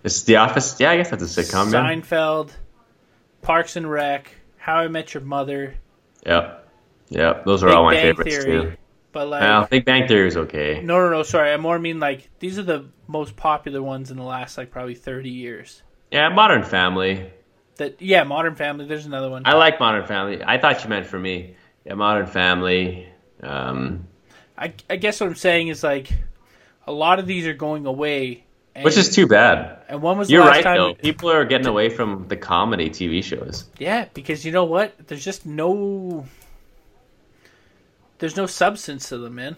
This 0.04 0.16
is 0.16 0.24
The 0.24 0.38
Office. 0.38 0.78
Yeah, 0.80 0.92
I 0.92 0.98
guess 0.98 1.10
that's 1.10 1.38
a 1.38 1.42
sitcom. 1.44 1.70
man. 1.72 2.02
Seinfeld, 2.02 2.52
Parks 3.42 3.76
and 3.76 3.90
Rec, 3.92 4.32
How 4.66 4.78
I 4.78 4.88
Met 4.88 5.14
Your 5.14 5.22
Mother, 5.22 5.76
Yep. 6.26 6.68
Yep. 7.10 7.46
Those 7.46 7.62
are 7.62 7.68
Big 7.68 7.76
all 7.76 7.84
my 7.84 7.94
Bang 7.94 8.02
favorites 8.04 8.36
Theory. 8.36 8.62
too. 8.64 8.74
But 9.12 9.28
like, 9.28 9.42
Well, 9.42 9.68
Big 9.70 9.86
Bang 9.86 10.08
Theory 10.08 10.28
is 10.28 10.38
okay. 10.38 10.82
no, 10.84 10.98
no, 10.98 11.12
no. 11.12 11.22
Sorry, 11.22 11.52
I 11.54 11.58
more 11.58 11.78
mean 11.78 12.00
like 12.00 12.32
these 12.40 12.58
are 12.58 12.64
the 12.64 12.86
most 13.06 13.36
popular 13.36 13.84
ones 13.84 14.10
in 14.10 14.18
the 14.18 14.24
last 14.24 14.58
like 14.58 14.72
probably 14.72 14.96
30 14.96 15.30
years. 15.30 15.84
Yeah, 16.10 16.30
Modern 16.30 16.64
Family. 16.64 17.30
That 17.76 18.02
yeah, 18.02 18.24
Modern 18.24 18.56
Family. 18.56 18.88
There's 18.88 19.06
another 19.06 19.30
one. 19.30 19.44
I 19.46 19.54
like 19.54 19.80
Modern 19.80 20.04
Family. 20.08 20.42
I 20.44 20.58
thought 20.58 20.84
you 20.84 20.90
meant 20.90 21.06
for 21.06 21.20
me. 21.20 21.56
Yeah, 21.86 21.94
Modern 21.94 22.26
Family. 22.26 23.08
Um, 23.44 24.08
I, 24.58 24.74
I 24.90 24.96
guess 24.96 25.20
what 25.22 25.28
I'm 25.28 25.36
saying 25.36 25.68
is 25.68 25.84
like 25.84 26.10
a 26.88 26.92
lot 26.92 27.20
of 27.20 27.28
these 27.28 27.46
are 27.46 27.54
going 27.54 27.86
away. 27.86 28.45
And, 28.76 28.84
which 28.84 28.98
is 28.98 29.16
too 29.16 29.26
bad. 29.26 29.80
And 29.88 30.02
when 30.02 30.18
was 30.18 30.28
the 30.28 30.34
You're 30.34 30.44
last 30.44 30.56
right 30.58 30.64
time? 30.64 30.78
though. 30.78 30.94
People 30.96 31.32
are 31.32 31.46
getting 31.46 31.68
away 31.68 31.90
from 31.90 32.28
the 32.28 32.36
comedy 32.36 32.90
TV 32.90 33.24
shows. 33.24 33.66
Yeah, 33.80 34.06
because 34.14 34.46
you 34.46 34.52
know 34.52 34.66
what? 34.66 35.08
There's 35.08 35.24
just 35.24 35.46
no. 35.46 36.26
There's 38.20 38.36
no 38.36 38.46
substance 38.46 39.10
to 39.10 39.18
them, 39.18 39.36
man. 39.36 39.56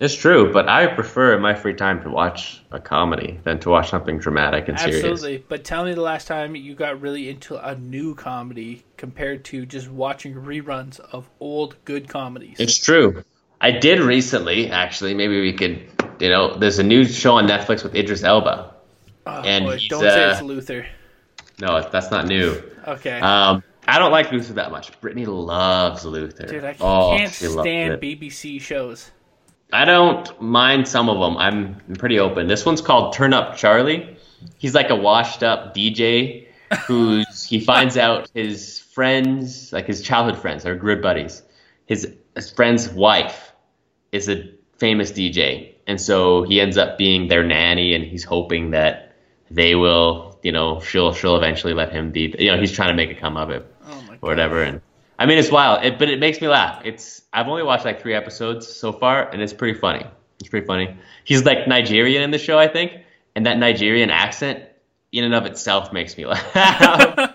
It's 0.00 0.14
true, 0.14 0.52
but 0.52 0.68
I 0.68 0.86
prefer 0.86 1.34
in 1.34 1.42
my 1.42 1.54
free 1.54 1.74
time 1.74 2.02
to 2.04 2.10
watch 2.10 2.62
a 2.70 2.78
comedy 2.78 3.40
than 3.42 3.58
to 3.60 3.70
watch 3.70 3.90
something 3.90 4.18
dramatic 4.18 4.68
and 4.68 4.78
serious. 4.78 5.04
Absolutely. 5.04 5.44
But 5.48 5.64
tell 5.64 5.84
me 5.84 5.92
the 5.92 6.02
last 6.02 6.28
time 6.28 6.54
you 6.54 6.74
got 6.76 7.00
really 7.00 7.28
into 7.28 7.56
a 7.56 7.74
new 7.74 8.14
comedy 8.14 8.84
compared 8.96 9.44
to 9.46 9.66
just 9.66 9.90
watching 9.90 10.34
reruns 10.34 11.00
of 11.00 11.28
old 11.40 11.74
good 11.84 12.08
comedies. 12.08 12.56
It's 12.60 12.78
true. 12.78 13.24
I 13.60 13.72
did 13.72 13.98
recently, 13.98 14.70
actually. 14.70 15.14
Maybe 15.14 15.40
we 15.40 15.52
could, 15.52 15.88
you 16.20 16.28
know, 16.28 16.56
there's 16.56 16.78
a 16.78 16.82
new 16.82 17.04
show 17.04 17.36
on 17.36 17.46
Netflix 17.46 17.82
with 17.82 17.94
Idris 17.94 18.22
Elba. 18.22 18.74
oh, 19.26 19.42
and 19.42 19.64
boy, 19.64 19.76
he's, 19.76 19.88
don't 19.88 20.00
say 20.00 20.24
uh, 20.24 20.32
it's 20.32 20.42
Luther. 20.42 20.86
No, 21.60 21.88
that's 21.90 22.10
not 22.10 22.26
new. 22.26 22.62
Okay. 22.86 23.20
Um, 23.20 23.62
I 23.86 23.98
don't 23.98 24.12
like 24.12 24.30
Luther 24.30 24.52
that 24.54 24.70
much. 24.70 24.98
Brittany 25.00 25.26
loves 25.26 26.04
Luther. 26.04 26.46
Dude, 26.46 26.64
I 26.64 26.76
oh, 26.80 27.16
can't 27.16 27.32
stand. 27.32 28.00
BBC 28.00 28.60
shows. 28.60 29.10
I 29.72 29.84
don't 29.84 30.40
mind 30.40 30.88
some 30.88 31.08
of 31.08 31.18
them. 31.18 31.36
I'm 31.36 31.76
pretty 31.98 32.18
open. 32.18 32.46
This 32.46 32.64
one's 32.64 32.80
called 32.80 33.14
Turn 33.14 33.34
Up 33.34 33.56
Charlie. 33.56 34.16
He's 34.58 34.74
like 34.74 34.90
a 34.90 34.96
washed 34.96 35.42
up 35.42 35.74
DJ 35.74 36.46
who's 36.86 37.44
he 37.44 37.60
finds 37.60 37.96
out 37.96 38.30
his 38.34 38.78
friends, 38.78 39.72
like 39.72 39.86
his 39.86 40.02
childhood 40.02 40.40
friends, 40.40 40.64
are 40.66 40.76
good 40.76 41.02
buddies. 41.02 41.42
His, 41.86 42.12
his 42.34 42.50
friend's 42.50 42.88
wife 42.90 43.52
is 44.12 44.28
a 44.28 44.50
famous 44.76 45.12
DJ, 45.12 45.74
and 45.88 46.00
so 46.00 46.44
he 46.44 46.60
ends 46.60 46.76
up 46.76 46.98
being 46.98 47.26
their 47.28 47.42
nanny, 47.42 47.94
and 47.94 48.04
he's 48.04 48.22
hoping 48.22 48.70
that 48.70 49.16
they 49.50 49.74
will, 49.74 50.38
you 50.42 50.52
know, 50.52 50.80
she'll 50.80 51.12
she'll 51.12 51.36
eventually 51.36 51.74
let 51.74 51.90
him 51.90 52.12
be. 52.12 52.34
You 52.38 52.52
know, 52.52 52.60
he's 52.60 52.70
trying 52.70 52.90
to 52.90 52.94
make 52.94 53.10
it 53.10 53.18
come 53.18 53.36
of 53.36 53.50
it 53.50 53.66
Oh 53.86 54.04
or 54.20 54.28
whatever. 54.28 54.62
And 54.62 54.80
I 55.18 55.26
mean, 55.26 55.38
it's 55.38 55.50
wild, 55.50 55.84
it, 55.84 55.98
but 55.98 56.08
it 56.08 56.20
makes 56.20 56.40
me 56.40 56.48
laugh. 56.48 56.82
It's 56.84 57.22
I've 57.32 57.48
only 57.48 57.64
watched 57.64 57.84
like 57.84 58.00
three 58.00 58.14
episodes 58.14 58.68
so 58.68 58.92
far, 58.92 59.28
and 59.28 59.42
it's 59.42 59.52
pretty 59.52 59.78
funny. 59.78 60.06
It's 60.38 60.48
pretty 60.48 60.66
funny. 60.66 60.96
He's 61.24 61.44
like 61.44 61.66
Nigerian 61.66 62.22
in 62.22 62.30
the 62.30 62.38
show, 62.38 62.58
I 62.58 62.68
think, 62.68 62.92
and 63.34 63.46
that 63.46 63.58
Nigerian 63.58 64.10
accent 64.10 64.64
in 65.10 65.24
and 65.24 65.34
of 65.34 65.46
itself 65.46 65.92
makes 65.92 66.16
me 66.16 66.26
laugh. 66.26 66.44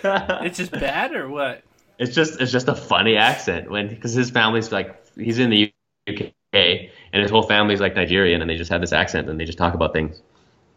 It's 0.00 0.56
just 0.56 0.72
bad 0.72 1.14
or 1.14 1.28
what? 1.28 1.62
it's 1.98 2.14
just 2.14 2.40
it's 2.40 2.52
just 2.52 2.68
a 2.68 2.74
funny 2.74 3.16
accent 3.16 3.70
when 3.70 3.88
because 3.88 4.12
his 4.12 4.30
family's 4.30 4.70
like 4.72 5.04
he's 5.16 5.38
in 5.38 5.50
the 5.50 5.72
UK 6.08 6.90
and 7.12 7.22
his 7.22 7.30
whole 7.30 7.42
family's 7.42 7.80
like 7.80 7.94
Nigerian 7.94 8.40
and 8.40 8.50
they 8.50 8.56
just 8.56 8.70
have 8.70 8.80
this 8.80 8.92
accent 8.92 9.28
and 9.28 9.38
they 9.38 9.44
just 9.44 9.58
talk 9.58 9.74
about 9.74 9.92
things 9.92 10.20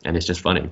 and 0.06 0.18
it's 0.18 0.26
just 0.26 0.42
funny. 0.42 0.70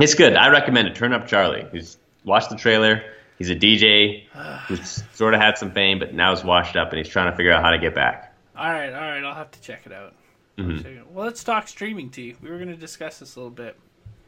It's 0.00 0.14
good. 0.14 0.34
I 0.34 0.48
recommend 0.48 0.88
it. 0.88 0.94
Turn 0.94 1.12
up 1.12 1.26
Charlie. 1.26 1.66
He's 1.72 1.98
watch 2.24 2.48
the 2.48 2.56
trailer. 2.56 3.02
He's 3.38 3.50
a 3.50 3.56
DJ 3.56 4.26
who's 4.68 5.02
sort 5.14 5.34
of 5.34 5.40
had 5.40 5.58
some 5.58 5.72
fame, 5.72 5.98
but 5.98 6.14
now 6.14 6.32
is 6.32 6.44
washed 6.44 6.76
up 6.76 6.90
and 6.90 6.98
he's 6.98 7.08
trying 7.08 7.30
to 7.30 7.36
figure 7.36 7.52
out 7.52 7.62
how 7.62 7.70
to 7.70 7.78
get 7.78 7.94
back. 7.94 8.34
All 8.56 8.70
right, 8.70 8.92
all 8.92 9.00
right. 9.00 9.24
I'll 9.24 9.34
have 9.34 9.50
to 9.50 9.60
check 9.60 9.82
it 9.86 9.92
out. 9.92 10.14
Mm-hmm. 10.58 11.14
Well, 11.14 11.26
let's 11.26 11.42
talk 11.42 11.66
streaming 11.66 12.10
tea. 12.10 12.36
We 12.40 12.50
were 12.50 12.56
going 12.56 12.68
to 12.68 12.76
discuss 12.76 13.18
this 13.18 13.36
a 13.36 13.38
little 13.40 13.50
bit. 13.50 13.76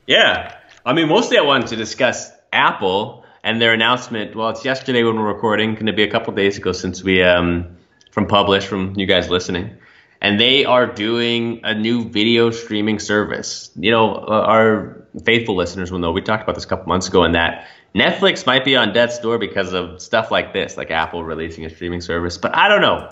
Yeah. 0.07 0.57
I 0.85 0.93
mean, 0.93 1.09
mostly 1.09 1.39
I 1.39 1.43
wanted 1.43 1.69
to 1.69 1.77
discuss 1.77 2.31
Apple 2.53 3.25
and 3.43 3.61
their 3.61 3.73
announcement. 3.73 4.35
Well, 4.35 4.49
it's 4.51 4.65
yesterday 4.65 5.03
when 5.03 5.17
we're 5.17 5.33
recording, 5.33 5.75
going 5.75 5.87
to 5.87 5.93
be 5.93 6.03
a 6.03 6.11
couple 6.11 6.33
days 6.35 6.57
ago 6.57 6.73
since 6.73 7.03
we, 7.03 7.23
um, 7.23 7.77
from 8.11 8.27
published, 8.27 8.67
from 8.67 8.95
you 8.97 9.07
guys 9.07 9.29
listening. 9.29 9.77
And 10.25 10.41
they 10.41 10.65
are 10.65 10.87
doing 10.87 11.61
a 11.65 11.75
new 11.75 12.09
video 12.09 12.51
streaming 12.51 12.99
service. 12.99 13.71
You 13.77 13.91
know, 13.91 14.15
uh, 14.15 14.41
our 14.47 15.07
faithful 15.23 15.55
listeners 15.55 15.93
will 15.93 15.99
know 15.99 16.13
we 16.13 16.23
talked 16.23 16.45
about 16.45 16.55
this 16.55 16.65
a 16.65 16.67
couple 16.67 16.87
months 16.87 17.09
ago, 17.09 17.25
and 17.25 17.35
that 17.35 17.69
Netflix 17.95 18.47
might 18.47 18.65
be 18.65 18.75
on 18.75 18.95
death's 18.95 19.19
door 19.19 19.37
because 19.37 19.75
of 19.75 20.01
stuff 20.01 20.31
like 20.31 20.55
this, 20.55 20.79
like 20.79 20.91
Apple 20.91 21.23
releasing 21.23 21.67
a 21.67 21.69
streaming 21.69 22.01
service. 22.01 22.39
But 22.39 22.57
I 22.57 22.69
don't 22.69 22.81
know. 22.81 23.11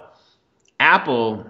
Apple 0.80 1.44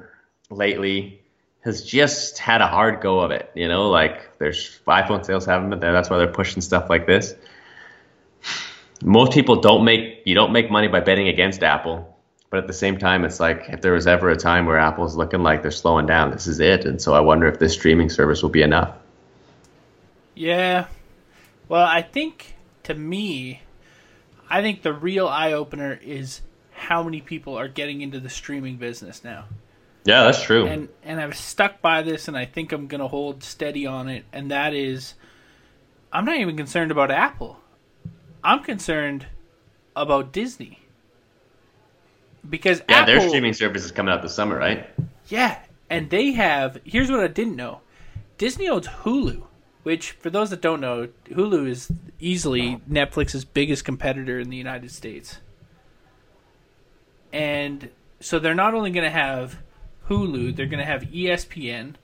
lately 0.50 1.20
has 1.60 1.84
just 1.84 2.38
had 2.38 2.60
a 2.60 2.66
hard 2.66 3.00
go 3.00 3.20
of 3.20 3.30
it. 3.30 3.48
You 3.54 3.68
know, 3.68 3.88
like 3.88 4.36
there's 4.38 4.80
iPhone 4.88 5.24
sales 5.24 5.46
haven't 5.46 5.70
been 5.70 5.78
there. 5.78 5.92
That's 5.92 6.10
why 6.10 6.18
they're 6.18 6.26
pushing 6.26 6.60
stuff 6.60 6.90
like 6.90 7.06
this. 7.06 7.36
Most 9.04 9.30
people 9.30 9.60
don't 9.60 9.84
make 9.84 10.22
you 10.24 10.34
don't 10.34 10.52
make 10.52 10.72
money 10.72 10.88
by 10.88 10.98
betting 10.98 11.28
against 11.28 11.62
Apple, 11.62 12.11
but 12.52 12.58
at 12.58 12.66
the 12.66 12.74
same 12.74 12.98
time, 12.98 13.24
it's 13.24 13.40
like 13.40 13.70
if 13.70 13.80
there 13.80 13.94
was 13.94 14.06
ever 14.06 14.28
a 14.28 14.36
time 14.36 14.66
where 14.66 14.78
Apple's 14.78 15.16
looking 15.16 15.42
like 15.42 15.62
they're 15.62 15.70
slowing 15.70 16.04
down, 16.04 16.32
this 16.32 16.46
is 16.46 16.60
it. 16.60 16.84
And 16.84 17.00
so 17.00 17.14
I 17.14 17.20
wonder 17.20 17.46
if 17.46 17.58
this 17.58 17.72
streaming 17.72 18.10
service 18.10 18.42
will 18.42 18.50
be 18.50 18.60
enough. 18.60 18.94
Yeah. 20.34 20.84
Well, 21.66 21.86
I 21.86 22.02
think 22.02 22.54
to 22.82 22.94
me, 22.94 23.62
I 24.50 24.60
think 24.60 24.82
the 24.82 24.92
real 24.92 25.28
eye 25.28 25.54
opener 25.54 25.98
is 26.02 26.42
how 26.72 27.02
many 27.02 27.22
people 27.22 27.58
are 27.58 27.68
getting 27.68 28.02
into 28.02 28.20
the 28.20 28.28
streaming 28.28 28.76
business 28.76 29.24
now. 29.24 29.46
Yeah, 30.04 30.24
that's 30.24 30.42
true. 30.42 30.66
And 30.66 30.90
and 31.02 31.22
I've 31.22 31.38
stuck 31.38 31.80
by 31.80 32.02
this 32.02 32.28
and 32.28 32.36
I 32.36 32.44
think 32.44 32.72
I'm 32.72 32.86
going 32.86 33.00
to 33.00 33.08
hold 33.08 33.42
steady 33.42 33.86
on 33.86 34.10
it 34.10 34.26
and 34.30 34.50
that 34.50 34.74
is 34.74 35.14
I'm 36.12 36.26
not 36.26 36.36
even 36.36 36.58
concerned 36.58 36.90
about 36.90 37.10
Apple. 37.10 37.60
I'm 38.44 38.62
concerned 38.62 39.24
about 39.96 40.32
Disney. 40.32 40.81
Because 42.48 42.82
yeah, 42.88 43.00
Apple 43.00 43.14
their 43.14 43.28
streaming 43.28 43.52
service 43.54 43.84
is 43.84 43.92
coming 43.92 44.12
out 44.12 44.22
this 44.22 44.34
summer, 44.34 44.58
right? 44.58 44.88
Yeah, 45.28 45.58
and 45.88 46.10
they 46.10 46.32
have. 46.32 46.80
Here's 46.84 47.10
what 47.10 47.20
I 47.20 47.28
didn't 47.28 47.56
know: 47.56 47.80
Disney 48.38 48.68
owns 48.68 48.88
Hulu, 48.88 49.44
which, 49.82 50.12
for 50.12 50.30
those 50.30 50.50
that 50.50 50.60
don't 50.60 50.80
know, 50.80 51.08
Hulu 51.26 51.68
is 51.68 51.90
easily 52.18 52.80
Netflix's 52.90 53.44
biggest 53.44 53.84
competitor 53.84 54.38
in 54.38 54.50
the 54.50 54.56
United 54.56 54.90
States. 54.90 55.38
And 57.32 57.90
so 58.20 58.38
they're 58.38 58.54
not 58.54 58.74
only 58.74 58.90
going 58.90 59.04
to 59.04 59.10
have 59.10 59.58
Hulu, 60.08 60.54
they're 60.54 60.66
going 60.66 60.78
to 60.78 60.84
have 60.84 61.02
ESPN 61.02 61.94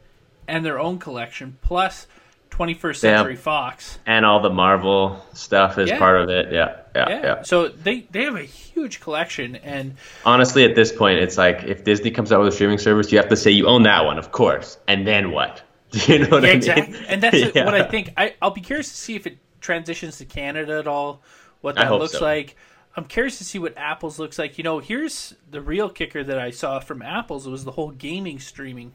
and 0.46 0.64
their 0.64 0.78
own 0.78 0.98
collection, 0.98 1.58
plus 1.60 2.06
21st 2.50 3.00
They 3.00 3.08
have- 3.08 3.18
Century 3.18 3.36
Fox. 3.36 3.98
And 4.06 4.24
all 4.26 4.40
the 4.40 4.50
Marvel 4.50 5.24
stuff 5.34 5.78
is 5.78 5.88
Yeah. 5.90 5.98
part 5.98 6.20
of 6.20 6.28
it. 6.30 6.52
Yeah, 6.52 6.76
yeah, 6.96 7.08
Yeah. 7.08 7.20
yeah. 7.22 7.42
So 7.42 7.68
they 7.68 8.06
they 8.10 8.24
have 8.24 8.34
a 8.36 8.42
huge 8.42 9.00
collection, 9.00 9.56
and 9.56 9.94
Honestly, 10.24 10.64
at 10.64 10.74
this 10.74 10.90
point, 10.92 11.18
it's 11.20 11.38
like 11.38 11.62
if 11.64 11.84
Disney 11.84 12.10
comes 12.10 12.32
out 12.32 12.40
with 12.40 12.48
a 12.48 12.52
streaming 12.52 12.78
service, 12.78 13.12
you 13.12 13.18
have 13.18 13.28
to 13.28 13.36
say 13.36 13.50
you 13.50 13.66
own 13.66 13.82
that 13.84 14.04
one, 14.04 14.18
of 14.18 14.32
course, 14.32 14.78
and 14.88 15.06
then 15.06 15.30
what? 15.30 15.62
Do 15.92 16.12
you 16.12 16.18
know 16.20 16.28
what 16.28 16.42
Yeah, 16.42 16.48
I 16.48 16.52
mean? 16.52 16.56
exactly. 16.56 16.98
And 17.08 17.22
that's 17.22 17.40
what 17.54 17.74
I 17.74 17.82
think. 17.84 18.12
I, 18.16 18.34
I'll 18.42 18.50
be 18.50 18.60
curious 18.60 18.88
to 18.90 18.96
see 18.96 19.14
if 19.16 19.26
it 19.26 19.38
transitions 19.60 20.18
to 20.18 20.24
Canada 20.24 20.78
at 20.78 20.86
all, 20.86 21.22
what 21.60 21.78
I 21.78 21.82
that 21.82 21.88
hope 21.88 22.00
looks 22.00 22.12
so. 22.12 22.24
like. 22.24 22.56
I'm 22.96 23.04
curious 23.04 23.38
to 23.38 23.44
see 23.44 23.60
what 23.60 23.74
Apple's 23.78 24.18
looks 24.18 24.38
like. 24.40 24.58
You 24.58 24.64
know, 24.64 24.80
here's 24.80 25.34
the 25.48 25.60
real 25.60 25.88
kicker 25.88 26.24
that 26.24 26.36
I 26.38 26.50
saw 26.50 26.80
from 26.80 27.00
Apple's 27.00 27.46
was 27.46 27.64
the 27.64 27.70
whole 27.70 27.90
gaming 27.92 28.40
streaming. 28.40 28.92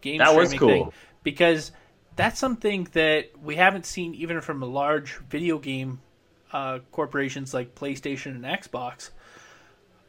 Game 0.00 0.18
That 0.18 0.34
was 0.34 0.50
streaming 0.50 0.58
cool. 0.78 0.84
thing. 0.86 0.92
Because 1.22 1.70
that's 2.16 2.38
something 2.38 2.88
that 2.92 3.30
we 3.42 3.56
haven't 3.56 3.86
seen 3.86 4.14
even 4.14 4.40
from 4.40 4.60
large 4.60 5.16
video 5.28 5.58
game 5.58 6.00
uh, 6.52 6.80
corporations 6.92 7.54
like 7.54 7.74
PlayStation 7.74 8.32
and 8.32 8.44
Xbox. 8.44 9.10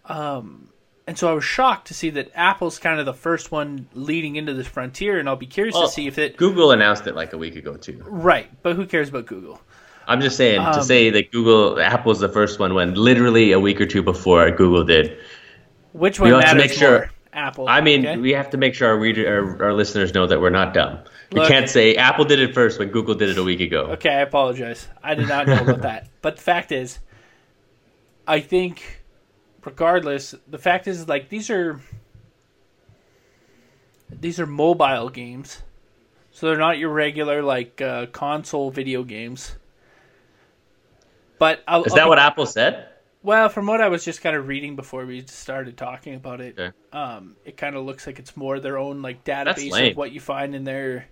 Um, 0.05 0.69
and 1.07 1.17
so 1.17 1.29
I 1.29 1.33
was 1.33 1.43
shocked 1.43 1.87
to 1.87 1.93
see 1.93 2.09
that 2.11 2.31
Apple's 2.35 2.79
kind 2.79 2.99
of 2.99 3.05
the 3.05 3.13
first 3.13 3.51
one 3.51 3.87
leading 3.93 4.35
into 4.35 4.53
this 4.53 4.67
frontier, 4.67 5.19
and 5.19 5.27
I'll 5.27 5.35
be 5.35 5.45
curious 5.45 5.75
Well, 5.75 5.87
to 5.87 5.91
see 5.93 6.07
if 6.07 6.17
it 6.17 6.37
Google 6.37 6.71
announced 6.71 7.07
it 7.07 7.15
like 7.15 7.33
a 7.33 7.37
week 7.37 7.55
ago 7.55 7.75
too. 7.77 8.03
Right, 8.05 8.49
but 8.63 8.75
who 8.75 8.85
cares 8.85 9.09
about 9.09 9.25
Google? 9.25 9.61
I'm 10.07 10.21
just 10.21 10.35
saying 10.35 10.61
to 10.61 10.79
Um, 10.79 10.83
say 10.83 11.09
that 11.11 11.31
Google, 11.31 11.79
Apple's 11.79 12.19
the 12.19 12.29
first 12.29 12.59
one 12.59 12.73
when 12.73 12.95
literally 12.95 13.51
a 13.51 13.59
week 13.59 13.79
or 13.79 13.85
two 13.85 14.01
before 14.01 14.49
Google 14.51 14.83
did. 14.83 15.17
Which 15.93 16.19
one 16.19 16.31
have 16.31 16.51
to 16.51 16.55
make 16.55 16.71
sure- 16.71 16.89
more? 16.91 17.11
Apple. 17.33 17.67
I 17.69 17.79
mean, 17.79 18.05
okay? 18.05 18.17
we 18.17 18.31
have 18.31 18.49
to 18.49 18.57
make 18.57 18.73
sure 18.75 18.89
our 18.89 18.97
reader, 18.97 19.25
our, 19.27 19.67
our 19.67 19.73
listeners 19.73 20.13
know 20.13 20.27
that 20.27 20.41
we're 20.41 20.49
not 20.49 20.73
dumb. 20.73 20.99
We 21.31 21.47
can't 21.47 21.69
say 21.69 21.95
Apple 21.95 22.25
did 22.25 22.39
it 22.39 22.53
first 22.53 22.77
when 22.79 22.89
Google 22.89 23.15
did 23.15 23.29
it 23.29 23.37
a 23.37 23.43
week 23.43 23.61
ago. 23.61 23.83
okay, 23.91 24.09
I 24.09 24.19
apologize. 24.21 24.87
I 25.01 25.15
did 25.15 25.27
not 25.29 25.47
know 25.47 25.61
about 25.61 25.81
that. 25.83 26.09
But 26.21 26.35
the 26.35 26.41
fact 26.41 26.71
is, 26.73 26.99
I 28.27 28.41
think, 28.41 29.03
regardless, 29.63 30.35
the 30.47 30.57
fact 30.57 30.87
is 30.87 31.07
like 31.07 31.29
these 31.29 31.49
are 31.49 31.79
these 34.09 34.39
are 34.39 34.45
mobile 34.45 35.09
games, 35.09 35.61
so 36.31 36.47
they're 36.47 36.57
not 36.57 36.77
your 36.77 36.89
regular 36.89 37.41
like 37.41 37.81
uh, 37.81 38.07
console 38.07 38.69
video 38.71 39.03
games. 39.03 39.55
But 41.39 41.63
I'll, 41.67 41.83
Is 41.83 41.93
that 41.93 42.07
what 42.07 42.19
Apple 42.19 42.45
said? 42.45 42.89
Well, 43.23 43.49
from 43.49 43.67
what 43.67 43.81
I 43.81 43.87
was 43.87 44.03
just 44.03 44.21
kind 44.21 44.35
of 44.35 44.47
reading 44.47 44.75
before 44.75 45.05
we 45.05 45.25
started 45.27 45.77
talking 45.77 46.15
about 46.15 46.41
it, 46.41 46.57
Okay. 46.59 46.75
um, 46.91 47.35
it 47.45 47.55
kind 47.55 47.75
of 47.75 47.85
looks 47.85 48.05
like 48.05 48.19
it's 48.19 48.35
more 48.35 48.59
their 48.59 48.77
own 48.77 49.01
like 49.01 49.23
database 49.23 49.91
of 49.91 49.97
what 49.97 50.11
you 50.11 50.19
find 50.19 50.53
in 50.55 50.63
their 50.63 51.07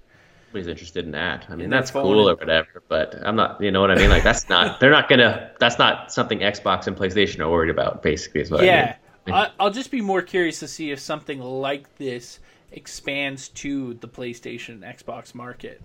nobody's 0.50 0.68
interested 0.68 1.06
in 1.06 1.12
that. 1.12 1.46
I 1.50 1.56
mean, 1.56 1.70
that's 1.70 1.92
cool 1.92 2.30
or 2.30 2.36
whatever, 2.36 2.84
but 2.88 3.16
I'm 3.24 3.36
not. 3.36 3.62
You 3.62 3.72
know 3.72 3.82
what 3.82 3.92
I 3.92 3.96
mean? 3.96 4.10
Like 4.10 4.24
that's 4.24 4.50
not. 4.50 4.80
They're 4.80 4.92
not 4.92 5.08
gonna. 5.10 5.52
That's 5.60 5.78
not 5.78 6.12
something 6.12 6.40
Xbox 6.40 6.88
and 6.88 6.96
PlayStation 6.98 7.40
are 7.40 7.50
worried 7.50 7.70
about. 7.70 8.02
Basically, 8.02 8.42
is 8.42 8.52
what 8.52 8.62
I 8.62 8.66
Yeah, 8.66 8.96
mean. 9.26 9.36
I, 9.36 9.52
I'll 9.60 9.72
just 9.72 9.92
be 9.92 10.02
more 10.02 10.22
curious 10.22 10.60
to 10.60 10.68
see 10.68 10.92
if 10.92 11.00
something 11.00 11.40
like 11.40 11.96
this 11.98 12.40
expands 12.72 13.50
to 13.50 13.94
the 13.96 14.08
PlayStation 14.08 14.70
and 14.70 14.84
Xbox 14.84 15.34
market, 15.36 15.82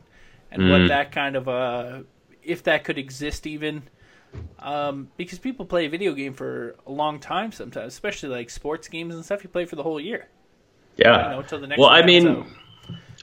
and 0.51 0.63
Mm. 0.63 0.71
what 0.71 0.89
that 0.89 1.13
kind 1.13 1.37
of 1.37 1.49
uh, 1.49 2.01
if 2.43 2.63
that 2.65 2.85
could 2.85 2.99
exist 2.99 3.47
even. 3.47 3.83
Um, 4.59 5.09
because 5.17 5.39
people 5.39 5.65
play 5.65 5.87
a 5.87 5.89
video 5.89 6.13
game 6.13 6.35
for 6.35 6.75
a 6.89 6.91
long 6.91 7.21
time 7.21 7.53
sometimes, 7.53 7.93
especially 7.93 8.31
like 8.31 8.51
sports 8.51 8.89
games 8.89 9.15
and 9.15 9.25
stuff. 9.25 9.45
You 9.45 9.49
play 9.49 9.65
for 9.65 9.77
the 9.77 9.85
whole 9.85 10.01
year, 10.01 10.27
Yeah. 10.97 11.27
you 11.27 11.31
know, 11.35 11.39
until 11.41 11.61
the 11.61 11.69
next. 11.69 11.79
well, 11.79 11.89
I 11.89 12.05
mean, 12.05 12.27
out. 12.27 12.47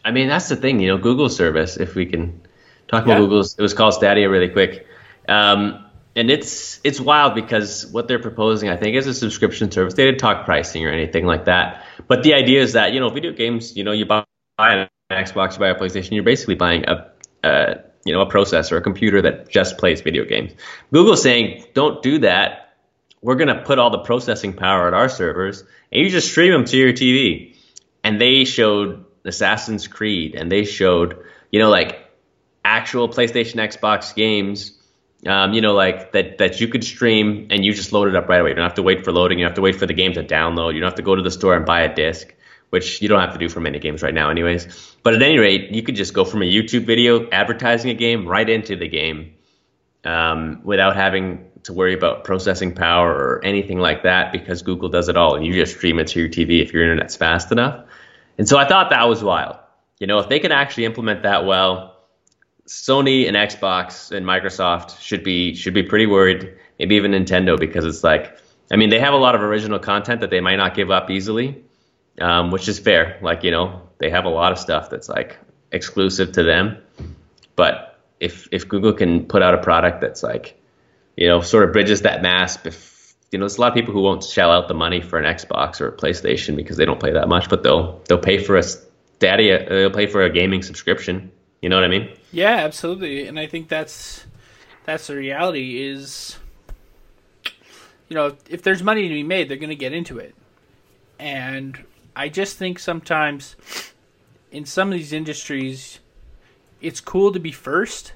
I 0.03 0.11
mean 0.11 0.27
that's 0.27 0.49
the 0.49 0.55
thing. 0.55 0.79
You 0.79 0.89
know, 0.89 0.97
Google 0.97 1.29
service. 1.29 1.77
If 1.77 1.95
we 1.95 2.05
can 2.05 2.41
talk 2.87 3.03
about 3.03 3.13
Yeah. 3.13 3.19
Google's, 3.19 3.57
it 3.57 3.61
was 3.61 3.73
called 3.73 3.93
Stadia 3.93 4.29
really 4.29 4.49
quick. 4.49 4.87
Um, 5.27 5.85
and 6.15 6.29
it's 6.29 6.79
it's 6.83 6.99
wild 6.99 7.35
because 7.35 7.85
what 7.87 8.07
they're 8.07 8.19
proposing, 8.19 8.69
I 8.69 8.75
think, 8.75 8.95
is 8.95 9.07
a 9.07 9.13
subscription 9.13 9.71
service. 9.71 9.93
They 9.93 10.05
didn't 10.05 10.19
talk 10.19 10.45
pricing 10.45 10.85
or 10.85 10.89
anything 10.89 11.25
like 11.25 11.45
that. 11.45 11.85
But 12.07 12.23
the 12.23 12.33
idea 12.33 12.61
is 12.61 12.73
that 12.73 12.93
you 12.93 12.99
know, 12.99 13.09
video 13.09 13.31
games. 13.31 13.77
You 13.77 13.83
know, 13.83 13.91
you 13.93 14.05
buy 14.05 14.25
an 14.59 14.89
Xbox, 15.09 15.53
you 15.53 15.59
buy 15.59 15.69
a 15.69 15.75
PlayStation. 15.75 16.11
You're 16.11 16.23
basically 16.23 16.55
buying 16.55 16.85
a, 16.87 17.11
a 17.43 17.75
you 18.03 18.13
know 18.13 18.21
a 18.21 18.29
processor, 18.29 18.77
a 18.77 18.81
computer 18.81 19.21
that 19.21 19.49
just 19.49 19.77
plays 19.77 20.01
video 20.01 20.25
games. 20.25 20.51
Google's 20.91 21.21
saying, 21.21 21.65
don't 21.73 22.03
do 22.03 22.19
that. 22.19 22.75
We're 23.21 23.35
gonna 23.35 23.61
put 23.63 23.79
all 23.79 23.91
the 23.91 23.99
processing 23.99 24.53
power 24.53 24.87
at 24.87 24.93
our 24.93 25.07
servers, 25.07 25.63
and 25.91 26.03
you 26.03 26.09
just 26.09 26.29
stream 26.29 26.51
them 26.51 26.65
to 26.65 26.77
your 26.77 26.91
TV. 26.91 27.55
And 28.03 28.19
they 28.19 28.45
showed 28.45 29.05
Assassin's 29.25 29.87
Creed, 29.87 30.35
and 30.35 30.51
they 30.51 30.65
showed 30.65 31.23
you 31.51 31.59
know 31.59 31.69
like 31.69 32.11
actual 32.63 33.09
PlayStation, 33.09 33.55
Xbox 33.55 34.13
games, 34.13 34.77
um, 35.25 35.53
you 35.53 35.61
know, 35.61 35.73
like 35.73 36.13
that 36.13 36.39
that 36.39 36.59
you 36.59 36.67
could 36.67 36.83
stream 36.83 37.47
and 37.51 37.63
you 37.63 37.73
just 37.73 37.93
load 37.93 38.07
it 38.07 38.15
up 38.15 38.27
right 38.27 38.41
away. 38.41 38.49
You 38.49 38.55
don't 38.55 38.63
have 38.63 38.75
to 38.75 38.83
wait 38.83 39.05
for 39.05 39.11
loading. 39.11 39.39
You 39.39 39.45
don't 39.45 39.51
have 39.51 39.55
to 39.55 39.61
wait 39.61 39.75
for 39.75 39.85
the 39.85 39.93
game 39.93 40.13
to 40.13 40.23
download. 40.23 40.73
You 40.73 40.79
don't 40.79 40.87
have 40.87 40.95
to 40.95 41.03
go 41.03 41.15
to 41.15 41.21
the 41.21 41.31
store 41.31 41.55
and 41.55 41.65
buy 41.65 41.81
a 41.81 41.93
disc, 41.93 42.33
which 42.71 43.01
you 43.01 43.07
don't 43.07 43.21
have 43.21 43.33
to 43.33 43.39
do 43.39 43.47
for 43.47 43.59
many 43.59 43.77
games 43.79 44.01
right 44.01 44.13
now, 44.13 44.29
anyways. 44.29 44.95
But 45.03 45.13
at 45.13 45.21
any 45.21 45.37
rate, 45.37 45.71
you 45.71 45.83
could 45.83 45.95
just 45.95 46.13
go 46.13 46.25
from 46.25 46.41
a 46.41 46.45
YouTube 46.45 46.85
video 46.85 47.29
advertising 47.29 47.91
a 47.91 47.93
game 47.93 48.27
right 48.27 48.49
into 48.49 48.75
the 48.75 48.87
game 48.87 49.33
um, 50.03 50.61
without 50.63 50.95
having 50.95 51.45
to 51.63 51.73
worry 51.73 51.93
about 51.93 52.23
processing 52.23 52.73
power 52.73 53.13
or 53.13 53.45
anything 53.45 53.77
like 53.77 54.01
that 54.03 54.31
because 54.31 54.63
Google 54.63 54.89
does 54.89 55.09
it 55.09 55.17
all 55.17 55.35
and 55.35 55.45
you 55.45 55.53
just 55.53 55.77
stream 55.77 55.99
it 55.99 56.07
to 56.07 56.19
your 56.19 56.29
TV 56.29 56.63
if 56.63 56.73
your 56.73 56.81
internet's 56.81 57.15
fast 57.15 57.51
enough. 57.51 57.85
And 58.37 58.47
so 58.47 58.57
I 58.57 58.67
thought 58.67 58.89
that 58.89 59.07
was 59.07 59.23
wild. 59.23 59.57
You 59.99 60.07
know, 60.07 60.19
if 60.19 60.29
they 60.29 60.39
can 60.39 60.51
actually 60.51 60.85
implement 60.85 61.23
that 61.23 61.45
well, 61.45 61.95
Sony 62.67 63.27
and 63.27 63.35
Xbox 63.35 64.11
and 64.11 64.25
Microsoft 64.25 64.99
should 64.99 65.23
be 65.23 65.55
should 65.55 65.73
be 65.73 65.83
pretty 65.83 66.05
worried. 66.05 66.53
Maybe 66.79 66.95
even 66.95 67.11
Nintendo 67.11 67.59
because 67.59 67.85
it's 67.85 68.03
like, 68.03 68.37
I 68.71 68.77
mean, 68.77 68.89
they 68.89 68.99
have 68.99 69.13
a 69.13 69.17
lot 69.17 69.35
of 69.35 69.41
original 69.41 69.77
content 69.77 70.21
that 70.21 70.29
they 70.29 70.39
might 70.39 70.55
not 70.55 70.73
give 70.73 70.89
up 70.89 71.09
easily, 71.09 71.63
um, 72.19 72.49
which 72.49 72.67
is 72.67 72.79
fair. 72.79 73.19
Like 73.21 73.43
you 73.43 73.51
know, 73.51 73.81
they 73.99 74.09
have 74.09 74.25
a 74.25 74.29
lot 74.29 74.51
of 74.51 74.57
stuff 74.59 74.89
that's 74.89 75.09
like 75.09 75.37
exclusive 75.71 76.31
to 76.33 76.43
them. 76.43 76.77
But 77.55 77.99
if 78.19 78.47
if 78.51 78.67
Google 78.67 78.93
can 78.93 79.25
put 79.25 79.41
out 79.41 79.53
a 79.53 79.59
product 79.59 80.01
that's 80.01 80.23
like, 80.23 80.59
you 81.15 81.27
know, 81.27 81.41
sort 81.41 81.65
of 81.65 81.73
bridges 81.73 82.01
that 82.01 82.21
mass, 82.21 82.65
if 82.65 82.90
you 83.31 83.39
know, 83.39 83.43
there's 83.45 83.57
a 83.57 83.61
lot 83.61 83.69
of 83.69 83.73
people 83.73 83.93
who 83.93 84.01
won't 84.01 84.23
shell 84.23 84.51
out 84.51 84.67
the 84.67 84.73
money 84.73 85.01
for 85.01 85.17
an 85.17 85.25
Xbox 85.25 85.79
or 85.79 85.87
a 85.87 85.91
PlayStation 85.91 86.55
because 86.55 86.77
they 86.77 86.85
don't 86.85 86.99
play 86.99 87.13
that 87.13 87.27
much, 87.27 87.49
but 87.49 87.63
they'll 87.63 88.01
they'll 88.07 88.17
pay 88.17 88.37
for 88.43 88.57
a 88.57 88.63
Stadia, 88.63 89.67
they'll 89.69 89.89
pay 89.91 90.07
for 90.07 90.23
a 90.23 90.29
gaming 90.29 90.61
subscription. 90.61 91.31
You 91.61 91.69
know 91.69 91.75
what 91.75 91.85
I 91.85 91.89
mean? 91.89 92.09
Yeah, 92.31 92.57
absolutely, 92.57 93.27
and 93.27 93.39
I 93.39 93.47
think 93.47 93.67
that's 93.69 94.25
that's 94.85 95.07
the 95.07 95.15
reality. 95.15 95.81
Is 95.81 96.37
you 98.09 98.15
know, 98.15 98.35
if 98.49 98.63
there's 98.63 98.83
money 98.83 99.03
to 99.07 99.13
be 99.13 99.23
made, 99.23 99.47
they're 99.47 99.57
going 99.57 99.69
to 99.69 99.75
get 99.75 99.93
into 99.93 100.17
it, 100.17 100.35
and 101.19 101.85
I 102.15 102.27
just 102.27 102.57
think 102.57 102.79
sometimes 102.79 103.55
in 104.51 104.65
some 104.65 104.89
of 104.91 104.97
these 104.97 105.13
industries, 105.13 105.99
it's 106.81 106.99
cool 106.99 107.31
to 107.31 107.39
be 107.39 107.51
first, 107.53 108.13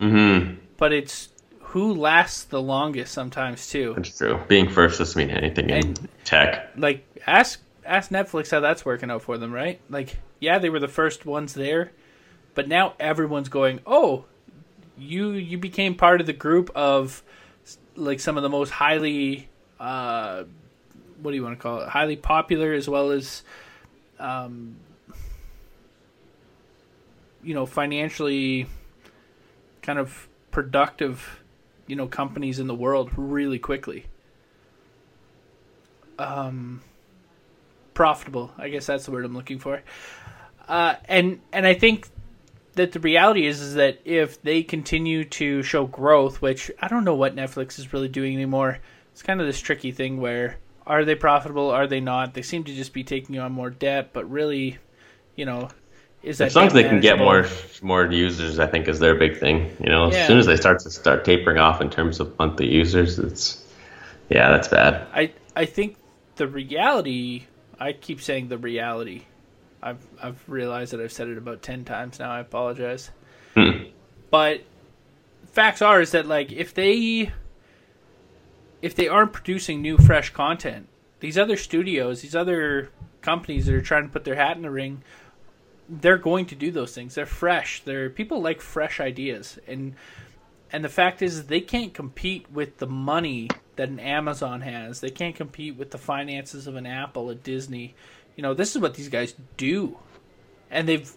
Mm-hmm. 0.00 0.56
but 0.76 0.92
it's 0.92 1.28
who 1.70 1.94
lasts 1.94 2.44
the 2.44 2.60
longest 2.60 3.12
sometimes 3.12 3.68
too. 3.68 3.94
That's 3.94 4.16
true. 4.16 4.40
Being 4.48 4.68
first 4.68 4.98
doesn't 4.98 5.16
mean 5.16 5.30
anything 5.30 5.70
in 5.70 5.94
tech. 6.24 6.70
Like 6.76 7.06
ask 7.26 7.60
ask 7.84 8.10
Netflix 8.10 8.50
how 8.50 8.60
that's 8.60 8.84
working 8.84 9.10
out 9.10 9.22
for 9.22 9.38
them, 9.38 9.52
right? 9.52 9.80
Like, 9.88 10.16
yeah, 10.40 10.58
they 10.58 10.68
were 10.68 10.80
the 10.80 10.88
first 10.88 11.24
ones 11.24 11.54
there, 11.54 11.92
but 12.54 12.66
now 12.66 12.94
everyone's 12.98 13.48
going, 13.48 13.80
"Oh, 13.86 14.24
you 14.98 15.30
you 15.30 15.58
became 15.58 15.94
part 15.94 16.20
of 16.20 16.26
the 16.26 16.32
group 16.32 16.70
of 16.74 17.22
like 17.94 18.20
some 18.20 18.36
of 18.36 18.42
the 18.42 18.48
most 18.48 18.70
highly 18.70 19.48
uh 19.78 20.44
what 21.22 21.30
do 21.30 21.36
you 21.36 21.42
want 21.42 21.56
to 21.58 21.62
call 21.62 21.80
it? 21.82 21.88
Highly 21.88 22.16
popular 22.16 22.72
as 22.72 22.88
well 22.88 23.10
as 23.10 23.42
um 24.18 24.76
you 27.42 27.54
know, 27.54 27.64
financially 27.64 28.66
kind 29.82 29.98
of 29.98 30.28
productive, 30.50 31.39
you 31.90 31.96
know, 31.96 32.06
companies 32.06 32.58
in 32.58 32.66
the 32.66 32.74
world 32.74 33.10
really 33.16 33.58
quickly. 33.58 34.06
Um 36.18 36.80
profitable. 38.00 38.50
I 38.56 38.70
guess 38.70 38.86
that's 38.86 39.04
the 39.04 39.10
word 39.10 39.24
I'm 39.26 39.34
looking 39.34 39.58
for. 39.58 39.82
Uh, 40.66 40.94
and 41.06 41.40
and 41.52 41.66
I 41.66 41.74
think 41.74 42.08
that 42.74 42.92
the 42.92 43.00
reality 43.00 43.46
is 43.46 43.60
is 43.60 43.74
that 43.74 43.98
if 44.04 44.40
they 44.40 44.62
continue 44.62 45.24
to 45.24 45.62
show 45.62 45.86
growth, 45.86 46.40
which 46.40 46.70
I 46.80 46.88
don't 46.88 47.04
know 47.04 47.14
what 47.14 47.36
Netflix 47.36 47.78
is 47.78 47.92
really 47.92 48.08
doing 48.08 48.34
anymore, 48.34 48.78
it's 49.12 49.22
kind 49.22 49.40
of 49.40 49.46
this 49.46 49.60
tricky 49.60 49.92
thing 49.92 50.20
where 50.20 50.56
are 50.86 51.04
they 51.04 51.14
profitable? 51.14 51.70
Are 51.70 51.86
they 51.86 52.00
not? 52.00 52.34
They 52.34 52.42
seem 52.42 52.64
to 52.64 52.74
just 52.74 52.92
be 52.92 53.04
taking 53.04 53.38
on 53.38 53.52
more 53.52 53.70
debt, 53.70 54.10
but 54.12 54.30
really, 54.30 54.78
you 55.36 55.44
know, 55.44 55.68
is 56.22 56.38
that 56.38 56.48
As 56.48 56.56
long 56.56 56.66
as 56.66 56.72
they 56.72 56.82
can 56.82 57.00
get 57.00 57.18
more 57.18 57.46
more 57.82 58.06
users, 58.06 58.58
I 58.58 58.66
think 58.66 58.88
is 58.88 58.98
their 58.98 59.14
big 59.14 59.38
thing. 59.38 59.74
You 59.80 59.88
know, 59.88 60.10
Yeah. 60.10 60.18
as 60.18 60.26
soon 60.26 60.38
as 60.38 60.46
they 60.46 60.56
start 60.56 60.80
to 60.80 60.90
start 60.90 61.24
tapering 61.24 61.58
off 61.58 61.80
in 61.80 61.88
terms 61.90 62.20
of 62.20 62.38
monthly 62.38 62.68
users, 62.68 63.18
it's 63.18 63.64
yeah, 64.28 64.50
that's 64.50 64.68
bad. 64.68 65.06
I 65.14 65.32
I 65.56 65.64
think 65.64 65.96
the 66.36 66.46
reality. 66.46 67.44
I 67.78 67.92
keep 67.94 68.20
saying 68.20 68.48
the 68.48 68.58
reality. 68.58 69.22
I've 69.82 70.06
I've 70.22 70.42
realized 70.46 70.92
that 70.92 71.00
I've 71.00 71.12
said 71.12 71.28
it 71.28 71.38
about 71.38 71.62
ten 71.62 71.84
times 71.84 72.18
now. 72.18 72.30
I 72.30 72.40
apologize. 72.40 73.10
Hmm. 73.54 73.84
But 74.30 74.60
facts 75.52 75.80
are 75.82 76.00
is 76.02 76.12
that 76.12 76.26
like 76.26 76.52
if 76.52 76.74
they 76.74 77.32
if 78.82 78.94
they 78.94 79.08
aren't 79.08 79.32
producing 79.32 79.82
new 79.82 79.96
fresh 79.98 80.30
content, 80.30 80.88
these 81.20 81.36
other 81.38 81.56
studios, 81.56 82.22
these 82.22 82.34
other 82.34 82.90
companies 83.22 83.66
that 83.66 83.74
are 83.74 83.80
trying 83.82 84.04
to 84.04 84.08
put 84.12 84.24
their 84.24 84.36
hat 84.36 84.56
in 84.56 84.62
the 84.62 84.70
ring, 84.70 85.02
they're 85.90 86.18
going 86.18 86.46
to 86.46 86.54
do 86.54 86.70
those 86.70 86.94
things. 86.94 87.14
They're 87.16 87.26
fresh. 87.26 87.82
They're 87.84 88.08
people 88.10 88.40
like 88.40 88.60
fresh 88.60 89.00
ideas 89.00 89.58
and 89.66 89.94
and 90.72 90.84
the 90.84 90.88
fact 90.88 91.20
is 91.20 91.46
they 91.46 91.60
can't 91.60 91.92
compete 91.92 92.46
with 92.52 92.78
the 92.78 92.86
money 92.86 93.48
that 93.74 93.88
an 93.88 93.98
Amazon 93.98 94.60
has. 94.60 95.00
They 95.00 95.10
can't 95.10 95.34
compete 95.34 95.74
with 95.76 95.90
the 95.90 95.98
finances 95.98 96.68
of 96.68 96.76
an 96.76 96.86
Apple, 96.86 97.28
a 97.28 97.34
Disney. 97.34 97.94
You 98.36 98.42
know, 98.44 98.54
this 98.54 98.76
is 98.76 98.80
what 98.80 98.94
these 98.94 99.08
guys 99.08 99.34
do. 99.56 99.98
And 100.70 100.88
they've 100.88 101.10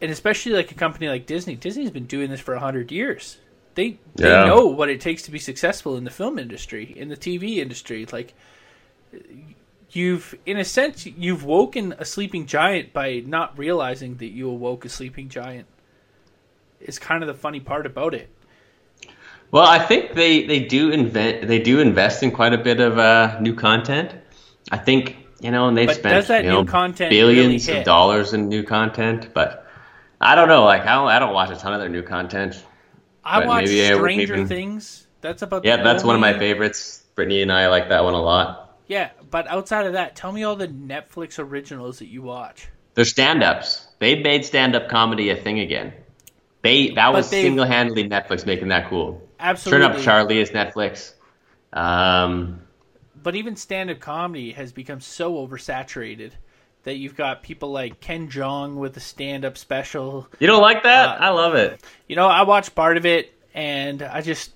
and 0.00 0.10
especially 0.10 0.52
like 0.52 0.70
a 0.70 0.74
company 0.74 1.08
like 1.08 1.26
Disney. 1.26 1.56
Disney's 1.56 1.90
been 1.90 2.06
doing 2.06 2.30
this 2.30 2.40
for 2.40 2.54
a 2.54 2.60
hundred 2.60 2.90
years. 2.90 3.38
They 3.74 3.98
they 4.14 4.30
Yeah. 4.30 4.46
know 4.46 4.66
what 4.66 4.88
it 4.88 5.00
takes 5.00 5.22
to 5.24 5.30
be 5.30 5.38
successful 5.38 5.96
in 5.96 6.04
the 6.04 6.10
film 6.10 6.38
industry, 6.38 6.94
in 6.96 7.08
the 7.08 7.16
TV 7.16 7.58
industry. 7.58 8.06
Like 8.10 8.32
you've 9.96 10.34
in 10.46 10.56
a 10.56 10.64
sense 10.64 11.06
you've 11.06 11.44
woken 11.44 11.94
a 11.98 12.04
sleeping 12.04 12.46
giant 12.46 12.92
by 12.92 13.22
not 13.26 13.56
realizing 13.58 14.16
that 14.16 14.28
you 14.28 14.48
awoke 14.48 14.84
a 14.84 14.88
sleeping 14.88 15.28
giant. 15.28 15.66
Is 16.80 16.98
kind 16.98 17.22
of 17.22 17.28
the 17.28 17.34
funny 17.34 17.60
part 17.60 17.86
about 17.86 18.12
it. 18.14 18.28
Well, 19.50 19.66
I 19.66 19.78
think 19.78 20.14
they, 20.14 20.46
they 20.46 20.60
do 20.60 20.90
invent 20.90 21.48
they 21.48 21.60
do 21.60 21.80
invest 21.80 22.22
in 22.22 22.30
quite 22.30 22.52
a 22.52 22.58
bit 22.58 22.80
of 22.80 22.98
uh, 22.98 23.38
new 23.40 23.54
content. 23.54 24.14
I 24.70 24.78
think 24.78 25.16
you 25.40 25.50
know, 25.50 25.68
and 25.68 25.76
they've 25.76 25.86
But 25.86 25.96
spent 25.96 26.44
you 26.44 26.50
know, 26.50 26.64
billions 26.64 27.68
really 27.68 27.78
of 27.78 27.84
dollars 27.84 28.32
in 28.32 28.48
new 28.48 28.62
content, 28.62 29.32
but 29.34 29.66
I 30.20 30.34
don't 30.34 30.48
know. 30.48 30.64
Like 30.64 30.82
I 30.82 30.94
don't, 30.94 31.08
I 31.08 31.18
don't 31.18 31.34
watch 31.34 31.50
a 31.50 31.56
ton 31.56 31.72
of 31.72 31.80
their 31.80 31.88
new 31.88 32.02
content. 32.02 32.62
I 33.22 33.40
But 33.40 33.48
watch 33.48 33.64
maybe 33.66 33.86
I 33.86 33.94
Stranger 33.94 34.46
Things. 34.46 35.06
That's 35.20 35.42
about 35.42 35.64
Yeah, 35.64 35.82
that's 35.82 36.04
one 36.04 36.14
of 36.14 36.20
my 36.20 36.38
favorites. 36.38 37.02
Brittany 37.14 37.42
and 37.42 37.52
I 37.52 37.68
like 37.68 37.90
that 37.90 38.04
one 38.04 38.14
a 38.14 38.20
lot. 38.20 38.76
Yeah, 38.86 39.10
but 39.34 39.48
outside 39.48 39.84
of 39.84 39.94
that, 39.94 40.14
tell 40.14 40.30
me 40.30 40.44
all 40.44 40.54
the 40.54 40.68
Netflix 40.68 41.40
originals 41.40 41.98
that 41.98 42.06
you 42.06 42.22
watch. 42.22 42.68
They're 42.94 43.04
stand-ups. 43.04 43.88
They 43.98 44.22
made 44.22 44.44
stand-up 44.44 44.88
comedy 44.88 45.30
a 45.30 45.34
thing 45.34 45.58
again. 45.58 45.92
They 46.62 46.90
that 46.90 47.12
was 47.12 47.28
they've- 47.30 47.42
single-handedly 47.42 48.08
Netflix 48.08 48.46
making 48.46 48.68
that 48.68 48.88
cool. 48.88 49.20
Absolutely. 49.40 49.88
Turn 49.88 49.96
Up 49.96 50.00
Charlie 50.00 50.38
is 50.38 50.50
Netflix. 50.50 51.14
Um, 51.72 52.60
But 53.20 53.34
even 53.34 53.56
stand-up 53.56 53.98
comedy 53.98 54.52
has 54.52 54.70
become 54.70 55.00
so 55.00 55.34
oversaturated 55.44 56.30
that 56.84 56.94
you've 56.94 57.16
got 57.16 57.42
people 57.42 57.72
like 57.72 57.98
Ken 57.98 58.28
Jeong 58.28 58.76
with 58.76 58.96
a 58.96 59.00
stand-up 59.00 59.58
special. 59.58 60.28
You 60.38 60.46
don't 60.46 60.62
like 60.62 60.84
that? 60.84 61.08
Uh, 61.08 61.24
I 61.24 61.30
love 61.30 61.56
it. 61.56 61.82
You 62.06 62.14
know, 62.14 62.28
I 62.28 62.42
watched 62.42 62.76
part 62.76 62.96
of 62.96 63.04
it, 63.04 63.34
and 63.52 64.00
I 64.00 64.20
just 64.20 64.52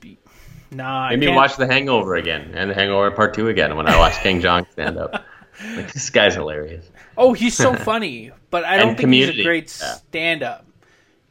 nah. 0.71 1.07
I 1.07 1.17
Made 1.17 1.29
me 1.29 1.35
watch 1.35 1.57
The 1.57 1.67
Hangover 1.67 2.17
again 2.17 2.53
and 2.55 2.71
The 2.71 2.75
Hangover 2.75 3.11
Part 3.11 3.35
Two 3.35 3.49
again 3.49 3.77
when 3.77 3.87
I 3.87 3.97
watched 3.99 4.21
Ken 4.21 4.41
Jeong 4.41 4.71
stand 4.73 4.99
up. 4.99 5.25
Like, 5.75 5.93
this 5.93 6.11
guy's 6.11 6.35
hilarious. 6.35 6.89
Oh, 7.17 7.33
he's 7.33 7.57
so 7.57 7.75
funny, 7.75 8.31
but 8.49 8.65
I 8.65 8.77
don't 8.77 8.97
think 8.97 9.13
he's 9.13 9.31
a 9.31 9.43
great 9.43 9.69
stand-up. 9.69 10.65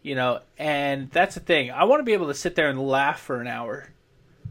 You 0.02 0.16
know, 0.16 0.42
and 0.58 1.10
that's 1.12 1.36
the 1.36 1.40
thing. 1.40 1.72
I 1.72 1.86
want 1.86 2.02
to 2.02 2.04
be 2.04 2.12
able 2.12 2.28
to 2.28 2.34
sit 2.34 2.56
there 2.56 2.68
and 2.70 2.78
laugh 2.78 3.22
for 3.22 3.40
an 3.40 3.48
hour. 3.48 3.90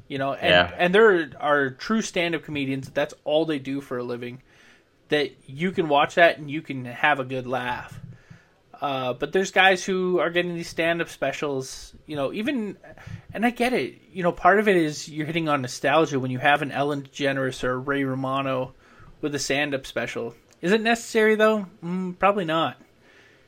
You 0.08 0.16
know, 0.16 0.32
and 0.32 0.48
Yeah. 0.48 0.74
and 0.78 0.94
there 0.94 1.30
are 1.38 1.68
true 1.70 2.00
stand-up 2.00 2.42
comedians. 2.42 2.86
that 2.86 2.94
That's 2.94 3.14
all 3.24 3.44
they 3.44 3.58
do 3.58 3.82
for 3.82 3.98
a 3.98 4.02
living. 4.02 4.40
That 5.10 5.32
you 5.46 5.72
can 5.72 5.88
watch 5.88 6.14
that 6.14 6.38
and 6.38 6.50
you 6.50 6.62
can 6.62 6.86
have 6.86 7.20
a 7.20 7.24
good 7.24 7.46
laugh. 7.46 8.00
Uh, 8.80 9.14
but 9.14 9.32
there's 9.32 9.50
guys 9.50 9.84
who 9.84 10.18
are 10.18 10.28
getting 10.30 10.54
these 10.54 10.68
stand-up 10.68 11.08
specials. 11.08 11.94
You 12.06 12.16
know, 12.16 12.32
even 12.32 12.76
and 13.32 13.44
I 13.46 13.50
get 13.50 13.72
it. 13.72 13.94
You 14.12 14.22
know, 14.22 14.32
part 14.32 14.58
of 14.58 14.68
it 14.68 14.76
is 14.76 15.08
you're 15.08 15.26
hitting 15.26 15.48
on 15.48 15.62
nostalgia 15.62 16.20
when 16.20 16.30
you 16.30 16.38
have 16.38 16.62
an 16.62 16.70
Ellen 16.72 17.02
DeGeneres 17.02 17.64
or 17.64 17.80
Ray 17.80 18.04
Romano 18.04 18.74
with 19.20 19.34
a 19.34 19.38
stand-up 19.38 19.86
special. 19.86 20.34
Is 20.62 20.72
it 20.72 20.80
necessary 20.82 21.34
though? 21.36 21.66
Mm, 21.84 22.18
probably 22.18 22.44
not. 22.44 22.76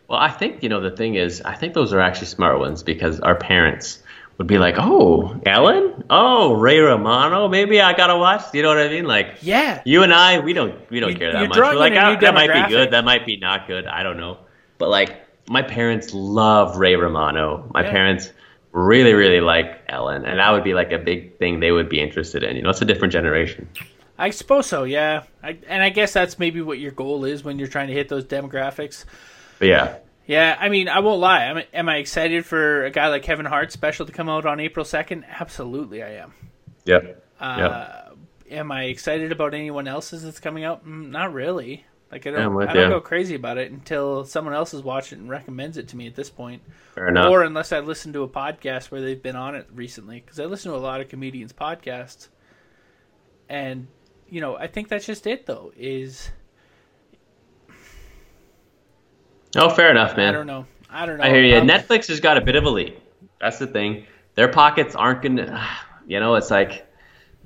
Well, 0.09 0.19
I 0.19 0.31
think 0.31 0.63
you 0.63 0.69
know 0.71 0.81
the 0.81 0.91
thing 0.97 1.15
is, 1.17 1.43
I 1.43 1.55
think 1.55 1.75
those 1.75 1.93
are 1.93 2.01
actually 2.01 2.29
smart 2.29 2.59
ones 2.59 2.83
because 2.83 3.21
our 3.21 3.35
parents 3.35 4.03
would 4.39 4.47
be 4.47 4.57
like, 4.57 4.77
"Oh, 4.79 5.39
Ellen, 5.45 6.05
oh 6.09 6.55
Ray 6.55 6.79
Romano, 6.79 7.49
maybe 7.49 7.81
I 7.83 7.93
gotta 7.93 8.17
watch." 8.17 8.43
You 8.55 8.63
know 8.63 8.69
what 8.69 8.79
I 8.79 8.89
mean? 8.89 9.05
Like, 9.05 9.37
Yeah. 9.43 9.83
you 9.85 10.03
and 10.05 10.15
I, 10.15 10.39
we 10.41 10.55
don't 10.55 10.75
we 10.91 11.01
don't 11.01 11.11
You- 11.13 11.17
care 11.19 11.33
that 11.33 11.49
much. 11.49 11.59
We're 11.59 11.75
like, 11.75 11.93
"Ah, 11.95 12.17
that 12.19 12.33
might 12.35 12.53
be 12.53 12.69
good, 12.75 12.93
that 12.93 13.05
might 13.05 13.27
be 13.27 13.37
not 13.37 13.67
good. 13.67 13.87
I 13.87 14.03
don't 14.03 14.17
know, 14.17 14.39
but 14.79 14.89
like 14.89 15.21
my 15.49 15.63
parents 15.63 16.13
love 16.15 16.77
Ray 16.77 16.97
Romano. 16.97 17.69
My 17.75 17.83
Yeah. 17.85 17.91
parents 17.91 18.33
really 18.73 19.15
really 19.15 19.41
like 19.41 19.81
Ellen, 19.89 20.25
and 20.25 20.39
that 20.39 20.51
would 20.53 20.65
be 20.65 20.75
like 20.75 20.93
a 20.93 20.99
big 20.99 21.39
thing 21.39 21.61
they 21.61 21.73
would 21.73 21.89
be 21.89 22.01
interested 22.01 22.43
in. 22.43 22.57
You 22.57 22.63
know, 22.63 22.71
it's 22.71 22.83
a 22.83 22.85
different 22.85 23.13
generation. 23.13 23.69
I 24.19 24.31
suppose 24.31 24.67
so. 24.67 24.83
Yeah. 24.85 25.23
I, 25.43 25.59
and 25.69 25.81
I 25.83 25.91
guess 25.91 26.13
that's 26.13 26.39
maybe 26.41 26.61
what 26.61 26.79
your 26.81 26.91
goal 26.91 27.25
is 27.25 27.45
when 27.45 27.59
you're 27.59 27.69
trying 27.69 27.87
to 27.87 27.95
hit 27.95 28.09
those 28.09 28.25
demographics. 28.25 29.05
Yeah, 29.61 29.97
Yeah, 30.27 30.57
I 30.59 30.69
mean, 30.69 30.89
I 30.89 30.99
won't 31.01 31.21
lie. 31.21 31.45
Am, 31.45 31.63
am 31.73 31.89
I 31.89 31.97
excited 31.99 32.45
for 32.45 32.85
a 32.85 32.91
guy 32.91 33.09
like 33.09 33.23
Kevin 33.23 33.47
Hart's 33.47 33.75
special 33.75 34.07
to 34.07 34.13
come 34.13 34.29
out 34.29 34.45
on 34.45 34.59
April 34.61 34.85
2nd? 34.85 35.23
Absolutely, 35.41 36.03
I 36.03 36.15
am. 36.17 36.35
Yeah. 36.85 36.99
Uh, 37.41 37.57
yep. 37.59 38.17
Am 38.59 38.73
I 38.73 38.85
excited 38.85 39.31
about 39.33 39.55
anyone 39.55 39.87
else's 39.87 40.25
that's 40.25 40.41
coming 40.41 40.65
out? 40.65 40.85
Mm, 40.87 41.11
not 41.11 41.33
really. 41.33 41.85
Like 42.11 42.27
I 42.27 42.31
don't, 42.31 42.63
I 42.69 42.73
don't 42.73 42.91
go 42.91 43.01
crazy 43.01 43.35
about 43.35 43.59
it 43.59 43.71
until 43.71 44.25
someone 44.25 44.55
else 44.55 44.73
has 44.73 44.83
watched 44.83 45.13
it 45.13 45.19
and 45.19 45.29
recommends 45.29 45.77
it 45.77 45.89
to 45.89 45.97
me 45.97 46.07
at 46.07 46.15
this 46.15 46.31
point, 46.31 46.63
Fair 46.95 47.09
enough. 47.09 47.31
or 47.31 47.43
unless 47.43 47.71
I 47.71 47.81
listen 47.81 48.15
to 48.15 48.23
a 48.23 48.29
podcast 48.29 48.91
where 48.91 49.03
they've 49.03 49.23
been 49.23 49.37
on 49.37 49.55
it 49.55 49.67
recently. 49.75 50.21
Because 50.21 50.41
I 50.41 50.47
listen 50.47 50.73
to 50.73 50.77
a 50.77 50.81
lot 50.81 51.03
of 51.03 51.11
comedians' 51.11 51.53
podcasts, 51.53 52.29
and 53.51 53.89
you 54.31 54.41
know, 54.41 54.57
I 54.57 54.69
think 54.69 54.89
that's 54.89 55.05
just 55.05 55.27
it. 55.27 55.45
Though 55.45 55.71
is 55.77 56.31
oh, 59.57 59.69
fair 59.69 59.91
enough, 59.91 60.17
man. 60.17 60.31
I 60.31 60.33
don't 60.33 60.47
know. 60.47 60.67
I 60.89 61.05
don't 61.05 61.19
know. 61.19 61.25
I 61.25 61.29
hear 61.29 61.43
you. 61.43 61.57
Um, 61.57 61.69
Netflix 61.69 62.09
has 62.09 62.21
got 62.21 62.39
a 62.39 62.41
bit 62.41 62.57
of 62.57 62.65
a 62.65 62.71
lead. 62.71 62.99
That's 63.39 63.59
the 63.59 63.67
thing. 63.67 64.07
Their 64.35 64.49
pockets 64.49 64.95
aren't 64.95 65.23
gonna. 65.23 65.67
You 66.07 66.21
know, 66.21 66.37
it's 66.37 66.51
like 66.51 66.88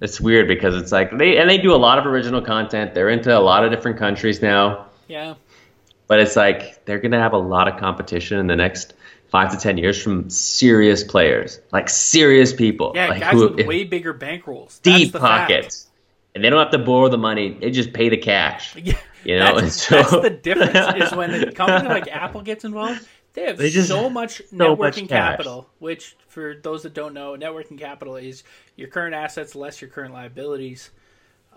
it's 0.02 0.20
weird 0.20 0.46
because 0.48 0.74
it's 0.76 0.92
like 0.92 1.16
they 1.16 1.38
and 1.38 1.48
they 1.48 1.56
do 1.58 1.74
a 1.74 1.76
lot 1.78 1.98
of 1.98 2.06
original 2.06 2.42
content. 2.42 2.92
They're 2.94 3.08
into 3.08 3.36
a 3.36 3.40
lot 3.40 3.64
of 3.64 3.70
different 3.70 3.98
countries 3.98 4.42
now, 4.42 4.86
yeah. 5.08 5.34
but 6.08 6.20
it's 6.20 6.36
like 6.36 6.84
they're 6.84 6.98
gonna 6.98 7.20
have 7.20 7.32
a 7.32 7.38
lot 7.38 7.68
of 7.68 7.78
competition 7.80 8.38
in 8.38 8.46
the 8.48 8.56
next 8.56 8.94
five 9.30 9.50
to 9.52 9.56
ten 9.56 9.78
years 9.78 10.02
from 10.02 10.28
serious 10.28 11.02
players, 11.04 11.60
like 11.72 11.88
serious 11.88 12.52
people, 12.52 12.92
Yeah, 12.94 13.06
like 13.08 13.20
guys 13.20 13.32
who 13.32 13.54
with 13.54 13.66
way 13.66 13.84
bigger 13.84 14.12
bankrolls. 14.12 14.82
deep 14.82 15.12
That's 15.12 15.12
the 15.12 15.20
fact. 15.20 15.50
pockets, 15.50 15.86
and 16.34 16.44
they 16.44 16.50
don't 16.50 16.58
have 16.58 16.72
to 16.72 16.78
borrow 16.78 17.08
the 17.08 17.16
money. 17.18 17.56
They 17.60 17.70
just 17.70 17.92
pay 17.94 18.08
the 18.10 18.18
cash. 18.18 18.76
Yeah, 18.76 18.98
You 19.24 19.38
know, 19.38 19.56
and 19.56 19.66
that's, 19.66 19.82
so- 19.88 19.96
that's 19.96 20.10
the 20.10 20.30
difference. 20.30 21.02
Is 21.04 21.12
when 21.16 21.32
a 21.32 21.52
company 21.62 21.88
like 21.88 22.08
Apple 22.08 22.42
gets 22.42 22.64
involved, 22.64 23.06
they 23.34 23.42
have 23.46 23.56
They 23.58 23.70
just- 23.70 23.88
so 23.88 24.08
much 24.10 24.38
so 24.38 24.56
networking 24.56 25.02
much 25.02 25.08
capital. 25.08 25.68
Which, 25.78 26.16
for 26.28 26.54
those 26.54 26.82
that 26.82 26.94
don't 26.94 27.14
know, 27.14 27.34
net 27.36 27.52
working 27.54 27.78
capital 27.78 28.16
is 28.16 28.42
your 28.76 28.88
current 28.88 29.14
assets 29.14 29.54
less 29.54 29.80
your 29.80 29.90
current 29.90 30.12
liabilities, 30.14 30.90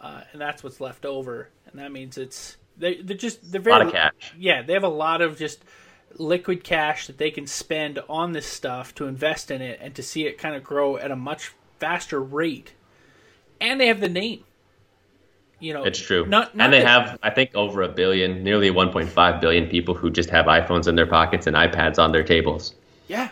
uh, 0.02 0.22
and 0.32 0.42
that's 0.42 0.64
what's 0.64 0.80
left 0.82 1.06
over. 1.06 1.50
And 1.68 1.80
that 1.80 1.92
means 1.92 2.18
it's 2.18 2.58
they 2.78 3.02
they're 3.02 3.18
just 3.18 3.52
they're 3.52 3.62
A 3.62 3.64
very 3.64 3.78
lot 3.78 3.88
of 3.88 3.94
cash. 3.94 4.34
yeah 4.38 4.62
they 4.62 4.74
have 4.74 4.84
a 4.84 4.88
lot 4.90 5.22
of 5.22 5.38
just 5.38 5.64
liquid 6.18 6.64
cash 6.64 7.08
that 7.08 7.18
they 7.18 7.30
can 7.32 7.46
spend 7.48 8.00
on 8.08 8.32
this 8.32 8.46
stuff 8.48 8.96
to 8.96 9.06
invest 9.06 9.52
in 9.52 9.62
it 9.62 9.80
and 9.82 9.94
to 9.96 10.02
see 10.04 10.26
it 10.26 10.38
kind 10.38 10.56
of 10.56 10.64
grow 10.64 10.96
at 10.98 11.12
a 11.12 11.16
much 11.16 11.52
faster 11.80 12.22
rate. 12.22 12.74
And 13.60 13.80
they 13.82 13.88
have 13.88 14.00
the 14.00 14.08
name. 14.10 14.44
You 15.66 15.74
know, 15.74 15.84
It's 15.84 15.98
true. 16.00 16.28
Not, 16.28 16.56
not 16.56 16.66
and 16.66 16.74
they 16.74 16.82
that- 16.82 17.08
have, 17.08 17.20
I 17.24 17.32
think, 17.32 17.50
over 17.56 17.82
a 17.82 17.88
billion, 17.88 18.44
nearly 18.44 18.70
1.5 18.70 19.42
billion 19.42 19.68
people 19.68 19.96
who 19.96 20.12
just 20.12 20.30
have 20.30 20.46
iPhones 20.46 20.88
in 20.88 20.94
their 20.96 21.08
pockets 21.08 21.48
and 21.48 21.56
iPads 21.56 21.98
on 21.98 22.12
their 22.12 22.22
tables. 22.24 22.76
Yeah. 23.08 23.30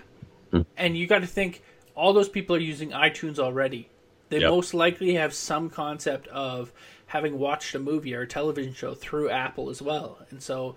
Hmm. 0.52 0.62
And 0.76 0.98
you 0.98 1.06
got 1.06 1.20
to 1.20 1.28
think 1.28 1.62
all 1.94 2.12
those 2.12 2.30
people 2.30 2.56
are 2.56 2.60
using 2.74 2.90
iTunes 2.90 3.38
already. 3.38 3.88
They 4.30 4.40
Yep. 4.40 4.50
most 4.50 4.74
likely 4.74 5.14
have 5.14 5.32
some 5.36 5.70
concept 5.70 6.28
of 6.30 6.72
having 7.06 7.38
watched 7.38 7.76
a 7.76 7.80
movie 7.80 8.16
or 8.16 8.22
a 8.22 8.28
television 8.28 8.74
show 8.74 8.96
through 8.96 9.30
Apple 9.30 9.70
as 9.70 9.80
well. 9.80 10.18
And 10.32 10.42
so, 10.42 10.76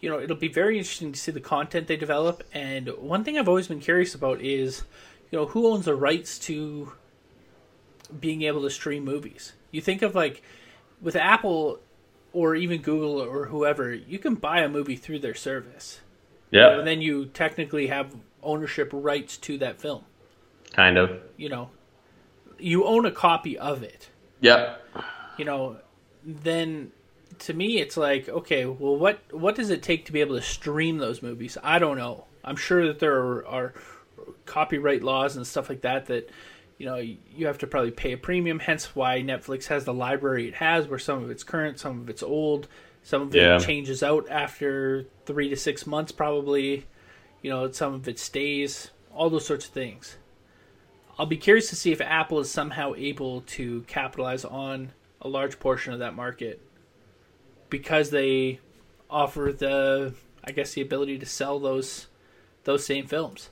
you 0.00 0.10
know, 0.10 0.20
it'll 0.20 0.36
be 0.36 0.48
very 0.48 0.76
interesting 0.76 1.10
to 1.12 1.18
see 1.18 1.32
the 1.32 1.40
content 1.40 1.86
they 1.86 1.96
develop. 1.96 2.44
And 2.52 2.88
one 2.98 3.24
thing 3.24 3.38
I've 3.38 3.48
always 3.48 3.68
been 3.68 3.80
curious 3.80 4.14
about 4.14 4.42
is, 4.42 4.82
you 5.30 5.38
know, 5.38 5.46
who 5.46 5.68
owns 5.68 5.86
the 5.86 5.94
rights 5.94 6.38
to 6.40 6.92
being 8.20 8.42
able 8.42 8.60
to 8.60 8.68
stream 8.68 9.06
movies? 9.06 9.54
You 9.70 9.80
think 9.80 10.02
of 10.02 10.14
like 10.14 10.42
with 11.00 11.16
Apple 11.16 11.80
or 12.32 12.54
even 12.54 12.82
Google 12.82 13.20
or 13.20 13.46
whoever, 13.46 13.92
you 13.94 14.18
can 14.18 14.34
buy 14.34 14.60
a 14.60 14.68
movie 14.68 14.96
through 14.96 15.20
their 15.20 15.34
service. 15.34 16.00
Yeah, 16.50 16.78
And 16.78 16.86
then 16.86 17.02
you 17.02 17.26
technically 17.26 17.88
have 17.88 18.14
ownership 18.42 18.90
rights 18.92 19.36
to 19.38 19.58
that 19.58 19.80
film. 19.80 20.04
kind 20.72 20.96
of. 20.96 21.20
You 21.36 21.48
know, 21.50 21.70
you 22.58 22.84
own 22.84 23.04
a 23.06 23.10
copy 23.10 23.58
of 23.58 23.82
it. 23.82 24.08
Yeah. 24.40 24.76
You 25.36 25.44
know, 25.44 25.76
then 26.24 26.92
to 27.40 27.52
me 27.54 27.78
it's 27.78 27.96
like, 27.96 28.28
okay, 28.28 28.64
well, 28.66 28.96
what 28.96 29.20
what 29.30 29.54
does 29.56 29.70
it 29.70 29.82
take 29.82 30.06
to 30.06 30.12
be 30.12 30.20
able 30.20 30.36
to 30.36 30.42
stream 30.42 30.98
those 30.98 31.22
movies? 31.22 31.58
I 31.62 31.78
don't 31.78 31.98
know. 31.98 32.24
I'm 32.44 32.56
sure 32.56 32.86
that 32.86 32.98
there 32.98 33.16
are, 33.18 33.46
are 33.46 33.74
copyright 34.46 35.02
laws 35.02 35.36
and 35.36 35.46
stuff 35.46 35.68
like 35.68 35.82
that 35.82 36.06
that 36.06 36.30
you 36.78 36.86
know 36.86 36.96
you 36.96 37.46
have 37.46 37.58
to 37.58 37.66
probably 37.66 37.90
pay 37.90 38.12
a 38.12 38.16
premium. 38.16 38.60
Hence, 38.60 38.94
why 38.96 39.20
Netflix 39.20 39.66
has 39.66 39.84
the 39.84 39.92
library 39.94 40.48
it 40.48 40.54
has, 40.54 40.88
where 40.88 40.98
some 40.98 41.22
of 41.22 41.30
it's 41.30 41.44
current, 41.44 41.78
some 41.78 42.00
of 42.00 42.08
it's 42.08 42.22
old, 42.22 42.68
some 43.02 43.22
of 43.22 43.34
Yeah. 43.34 43.56
it 43.56 43.62
changes 43.62 44.02
out 44.02 44.26
after 44.30 45.06
three 45.26 45.48
to 45.48 45.56
six 45.56 45.86
months, 45.86 46.12
probably. 46.12 46.86
You 47.42 47.50
know, 47.50 47.70
some 47.70 47.94
of 47.94 48.08
it 48.08 48.18
stays. 48.18 48.90
All 49.12 49.30
those 49.30 49.46
sorts 49.46 49.66
of 49.66 49.72
things. 49.72 50.16
I'll 51.18 51.26
be 51.26 51.36
curious 51.36 51.68
to 51.70 51.76
see 51.76 51.90
if 51.90 52.00
Apple 52.00 52.38
is 52.38 52.50
somehow 52.50 52.94
able 52.96 53.40
to 53.42 53.82
capitalize 53.88 54.44
on 54.44 54.92
a 55.20 55.28
large 55.28 55.58
portion 55.58 55.92
of 55.92 55.98
that 55.98 56.14
market 56.14 56.60
because 57.70 58.10
they 58.10 58.60
offer 59.10 59.52
the, 59.56 60.14
I 60.44 60.52
guess, 60.52 60.74
the 60.74 60.80
ability 60.82 61.18
to 61.18 61.26
sell 61.26 61.58
those 61.58 62.06
those 62.64 62.86
same 62.86 63.06
films. 63.06 63.50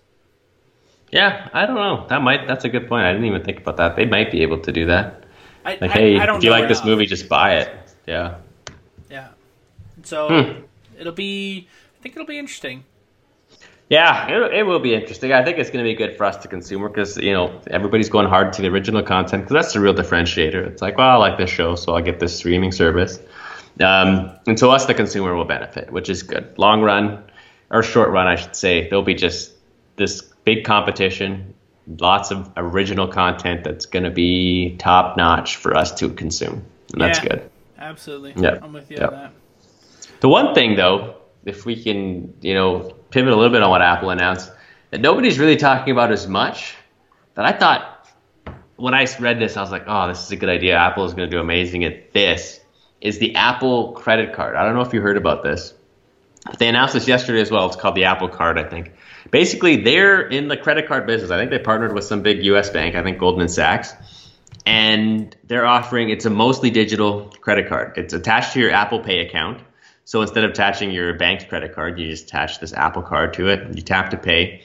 Yeah, 1.13 1.49
I 1.53 1.67
don't 1.67 1.77
know. 1.77 2.07
That 2.09 2.23
might. 2.23 2.47
That's 2.47 2.65
a 2.65 2.69
good 2.69 2.89
point. 2.89 3.05
I 3.07 3.13
didn't 3.13 3.27
even 3.27 3.43
think 3.45 3.59
about 3.61 3.77
that. 3.77 3.97
They 3.97 4.05
might 4.07 4.31
be 4.33 4.43
able 4.43 4.59
to 4.61 4.73
do 4.73 4.87
that. 4.87 5.25
I, 5.65 5.79
Like, 5.81 5.83
I- 5.83 5.89
hey, 5.95 6.19
I 6.19 6.37
if 6.37 6.43
you 6.45 6.51
like 6.51 6.69
this 6.69 6.85
movie, 6.85 7.07
just 7.07 7.29
buy 7.29 7.57
it. 7.57 7.69
Yeah. 8.07 8.37
yeah. 9.11 9.29
So 10.03 10.29
Hmm. 10.29 10.61
it'll 10.99 11.13
be, 11.13 11.67
I 11.99 12.03
think 12.03 12.15
it'll 12.17 12.27
be 12.27 12.39
interesting. 12.39 12.85
Yeah, 13.89 14.27
it, 14.29 14.53
it 14.55 14.63
will 14.65 14.81
be 14.81 14.95
interesting. 14.95 15.33
I 15.33 15.45
think 15.45 15.59
it's 15.59 15.71
going 15.71 15.85
to 15.85 15.89
be 15.89 15.95
good 15.95 16.17
for 16.17 16.25
us 16.25 16.37
to 16.39 16.49
consumer 16.49 16.89
because 16.89 17.17
you 17.19 17.33
know 17.33 17.61
everybody's 17.71 18.09
going 18.09 18.27
hard 18.29 18.53
to 18.55 18.63
the 18.63 18.69
original 18.69 19.03
content 19.03 19.45
because 19.45 19.55
that's 19.55 19.75
the 19.75 19.81
real 19.81 19.95
differentiator. 19.95 20.67
It's 20.67 20.83
like, 20.83 20.99
well, 20.99 21.09
I 21.09 21.15
like 21.17 21.39
this 21.39 21.51
show, 21.51 21.77
so 21.77 21.95
I'll 21.95 22.03
get 22.03 22.19
this 22.19 22.37
streaming 22.37 22.73
service, 22.73 23.21
um, 23.81 24.31
and 24.49 24.59
so 24.59 24.73
us, 24.73 24.87
the 24.87 24.95
consumer, 24.95 25.37
will 25.37 25.45
benefit, 25.45 25.93
which 25.93 26.09
is 26.11 26.25
good. 26.25 26.53
Long 26.59 26.83
run 26.83 27.23
or 27.71 27.85
short 27.85 28.11
run, 28.11 28.27
I 28.27 28.35
should 28.35 28.57
say, 28.57 28.89
there'll 28.89 29.05
be 29.05 29.15
just 29.15 29.53
this 29.95 30.33
big 30.47 30.65
competition, 30.65 31.53
lots 31.99 32.31
of 32.31 32.51
original 32.57 33.07
content 33.09 33.65
that's 33.65 33.85
going 33.85 34.05
to 34.05 34.11
be 34.11 34.77
top 34.79 35.17
notch 35.17 35.57
for 35.57 35.77
us 35.77 35.93
to 35.97 36.09
consume, 36.09 36.65
and 36.93 37.03
that's 37.03 37.19
Yeah. 37.19 37.29
good. 37.29 37.51
Absolutely. 37.79 38.33
Yeah. 38.37 38.59
I'm 38.63 38.73
with 38.73 38.91
you 38.91 38.97
Yeah. 38.99 39.09
on 39.09 39.13
that. 39.13 39.33
The 40.21 40.29
one 40.29 40.55
thing, 40.55 40.77
though, 40.77 41.17
if 41.45 41.67
we 41.67 41.83
can, 41.83 42.33
you 42.41 42.55
know, 42.55 42.93
pivot 43.11 43.33
a 43.33 43.37
little 43.37 43.53
bit 43.53 43.63
on 43.63 43.71
what 43.71 43.83
Apple 43.83 44.11
announced, 44.11 44.51
that 44.93 45.01
nobody's 45.01 45.39
really 45.39 45.57
talking 45.57 45.93
about 45.93 46.13
as 46.13 46.27
much, 46.29 46.75
that 47.35 47.45
I 47.45 47.53
thought 47.53 48.07
when 48.77 48.95
I 48.95 49.07
read 49.19 49.41
this, 49.41 49.57
I 49.57 49.63
was 49.63 49.71
like, 49.71 49.85
oh, 49.87 50.07
this 50.09 50.23
is 50.25 50.31
a 50.31 50.37
good 50.37 50.49
idea. 50.49 50.77
Apple 50.77 51.05
is 51.05 51.13
going 51.13 51.29
to 51.29 51.35
do 51.37 51.41
amazing 51.41 51.85
at 51.85 52.13
this, 52.13 52.61
is 53.01 53.19
the 53.19 53.35
Apple 53.35 53.93
credit 53.93 54.33
card. 54.33 54.55
I 54.55 54.65
don't 54.65 54.75
know 54.75 54.83
if 54.83 54.93
you 54.95 55.01
heard 55.01 55.17
about 55.17 55.43
this. 55.43 55.75
They 56.59 56.69
announced 56.69 56.95
this 56.95 57.09
yesterday 57.09 57.41
as 57.41 57.51
well. 57.51 57.67
It's 57.67 57.77
called 57.77 57.95
the 57.95 58.05
Apple 58.05 58.29
Card, 58.29 58.59
I 58.59 58.65
think. 58.65 58.93
Basically, 59.31 59.83
they're 59.83 60.21
in 60.21 60.49
the 60.49 60.57
credit 60.57 60.87
card 60.87 61.07
business. 61.07 61.31
I 61.31 61.39
think 61.39 61.51
they 61.51 61.59
partnered 61.59 61.93
with 61.93 62.05
some 62.05 62.23
big 62.23 62.45
U.S. 62.45 62.71
bank. 62.71 62.95
I 62.95 63.03
think 63.03 63.19
Goldman 63.19 63.49
Sachs, 63.49 63.93
and 64.65 65.37
they're 65.45 65.67
offering. 65.67 66.11
It's 66.11 66.25
a 66.27 66.31
mostly 66.31 66.71
digital 66.71 67.31
credit 67.41 67.69
card. 67.69 67.99
It's 67.99 68.15
attached 68.15 68.53
to 68.53 68.61
your 68.61 68.71
Apple 68.71 69.01
Pay 69.01 69.21
account. 69.21 69.63
So 70.05 70.23
instead 70.23 70.45
of 70.45 70.51
attaching 70.51 70.93
your 70.93 71.15
bank's 71.15 71.45
credit 71.45 71.75
card, 71.75 71.99
you 71.99 72.09
just 72.09 72.25
attach 72.25 72.61
this 72.61 72.73
Apple 72.73 73.03
Card 73.03 73.35
to 73.35 73.49
it. 73.49 73.75
You 73.75 73.83
tap 73.83 74.11
to 74.11 74.17
pay. 74.17 74.63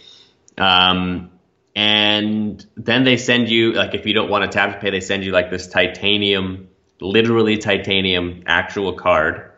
Um, 0.57 1.31
and 1.75 2.63
then 2.75 3.03
they 3.05 3.17
send 3.17 3.49
you 3.49 3.73
like 3.73 3.95
if 3.95 4.05
you 4.05 4.13
don't 4.13 4.29
want 4.29 4.43
to 4.43 4.55
tap 4.55 4.73
to 4.73 4.79
pay, 4.79 4.91
they 4.91 4.99
send 4.99 5.23
you 5.23 5.31
like 5.31 5.49
this 5.49 5.67
titanium, 5.67 6.67
literally 6.99 7.57
titanium 7.57 8.43
actual 8.45 8.93
card 8.93 9.50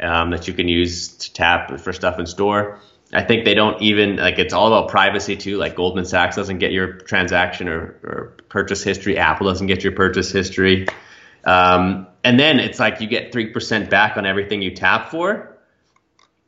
um, 0.00 0.30
that 0.30 0.48
you 0.48 0.54
can 0.54 0.68
use 0.68 1.08
to 1.08 1.32
tap 1.32 1.78
for 1.80 1.92
stuff 1.92 2.18
in 2.18 2.26
store. 2.26 2.80
I 3.12 3.22
think 3.22 3.44
they 3.44 3.54
don't 3.54 3.80
even 3.82 4.16
like 4.16 4.38
it's 4.38 4.54
all 4.54 4.68
about 4.68 4.90
privacy 4.90 5.36
too. 5.36 5.56
Like 5.56 5.74
Goldman 5.74 6.04
Sachs 6.04 6.36
doesn't 6.36 6.58
get 6.58 6.72
your 6.72 6.94
transaction 6.94 7.68
or, 7.68 7.98
or 8.04 8.36
purchase 8.48 8.84
history. 8.84 9.18
Apple 9.18 9.46
doesn't 9.46 9.66
get 9.66 9.82
your 9.82 9.92
purchase 9.92 10.30
history. 10.30 10.86
Um, 11.44 12.06
and 12.22 12.38
then 12.38 12.60
it's 12.60 12.78
like 12.78 13.00
you 13.00 13.08
get 13.08 13.32
three 13.32 13.46
percent 13.46 13.90
back 13.90 14.16
on 14.16 14.26
everything 14.26 14.62
you 14.62 14.74
tap 14.74 15.10
for. 15.10 15.58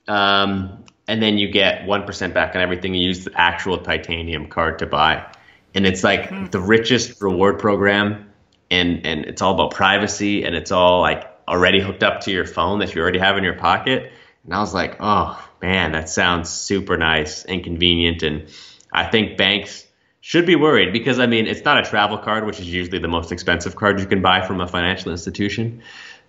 Um, 0.07 0.85
and 1.09 1.23
then 1.23 1.39
you 1.39 1.51
get 1.51 1.83
1% 1.83 2.35
back 2.35 2.55
on 2.55 2.63
everything 2.63 2.95
you 2.95 3.07
use 3.07 3.25
the 3.25 3.33
actual 3.35 3.79
titanium 3.79 4.49
card 4.49 4.79
to 4.81 4.87
buy. 4.87 5.27
And 5.75 5.87
it's 5.87 6.05
like 6.05 6.23
mm-hmm. 6.23 6.47
the 6.47 6.61
richest 6.61 7.21
reward 7.21 7.59
program 7.59 8.31
and 8.71 9.05
and 9.07 9.25
it's 9.27 9.43
all 9.43 9.55
about 9.55 9.73
privacy 9.73 10.45
and 10.45 10.55
it's 10.55 10.73
all 10.73 11.01
like 11.01 11.32
already 11.49 11.81
hooked 11.81 12.03
up 12.03 12.21
to 12.23 12.31
your 12.31 12.47
phone 12.47 12.79
that 12.81 12.95
you 12.95 13.01
already 13.01 13.19
have 13.19 13.37
in 13.37 13.45
your 13.45 13.57
pocket. 13.57 14.13
And 14.45 14.55
I 14.55 14.61
was 14.61 14.75
like, 14.75 14.97
"Oh, 15.01 15.43
man, 15.61 15.93
that 15.93 16.09
sounds 16.09 16.51
super 16.51 16.97
nice 16.97 17.45
and 17.45 17.63
convenient 17.63 18.23
and 18.23 18.49
I 18.93 19.05
think 19.05 19.39
banks 19.39 19.87
should 20.21 20.47
be 20.47 20.55
worried 20.55 20.93
because 20.93 21.19
I 21.19 21.27
mean, 21.27 21.47
it's 21.47 21.65
not 21.65 21.79
a 21.79 21.83
travel 21.83 22.19
card, 22.19 22.45
which 22.45 22.61
is 22.61 22.73
usually 22.73 22.99
the 22.99 23.09
most 23.09 23.33
expensive 23.33 23.75
card 23.75 24.01
you 24.01 24.07
can 24.07 24.21
buy 24.21 24.47
from 24.47 24.61
a 24.61 24.69
financial 24.69 25.11
institution, 25.11 25.83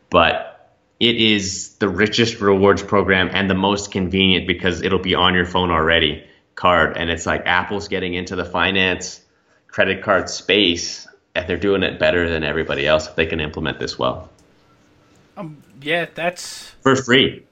but 0.09 0.49
it 0.99 1.17
is 1.17 1.75
the 1.75 1.89
richest 1.89 2.39
rewards 2.39 2.81
program 2.81 3.29
and 3.33 3.49
the 3.49 3.55
most 3.55 3.91
convenient 3.91 4.47
because 4.47 4.81
it'll 4.81 4.99
be 4.99 5.15
on 5.15 5.33
your 5.33 5.45
phone 5.45 5.69
already 5.69 6.23
card. 6.55 6.97
And 6.97 7.09
it's 7.09 7.25
like 7.25 7.43
apple's 7.45 7.87
getting 7.87 8.13
into 8.13 8.35
the 8.35 8.45
finance 8.45 9.21
credit 9.67 10.03
card 10.03 10.29
space 10.29 11.07
and 11.35 11.47
they're 11.47 11.57
doing 11.57 11.83
it 11.83 11.99
better 11.99 12.29
than 12.29 12.43
everybody 12.43 12.87
else 12.87 13.07
if 13.07 13.15
they 13.15 13.25
can 13.25 13.39
implement 13.39 13.79
this 13.79 13.97
well 13.97 14.29
um, 15.37 15.61
yeah 15.81 16.05
that's 16.13 16.69
for 16.81 16.95
free 16.95 17.43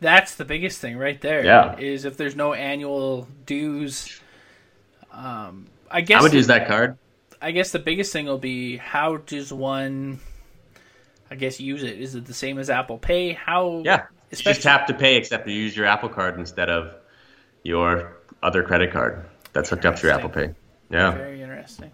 that's 0.00 0.36
the 0.36 0.44
biggest 0.44 0.80
thing 0.80 0.96
right 0.96 1.20
there 1.20 1.44
yeah 1.44 1.76
is 1.78 2.04
if 2.04 2.16
there's 2.16 2.36
no 2.36 2.52
annual 2.52 3.28
dues 3.46 4.20
um, 5.12 5.66
i 5.90 6.00
guess 6.00 6.20
i 6.20 6.22
would 6.22 6.32
the, 6.32 6.36
use 6.36 6.46
that 6.46 6.66
card 6.66 6.96
i 7.40 7.50
guess 7.50 7.72
the 7.72 7.78
biggest 7.78 8.12
thing 8.12 8.26
will 8.26 8.38
be 8.38 8.76
how 8.76 9.16
does 9.16 9.52
one 9.52 10.20
I 11.30 11.34
guess 11.34 11.60
use 11.60 11.82
it. 11.82 12.00
Is 12.00 12.14
it 12.14 12.24
the 12.24 12.34
same 12.34 12.58
as 12.58 12.70
Apple 12.70 12.98
Pay? 12.98 13.32
How? 13.32 13.82
Yeah, 13.84 14.06
especially... 14.32 14.54
just 14.54 14.62
tap 14.62 14.86
to 14.86 14.94
pay, 14.94 15.16
except 15.16 15.46
you 15.46 15.54
use 15.54 15.76
your 15.76 15.86
Apple 15.86 16.08
Card 16.08 16.38
instead 16.38 16.70
of 16.70 16.94
your 17.62 18.16
other 18.42 18.62
credit 18.62 18.92
card 18.92 19.26
that's 19.52 19.68
hooked 19.68 19.84
up 19.84 19.96
to 19.96 20.06
your 20.06 20.16
Apple 20.16 20.30
Pay. 20.30 20.54
Yeah, 20.90 21.12
very 21.12 21.42
interesting. 21.42 21.92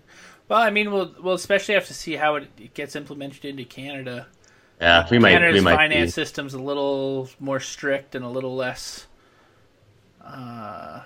Well, 0.48 0.60
I 0.60 0.70
mean, 0.70 0.92
we'll 0.92 1.14
we'll 1.20 1.34
especially 1.34 1.74
have 1.74 1.86
to 1.86 1.94
see 1.94 2.14
how 2.14 2.36
it, 2.36 2.48
it 2.58 2.74
gets 2.74 2.94
implemented 2.94 3.44
into 3.44 3.64
Canada. 3.64 4.26
Yeah, 4.80 5.06
we 5.10 5.18
might. 5.18 5.32
Canada's 5.32 5.60
we 5.60 5.64
might 5.64 5.76
finance 5.76 6.08
be. 6.08 6.10
system's 6.10 6.54
a 6.54 6.58
little 6.58 7.28
more 7.38 7.60
strict 7.60 8.14
and 8.14 8.24
a 8.24 8.28
little 8.28 8.54
less. 8.54 9.06
Uh, 10.22 11.02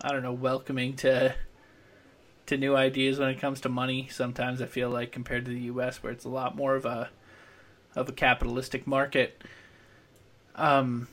I 0.00 0.12
don't 0.12 0.22
know, 0.22 0.32
welcoming 0.32 0.96
to 0.96 1.34
to 2.46 2.56
new 2.56 2.74
ideas 2.74 3.18
when 3.18 3.28
it 3.28 3.40
comes 3.40 3.60
to 3.62 3.68
money. 3.68 4.08
Sometimes 4.10 4.60
I 4.60 4.66
feel 4.66 4.90
like 4.90 5.12
compared 5.12 5.44
to 5.44 5.50
the 5.50 5.60
U.S., 5.60 6.02
where 6.02 6.12
it's 6.12 6.24
a 6.24 6.28
lot 6.28 6.56
more 6.56 6.74
of 6.74 6.84
a 6.84 7.10
of 7.94 8.08
a 8.08 8.12
capitalistic 8.12 8.86
market. 8.86 9.42
Um, 10.56 11.08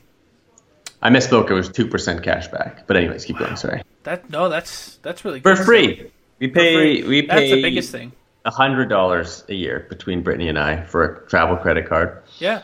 I 1.02 1.10
misspoke. 1.10 1.50
It 1.50 1.54
was 1.54 1.68
two 1.68 1.86
percent 1.86 2.22
cash 2.22 2.48
back. 2.48 2.86
But 2.86 2.96
anyways, 2.96 3.24
keep 3.24 3.38
wow. 3.38 3.46
going. 3.46 3.56
Sorry. 3.56 3.82
That 4.02 4.28
no, 4.30 4.48
that's 4.48 4.96
that's 5.02 5.24
really 5.24 5.40
good. 5.40 5.56
for 5.56 5.64
free. 5.64 6.10
We 6.38 6.48
pay. 6.48 6.74
Free. 6.74 7.08
We 7.08 7.22
pay. 7.22 7.28
That's 7.28 7.50
the 7.52 7.62
biggest 7.62 7.92
thing. 7.92 8.12
Hundred 8.46 8.88
dollars 8.88 9.44
a 9.48 9.54
year 9.54 9.86
between 9.88 10.22
Brittany 10.22 10.48
and 10.48 10.58
I 10.58 10.82
for 10.84 11.04
a 11.04 11.28
travel 11.28 11.56
credit 11.56 11.88
card. 11.88 12.22
Yeah. 12.38 12.62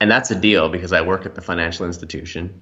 And 0.00 0.10
that's 0.10 0.30
a 0.30 0.34
deal 0.34 0.68
because 0.68 0.92
I 0.92 1.00
work 1.00 1.24
at 1.24 1.34
the 1.34 1.40
financial 1.40 1.86
institution 1.86 2.60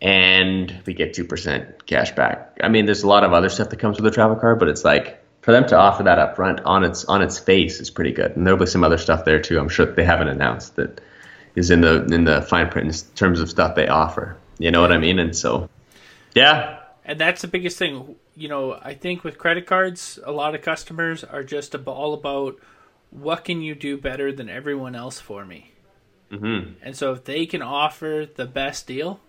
and 0.00 0.82
we 0.86 0.94
get 0.94 1.14
2% 1.14 1.86
cash 1.86 2.12
back. 2.12 2.58
I 2.62 2.68
mean, 2.68 2.86
there's 2.86 3.02
a 3.02 3.08
lot 3.08 3.22
of 3.22 3.32
other 3.32 3.48
stuff 3.48 3.68
that 3.70 3.78
comes 3.78 4.00
with 4.00 4.06
a 4.10 4.14
travel 4.14 4.36
card, 4.36 4.58
but 4.58 4.68
it's 4.68 4.84
like 4.84 5.22
for 5.42 5.52
them 5.52 5.66
to 5.68 5.76
offer 5.76 6.02
that 6.04 6.18
up 6.18 6.36
front 6.36 6.60
on 6.60 6.84
its 6.84 7.04
on 7.04 7.22
its 7.22 7.38
face 7.38 7.80
is 7.80 7.90
pretty 7.90 8.12
good. 8.12 8.36
And 8.36 8.46
there'll 8.46 8.58
be 8.58 8.66
some 8.66 8.84
other 8.84 8.98
stuff 8.98 9.24
there 9.24 9.40
too. 9.40 9.58
I'm 9.58 9.68
sure 9.68 9.86
they 9.86 10.04
haven't 10.04 10.28
announced 10.28 10.76
that 10.76 11.00
is 11.54 11.70
in 11.70 11.80
the 11.80 12.04
in 12.06 12.24
the 12.24 12.42
fine 12.42 12.68
print 12.68 12.88
in 12.88 13.14
terms 13.14 13.40
of 13.40 13.50
stuff 13.50 13.74
they 13.74 13.88
offer. 13.88 14.36
You 14.58 14.70
know 14.70 14.80
what 14.80 14.92
I 14.92 14.98
mean? 14.98 15.18
And 15.18 15.34
so, 15.36 15.68
yeah. 16.34 16.78
And 17.04 17.18
that's 17.18 17.42
the 17.42 17.48
biggest 17.48 17.78
thing. 17.78 18.16
You 18.40 18.48
know, 18.48 18.78
I 18.80 18.94
think 18.94 19.22
with 19.22 19.36
credit 19.36 19.66
cards, 19.66 20.18
a 20.24 20.32
lot 20.32 20.54
of 20.54 20.62
customers 20.62 21.24
are 21.24 21.44
just 21.44 21.74
all 21.74 22.14
about 22.14 22.56
what 23.10 23.44
can 23.44 23.60
you 23.60 23.74
do 23.74 23.98
better 23.98 24.32
than 24.32 24.48
everyone 24.48 24.94
else 24.94 25.20
for 25.20 25.44
me. 25.44 25.72
Mm-hmm. 26.32 26.72
And 26.82 26.96
so, 26.96 27.12
if 27.12 27.24
they 27.24 27.44
can 27.44 27.60
offer 27.60 28.26
the 28.34 28.46
best 28.46 28.86
deal, 28.86 29.20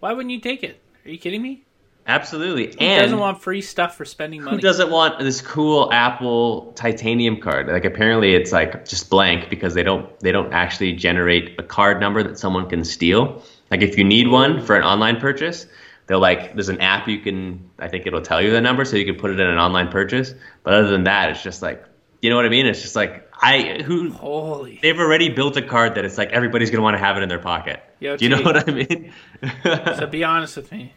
why 0.00 0.14
wouldn't 0.14 0.32
you 0.32 0.40
take 0.40 0.62
it? 0.62 0.80
Are 1.04 1.10
you 1.10 1.18
kidding 1.18 1.42
me? 1.42 1.66
Absolutely. 2.06 2.68
Who 2.68 2.78
and 2.78 3.02
doesn't 3.02 3.18
want 3.18 3.42
free 3.42 3.60
stuff 3.60 3.94
for 3.94 4.06
spending 4.06 4.42
money? 4.42 4.56
Who 4.56 4.62
doesn't 4.62 4.90
want 4.90 5.18
this 5.18 5.42
cool 5.42 5.92
Apple 5.92 6.72
titanium 6.76 7.40
card? 7.40 7.66
Like 7.66 7.84
apparently 7.84 8.34
it's 8.34 8.52
like 8.52 8.86
just 8.86 9.10
blank 9.10 9.50
because 9.50 9.74
they 9.74 9.82
don't 9.82 10.18
they 10.20 10.30
don't 10.32 10.52
actually 10.54 10.92
generate 10.92 11.58
a 11.58 11.62
card 11.62 12.00
number 12.00 12.22
that 12.22 12.38
someone 12.38 12.70
can 12.70 12.84
steal. 12.84 13.42
Like 13.70 13.82
if 13.82 13.98
you 13.98 14.04
need 14.04 14.28
one 14.28 14.64
for 14.64 14.76
an 14.76 14.84
online 14.84 15.20
purchase, 15.20 15.66
they'll 16.06 16.20
like 16.20 16.54
there's 16.54 16.68
an 16.68 16.80
app 16.80 17.08
you 17.08 17.18
can 17.18 17.70
I 17.78 17.88
think 17.88 18.06
it'll 18.06 18.22
tell 18.22 18.40
you 18.42 18.50
the 18.50 18.60
number 18.60 18.84
so 18.84 18.96
you 18.96 19.04
can 19.04 19.16
put 19.16 19.30
it 19.30 19.40
in 19.40 19.46
an 19.46 19.58
online 19.58 19.88
purchase. 19.88 20.34
But 20.62 20.74
other 20.74 20.88
than 20.88 21.04
that, 21.04 21.30
it's 21.30 21.42
just 21.42 21.62
like 21.62 21.84
you 22.22 22.30
know 22.30 22.36
what 22.36 22.46
I 22.46 22.48
mean? 22.48 22.66
It's 22.66 22.82
just 22.82 22.96
like 22.96 23.28
I 23.40 23.82
who 23.82 24.10
holy 24.10 24.78
they've 24.82 24.98
already 24.98 25.28
built 25.28 25.56
a 25.56 25.62
card 25.62 25.94
that 25.96 26.04
it's 26.04 26.18
like 26.18 26.30
everybody's 26.30 26.70
gonna 26.70 26.82
want 26.82 26.94
to 26.94 26.98
have 26.98 27.16
it 27.16 27.22
in 27.22 27.28
their 27.28 27.38
pocket. 27.38 27.82
Yo, 28.00 28.16
Do 28.16 28.24
you 28.24 28.30
know 28.30 28.42
what 28.42 28.68
I 28.68 28.72
mean? 28.72 29.12
so 29.64 30.06
be 30.06 30.24
honest 30.24 30.56
with 30.56 30.72
me. 30.72 30.92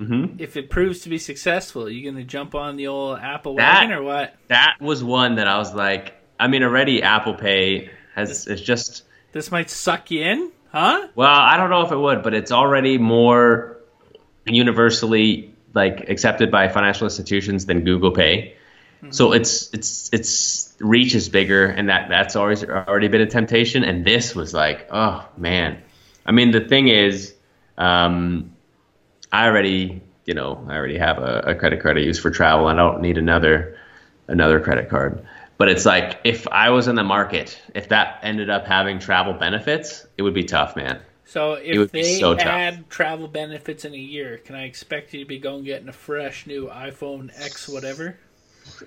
Mm-hmm. 0.00 0.36
If 0.40 0.56
it 0.56 0.70
proves 0.70 1.00
to 1.00 1.08
be 1.08 1.18
successful, 1.18 1.88
you 1.88 2.10
gonna 2.10 2.24
jump 2.24 2.54
on 2.54 2.76
the 2.76 2.88
old 2.88 3.18
Apple 3.18 3.56
that, 3.56 3.82
wagon 3.82 3.92
or 3.96 4.02
what? 4.02 4.34
That 4.48 4.76
was 4.80 5.04
one 5.04 5.36
that 5.36 5.46
I 5.46 5.58
was 5.58 5.74
like, 5.74 6.14
I 6.40 6.48
mean, 6.48 6.62
already 6.62 7.02
Apple 7.02 7.34
Pay 7.34 7.90
has 8.14 8.46
it's 8.46 8.62
just 8.62 9.04
this 9.32 9.50
might 9.50 9.70
suck 9.70 10.10
you 10.10 10.22
in, 10.22 10.52
huh? 10.70 11.08
Well, 11.14 11.30
I 11.30 11.56
don't 11.56 11.70
know 11.70 11.82
if 11.82 11.92
it 11.92 11.96
would, 11.96 12.22
but 12.22 12.34
it's 12.34 12.52
already 12.52 12.98
more 12.98 13.71
universally 14.46 15.54
like 15.74 16.08
accepted 16.08 16.50
by 16.50 16.68
financial 16.68 17.06
institutions 17.06 17.66
than 17.66 17.84
Google 17.84 18.10
Pay. 18.10 18.54
Mm-hmm. 19.02 19.10
So 19.10 19.32
it's 19.32 19.72
it's 19.72 20.10
it's 20.12 20.74
reach 20.78 21.14
is 21.14 21.28
bigger, 21.28 21.66
and 21.66 21.88
that 21.88 22.08
that's 22.08 22.36
always 22.36 22.64
already 22.64 23.08
been 23.08 23.20
a 23.20 23.26
temptation. 23.26 23.84
And 23.84 24.04
this 24.04 24.34
was 24.34 24.54
like, 24.54 24.88
oh 24.90 25.26
man, 25.36 25.82
I 26.24 26.32
mean, 26.32 26.50
the 26.50 26.60
thing 26.60 26.88
is, 26.88 27.34
um, 27.78 28.52
I 29.32 29.46
already, 29.46 30.02
you 30.24 30.34
know, 30.34 30.64
I 30.68 30.76
already 30.76 30.98
have 30.98 31.18
a, 31.18 31.42
a, 31.46 31.54
credit 31.54 31.82
card 31.82 31.96
I 31.96 32.00
use 32.00 32.18
for 32.18 32.30
travel. 32.30 32.66
I 32.66 32.74
don't 32.74 33.00
need 33.00 33.18
another 33.18 33.78
another 34.28 34.60
credit 34.60 34.88
card. 34.88 35.26
But 35.58 35.68
it's 35.68 35.84
like 35.84 36.20
if 36.24 36.48
I 36.48 36.70
was 36.70 36.88
in 36.88 36.96
the 36.96 37.04
market, 37.04 37.60
if 37.74 37.88
that 37.88 38.20
ended 38.22 38.50
up 38.50 38.66
having 38.66 38.98
travel 38.98 39.32
benefits, 39.32 40.06
it 40.16 40.22
would 40.22 40.34
be 40.34 40.44
tough, 40.44 40.76
man. 40.76 41.00
So 41.24 41.54
if 41.54 41.92
they 41.92 42.18
so 42.18 42.36
add 42.36 42.76
tough. 42.76 42.88
travel 42.88 43.28
benefits 43.28 43.84
in 43.84 43.94
a 43.94 43.98
year, 43.98 44.38
can 44.38 44.54
I 44.56 44.64
expect 44.64 45.14
you 45.14 45.20
to 45.20 45.26
be 45.26 45.38
going 45.38 45.64
getting 45.64 45.88
a 45.88 45.92
fresh 45.92 46.46
new 46.46 46.68
iPhone 46.68 47.30
X 47.34 47.68
whatever? 47.68 48.18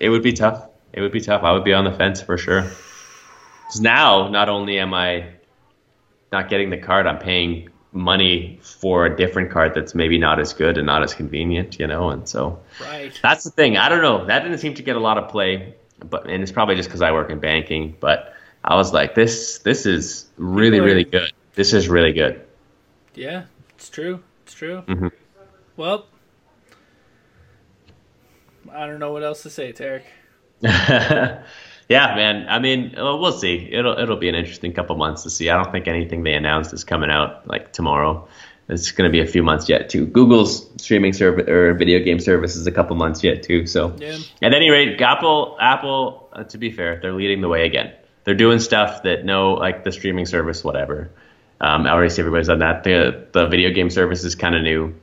It 0.00 0.10
would 0.10 0.22
be 0.22 0.32
tough. 0.32 0.68
It 0.92 1.00
would 1.00 1.12
be 1.12 1.20
tough. 1.20 1.42
I 1.42 1.52
would 1.52 1.64
be 1.64 1.72
on 1.72 1.84
the 1.84 1.92
fence 1.92 2.20
for 2.20 2.38
sure. 2.38 2.62
Because 2.62 3.80
now, 3.80 4.28
not 4.28 4.48
only 4.48 4.78
am 4.78 4.94
I 4.94 5.26
not 6.32 6.48
getting 6.48 6.70
the 6.70 6.78
card, 6.78 7.06
I'm 7.06 7.18
paying 7.18 7.70
money 7.92 8.60
for 8.62 9.06
a 9.06 9.16
different 9.16 9.50
card 9.50 9.74
that's 9.74 9.94
maybe 9.94 10.18
not 10.18 10.38
as 10.38 10.52
good 10.52 10.76
and 10.76 10.86
not 10.86 11.02
as 11.02 11.14
convenient, 11.14 11.78
you 11.78 11.86
know. 11.86 12.10
And 12.10 12.28
so 12.28 12.60
right. 12.80 13.18
that's 13.22 13.44
the 13.44 13.50
thing. 13.50 13.76
I 13.76 13.88
don't 13.88 14.02
know. 14.02 14.26
That 14.26 14.42
didn't 14.42 14.58
seem 14.58 14.74
to 14.74 14.82
get 14.82 14.96
a 14.96 15.00
lot 15.00 15.18
of 15.18 15.30
play, 15.30 15.74
but 15.98 16.28
and 16.28 16.42
it's 16.42 16.52
probably 16.52 16.76
just 16.76 16.88
because 16.88 17.02
I 17.02 17.12
work 17.12 17.30
in 17.30 17.40
banking. 17.40 17.96
But 17.98 18.35
I 18.66 18.74
was 18.74 18.92
like, 18.92 19.14
this 19.14 19.58
this 19.58 19.86
is 19.86 20.26
really 20.36 20.80
really 20.80 21.04
good. 21.04 21.32
This 21.54 21.72
is 21.72 21.88
really 21.88 22.12
good. 22.12 22.42
Yeah, 23.14 23.44
it's 23.74 23.88
true. 23.88 24.22
It's 24.44 24.54
true. 24.54 24.82
Mm-hmm. 24.86 25.08
Well, 25.76 26.06
I 28.72 28.86
don't 28.86 28.98
know 28.98 29.12
what 29.12 29.22
else 29.22 29.42
to 29.42 29.50
say, 29.50 29.72
Tarek. 29.72 30.02
Yeah, 31.88 32.16
man. 32.16 32.46
I 32.48 32.58
mean, 32.58 32.94
well, 32.96 33.30
see. 33.32 33.68
It'll 33.70 33.96
it'll 33.96 34.16
be 34.16 34.28
an 34.28 34.34
interesting 34.34 34.72
couple 34.72 34.96
months 34.96 35.22
to 35.22 35.30
see. 35.30 35.48
I 35.50 35.56
don't 35.62 35.70
think 35.70 35.86
anything 35.86 36.24
they 36.24 36.34
announced 36.34 36.72
is 36.72 36.82
coming 36.82 37.10
out 37.10 37.46
like 37.46 37.72
tomorrow. 37.72 38.26
It's 38.68 38.90
going 38.90 39.08
to 39.08 39.12
be 39.12 39.20
a 39.20 39.26
few 39.26 39.44
months 39.44 39.68
yet 39.68 39.88
too. 39.88 40.06
Google's 40.06 40.68
streaming 40.82 41.12
service 41.12 41.48
or 41.48 41.74
video 41.74 42.00
game 42.04 42.18
service 42.18 42.56
is 42.56 42.66
a 42.66 42.72
couple 42.72 42.96
months 42.96 43.22
yet 43.22 43.44
too. 43.44 43.66
So, 43.68 43.94
Yeah. 44.00 44.18
at 44.42 44.52
any 44.52 44.70
rate, 44.70 45.00
Apple, 45.00 45.56
Apple. 45.60 46.28
Uh, 46.32 46.42
to 46.42 46.58
be 46.58 46.72
fair, 46.72 46.98
they're 47.00 47.12
leading 47.12 47.40
the 47.40 47.48
way 47.48 47.64
again. 47.64 47.92
They're 48.26 48.34
doing 48.34 48.58
stuff 48.58 49.04
that 49.04 49.24
no, 49.24 49.54
like 49.54 49.84
the 49.84 49.92
streaming 49.92 50.26
service, 50.26 50.62
whatever. 50.62 51.10
Um, 51.60 51.86
I 51.86 51.90
already 51.92 52.10
see 52.10 52.20
everybody's 52.20 52.48
done 52.48 52.58
that. 52.58 52.84
The 52.84 53.28
the 53.32 53.46
video 53.46 53.70
game 53.70 53.88
service 53.88 54.24
is 54.24 54.34
kind 54.34 54.54
of 54.54 54.62
new, 54.62 54.94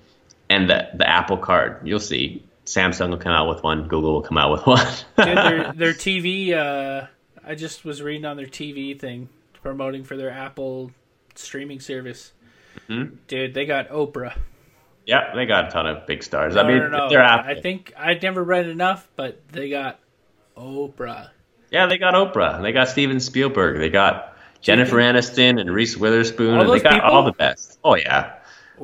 and 0.50 0.70
the 0.70 0.90
the 0.94 1.10
Apple 1.10 1.38
Card. 1.38 1.88
You'll 1.88 2.00
see. 2.00 2.44
Samsung 2.66 3.10
will 3.10 3.18
come 3.18 3.32
out 3.32 3.50
with 3.50 3.64
one. 3.64 3.88
Google 3.88 4.14
will 4.14 4.22
come 4.22 4.38
out 4.38 4.52
with 4.52 4.62
one. 4.68 4.86
Dude, 5.18 5.38
their 5.38 5.74
their 5.74 5.94
TV. 5.94 6.54
Uh, 6.54 7.08
I 7.46 7.56
just 7.56 7.84
was 7.84 8.02
reading 8.02 8.26
on 8.26 8.38
their 8.38 8.46
TV 8.46 8.98
thing 9.00 9.30
promoting 9.62 10.04
for 10.04 10.16
their 10.18 10.30
Apple 10.30 10.92
streaming 11.36 11.80
service. 11.80 12.34
Mm-hmm. 12.90 13.16
Dude, 13.28 13.54
they 13.54 13.66
got 13.66 13.90
Oprah. 13.90 14.38
yeah, 15.06 15.34
they 15.34 15.46
got 15.46 15.68
a 15.68 15.72
ton 15.72 15.88
of 15.88 16.06
big 16.08 16.24
stars. 16.24 16.56
No, 16.56 16.62
I 16.62 16.68
mean, 16.68 16.78
no, 16.80 16.88
no. 16.90 17.10
they're 17.10 17.22
Apple. 17.22 17.52
I 17.52 17.62
think 17.62 17.94
I'd 17.98 18.22
never 18.22 18.44
read 18.44 18.68
enough, 18.68 19.08
but 19.16 19.42
they 19.50 19.70
got 19.70 20.00
Oprah. 20.58 21.30
Yeah, 21.74 21.88
they 21.88 21.98
got 21.98 22.14
Oprah. 22.14 22.62
They 22.62 22.72
got 22.72 22.88
Steven 22.88 23.20
Spielberg. 23.20 23.80
They 23.80 23.90
got 23.90 24.38
Jennifer 24.62 24.98
Aniston 24.98 25.60
and 25.60 25.74
Reese 25.74 25.98
Witherspoon. 25.98 26.60
And 26.60 26.70
they 26.70 26.80
got 26.80 26.94
people? 26.94 27.10
all 27.10 27.24
the 27.24 27.32
best. 27.32 27.80
Oh 27.84 27.96
yeah. 27.96 28.36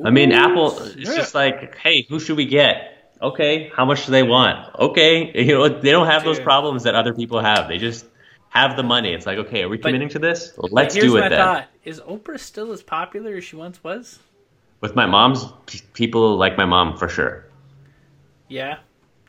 I 0.04 0.10
mean, 0.10 0.32
Ooh, 0.32 0.36
Apple. 0.36 0.78
It's 0.80 1.14
just 1.14 1.34
like, 1.34 1.76
hey, 1.76 2.02
who 2.08 2.18
should 2.18 2.36
we 2.36 2.46
get? 2.46 3.12
Okay, 3.22 3.70
how 3.76 3.84
much 3.84 4.06
do 4.06 4.12
they 4.12 4.22
want? 4.24 4.74
Okay, 4.78 5.30
you 5.46 5.52
know 5.52 5.68
they 5.68 5.92
don't 5.92 6.08
have 6.08 6.24
those 6.24 6.40
problems 6.40 6.82
that 6.82 6.94
other 6.96 7.14
people 7.14 7.40
have. 7.40 7.68
They 7.68 7.78
just 7.78 8.06
have 8.48 8.76
the 8.76 8.82
money. 8.82 9.12
It's 9.12 9.26
like, 9.26 9.38
okay, 9.38 9.62
are 9.62 9.68
we 9.68 9.78
committing 9.78 10.08
to 10.10 10.18
this? 10.18 10.54
Well, 10.56 10.62
But 10.62 10.72
let's 10.72 10.94
here's 10.94 11.12
do 11.12 11.20
my 11.20 11.26
it 11.26 11.28
then. 11.28 11.38
thought: 11.38 11.68
Is 11.84 12.00
Oprah 12.00 12.40
still 12.40 12.72
as 12.72 12.82
popular 12.82 13.36
as 13.36 13.44
she 13.44 13.54
once 13.56 13.84
was? 13.84 14.18
With 14.80 14.96
my 14.96 15.06
mom's 15.06 15.44
people 15.92 16.36
like 16.36 16.56
my 16.56 16.64
mom 16.64 16.96
for 16.96 17.08
sure. 17.08 17.44
Yeah, 18.48 18.78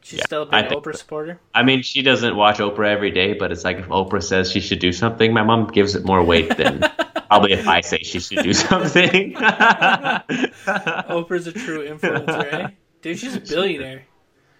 she's 0.01 0.19
Yeah, 0.19 0.25
still 0.25 0.41
a 0.43 0.45
big 0.47 0.65
Oprah 0.65 0.85
so. 0.93 0.99
supporter. 0.99 1.39
I 1.53 1.63
mean, 1.63 1.81
she 1.83 2.01
doesn't 2.01 2.35
watch 2.35 2.57
Oprah 2.59 2.87
every 2.89 3.11
day, 3.11 3.33
but 3.33 3.51
it's 3.51 3.63
like 3.63 3.77
if 3.77 3.87
Oprah 3.87 4.23
says 4.23 4.51
she 4.51 4.59
should 4.59 4.79
do 4.79 4.91
something, 4.91 5.33
my 5.33 5.43
mom 5.43 5.67
gives 5.67 5.95
it 5.95 6.03
more 6.05 6.23
weight 6.23 6.55
than 6.57 6.79
probably 7.27 7.53
if 7.53 7.67
I 7.67 7.81
say 7.81 7.97
she 7.99 8.19
should 8.19 8.43
do 8.43 8.53
something. 8.53 9.33
Oprah's 10.31 11.47
a 11.47 11.51
true 11.51 11.87
influencer, 11.87 12.53
eh? 12.53 12.67
Dude, 13.01 13.17
she's 13.19 13.35
a 13.35 13.39
billionaire. 13.41 14.03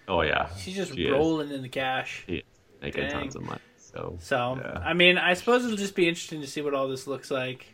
oh 0.08 0.22
yeah, 0.22 0.50
She's 0.58 0.76
just 0.76 0.96
She 0.96 1.06
is. 1.06 1.12
rolling 1.12 1.52
in 1.52 1.62
the 1.62 1.70
cash. 1.70 2.24
She 2.28 2.38
is 2.38 2.44
making 2.82 3.04
Dang. 3.04 3.12
tons 3.12 3.36
of 3.36 3.44
money. 3.44 3.60
So, 3.78 4.18
So, 4.22 4.58
yeah. 4.64 4.80
I 4.84 4.94
mean, 4.94 5.18
I 5.18 5.34
suppose 5.34 5.66
it'll 5.66 5.78
just 5.78 5.96
be 5.96 6.08
interesting 6.08 6.42
to 6.42 6.48
see 6.48 6.62
what 6.62 6.74
all 6.74 6.88
this 6.88 7.08
looks 7.08 7.30
like. 7.30 7.66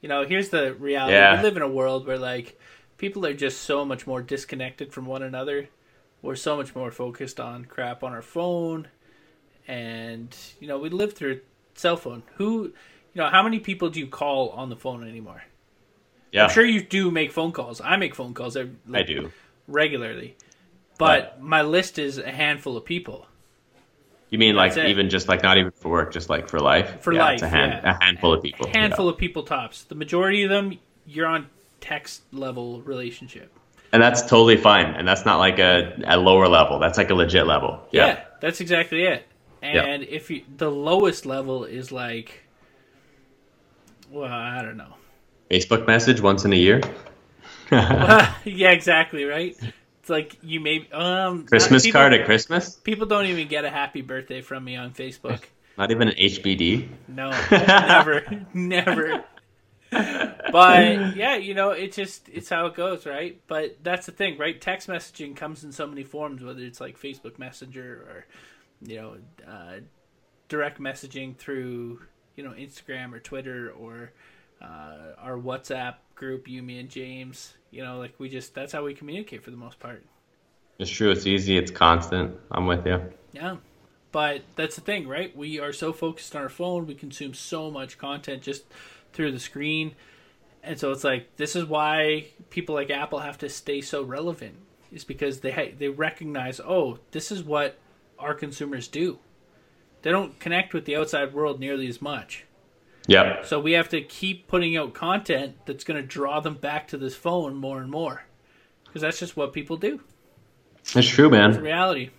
You 0.00 0.08
know, 0.08 0.24
here's 0.24 0.48
the 0.48 0.74
reality. 0.74 1.14
Yeah. 1.14 1.36
We 1.36 1.42
live 1.42 1.56
in 1.56 1.62
a 1.62 1.68
world 1.68 2.06
where, 2.06 2.18
like, 2.18 2.58
people 2.96 3.26
are 3.26 3.34
just 3.34 3.60
so 3.60 3.84
much 3.84 4.06
more 4.06 4.22
disconnected 4.22 4.92
from 4.92 5.04
one 5.06 5.22
another. 5.22 5.68
We're 6.22 6.36
so 6.36 6.56
much 6.56 6.74
more 6.74 6.90
focused 6.90 7.40
on 7.40 7.64
crap 7.64 8.02
on 8.02 8.12
our 8.12 8.22
phone. 8.22 8.88
And, 9.66 10.34
you 10.58 10.68
know, 10.68 10.78
we 10.78 10.90
live 10.90 11.14
through 11.14 11.40
cell 11.74 11.96
phone. 11.96 12.22
Who, 12.36 12.64
you 12.64 13.22
know, 13.22 13.28
how 13.28 13.42
many 13.42 13.58
people 13.60 13.88
do 13.88 14.00
you 14.00 14.06
call 14.06 14.50
on 14.50 14.68
the 14.68 14.76
phone 14.76 15.08
anymore? 15.08 15.42
yeah, 16.32 16.44
I'm 16.44 16.50
sure 16.50 16.64
you 16.64 16.82
do 16.82 17.10
make 17.10 17.32
phone 17.32 17.52
calls. 17.52 17.80
I 17.80 17.96
make 17.96 18.14
phone 18.14 18.34
calls 18.34 18.56
every, 18.56 18.74
I 18.92 19.02
do. 19.02 19.32
regularly. 19.66 20.36
But 20.98 21.40
my 21.40 21.62
list 21.62 21.98
is 21.98 22.18
a 22.18 22.30
handful 22.30 22.76
of 22.76 22.84
people. 22.84 23.26
You 24.28 24.38
mean 24.38 24.54
like 24.54 24.76
it. 24.76 24.86
even 24.86 25.08
just 25.08 25.28
like 25.28 25.42
not 25.42 25.58
even 25.58 25.72
for 25.72 25.90
work, 25.90 26.12
just 26.12 26.28
like 26.28 26.48
for 26.48 26.60
life? 26.60 27.00
For 27.00 27.12
yeah, 27.12 27.20
life, 27.20 27.34
it's 27.34 27.42
a, 27.42 27.48
hand, 27.48 27.80
yeah. 27.82 27.96
a 27.98 28.04
handful 28.04 28.34
of 28.34 28.42
people. 28.42 28.66
A 28.66 28.70
handful 28.70 29.08
of 29.08 29.16
people 29.16 29.42
tops. 29.42 29.84
The 29.84 29.94
majority 29.94 30.44
of 30.44 30.50
them, 30.50 30.78
you're 31.06 31.26
on 31.26 31.48
text 31.80 32.22
level 32.32 32.82
relationship. 32.82 33.50
And 33.92 34.02
that's 34.02 34.22
totally 34.22 34.56
fine. 34.56 34.94
And 34.94 35.06
that's 35.06 35.24
not 35.24 35.38
like 35.38 35.58
a, 35.58 36.00
a 36.06 36.16
lower 36.16 36.48
level. 36.48 36.78
That's 36.78 36.98
like 36.98 37.10
a 37.10 37.14
legit 37.14 37.46
level. 37.46 37.80
Yeah, 37.90 38.24
that's 38.40 38.60
exactly 38.60 39.04
it. 39.04 39.26
And 39.62 40.04
if 40.04 40.30
you, 40.30 40.42
the 40.56 40.70
lowest 40.70 41.26
level 41.26 41.64
is 41.64 41.92
like, 41.92 42.44
well, 44.10 44.30
I 44.30 44.62
don't 44.62 44.76
know. 44.76 44.94
Facebook 45.50 45.86
message 45.86 46.20
once 46.20 46.44
in 46.44 46.52
a 46.52 46.56
year. 46.56 46.80
yeah, 47.70 48.70
exactly 48.70 49.24
right. 49.24 49.56
It's 50.00 50.08
like 50.08 50.38
you 50.42 50.60
may 50.60 50.88
um 50.92 51.44
Christmas 51.44 51.84
people, 51.84 52.00
card 52.00 52.14
at 52.14 52.24
Christmas. 52.24 52.76
People 52.76 53.06
don't 53.06 53.26
even 53.26 53.48
get 53.48 53.64
a 53.64 53.70
happy 53.70 54.00
birthday 54.00 54.40
from 54.40 54.64
me 54.64 54.76
on 54.76 54.92
Facebook. 54.92 55.42
Not 55.76 55.90
even 55.90 56.08
an 56.08 56.14
HBD. 56.14 56.88
No, 57.08 57.30
never, 57.50 58.44
never. 58.54 59.24
But 60.52 61.16
yeah, 61.16 61.36
you 61.36 61.54
know, 61.54 61.70
it 61.70 61.92
just 61.92 62.28
it's 62.28 62.48
how 62.48 62.66
it 62.66 62.74
goes, 62.74 63.06
right? 63.06 63.40
But 63.46 63.78
that's 63.82 64.06
the 64.06 64.12
thing, 64.12 64.38
right? 64.38 64.60
Text 64.60 64.88
messaging 64.88 65.36
comes 65.36 65.62
in 65.62 65.70
so 65.70 65.86
many 65.86 66.02
forms, 66.02 66.42
whether 66.42 66.62
it's 66.62 66.80
like 66.80 66.98
Facebook 66.98 67.38
Messenger 67.38 68.06
or 68.08 68.26
you 68.82 68.96
know, 68.96 69.16
uh, 69.46 69.80
direct 70.48 70.80
messaging 70.80 71.36
through 71.36 72.00
you 72.36 72.44
know 72.44 72.50
Instagram 72.50 73.12
or 73.12 73.20
Twitter 73.20 73.70
or 73.70 74.12
uh, 74.60 75.14
our 75.18 75.36
WhatsApp 75.36 75.96
group, 76.14 76.48
you, 76.48 76.62
me, 76.62 76.78
and 76.78 76.88
James. 76.88 77.54
You 77.70 77.84
know, 77.84 77.98
like 77.98 78.14
we 78.18 78.28
just 78.28 78.54
that's 78.54 78.72
how 78.72 78.84
we 78.84 78.94
communicate 78.94 79.44
for 79.44 79.50
the 79.50 79.56
most 79.56 79.78
part. 79.78 80.04
It's 80.78 80.90
true. 80.90 81.10
It's 81.10 81.26
easy. 81.26 81.56
It's 81.56 81.70
constant. 81.70 82.36
I'm 82.50 82.66
with 82.66 82.86
you. 82.86 83.02
Yeah. 83.32 83.56
But 84.12 84.42
that's 84.56 84.74
the 84.74 84.80
thing, 84.80 85.06
right? 85.06 85.36
We 85.36 85.60
are 85.60 85.72
so 85.72 85.92
focused 85.92 86.34
on 86.34 86.42
our 86.42 86.48
phone, 86.48 86.86
we 86.86 86.94
consume 86.94 87.32
so 87.32 87.70
much 87.70 87.96
content 87.96 88.42
just 88.42 88.64
through 89.12 89.32
the 89.32 89.40
screen. 89.40 89.94
And 90.62 90.78
so 90.78 90.90
it's 90.90 91.04
like 91.04 91.36
this 91.36 91.56
is 91.56 91.64
why 91.64 92.26
people 92.50 92.74
like 92.74 92.90
Apple 92.90 93.20
have 93.20 93.38
to 93.38 93.48
stay 93.48 93.80
so 93.80 94.02
relevant 94.02 94.56
is 94.92 95.04
because 95.04 95.40
they 95.40 95.52
ha- 95.52 95.74
they 95.78 95.88
recognize, 95.88 96.60
"Oh, 96.60 96.98
this 97.12 97.32
is 97.32 97.42
what 97.42 97.78
our 98.18 98.34
consumers 98.34 98.88
do." 98.88 99.18
They 100.02 100.10
don't 100.10 100.38
connect 100.38 100.74
with 100.74 100.84
the 100.84 100.96
outside 100.96 101.32
world 101.32 101.60
nearly 101.60 101.86
as 101.86 102.00
much. 102.00 102.44
Yep. 103.06 103.46
So 103.46 103.60
we 103.60 103.72
have 103.72 103.88
to 103.90 104.02
keep 104.02 104.46
putting 104.46 104.76
out 104.76 104.94
content 104.94 105.56
that's 105.66 105.84
going 105.84 106.00
to 106.00 106.06
draw 106.06 106.40
them 106.40 106.54
back 106.54 106.88
to 106.88 106.96
this 106.96 107.14
phone 107.16 107.56
more 107.56 107.80
and 107.80 107.90
more. 107.90 108.24
Because 108.84 109.02
that's 109.02 109.18
just 109.18 109.36
what 109.36 109.52
people 109.52 109.76
do. 109.76 110.00
It's 110.94 111.08
true, 111.08 111.30
man. 111.30 111.50
It's 111.50 111.58
reality. 111.58 112.10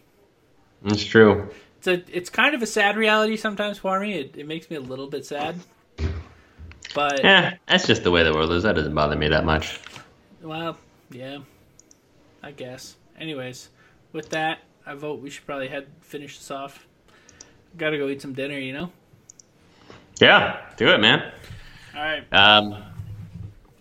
It's 0.86 1.04
true. 1.04 1.50
it's 1.78 1.88
a 1.88 2.04
it's 2.16 2.30
kind 2.30 2.56
of 2.56 2.62
a 2.62 2.66
sad 2.68 2.96
reality 2.98 3.38
sometimes 3.38 3.78
for 3.78 4.00
me. 4.00 4.14
It, 4.14 4.38
it 4.38 4.48
makes 4.48 4.70
me 4.70 4.78
a 4.78 4.82
little 4.82 5.08
bit 5.08 5.26
sad. 5.26 5.56
But 6.94 7.24
Yeah, 7.24 7.56
that's 7.68 7.88
just 7.88 8.04
the 8.04 8.12
way 8.12 8.24
the 8.24 8.34
world 8.34 8.52
is. 8.52 8.64
That 8.64 8.76
doesn't 8.76 8.94
bother 8.94 9.16
me 9.16 9.28
that 9.30 9.46
much. 9.46 9.80
well, 10.42 10.78
yeah, 11.10 11.40
I 12.44 12.52
guess. 12.52 12.96
Anyways, 13.20 13.70
with 14.14 14.30
that, 14.30 14.60
I 14.86 14.96
vote 14.96 15.22
we 15.22 15.30
should 15.30 15.46
probably 15.46 15.68
head 15.68 15.88
finish 16.02 16.38
this 16.38 16.52
off. 16.52 16.86
Got 17.78 17.92
to 17.92 17.98
go 17.98 18.08
eat 18.08 18.22
some 18.22 18.34
dinner, 18.34 18.58
you 18.58 18.74
know. 18.74 18.92
Yeah, 20.20 20.62
do 20.78 20.88
it, 20.90 21.00
man. 21.00 21.32
All 21.96 22.02
right. 22.02 22.24
Um, 22.32 22.84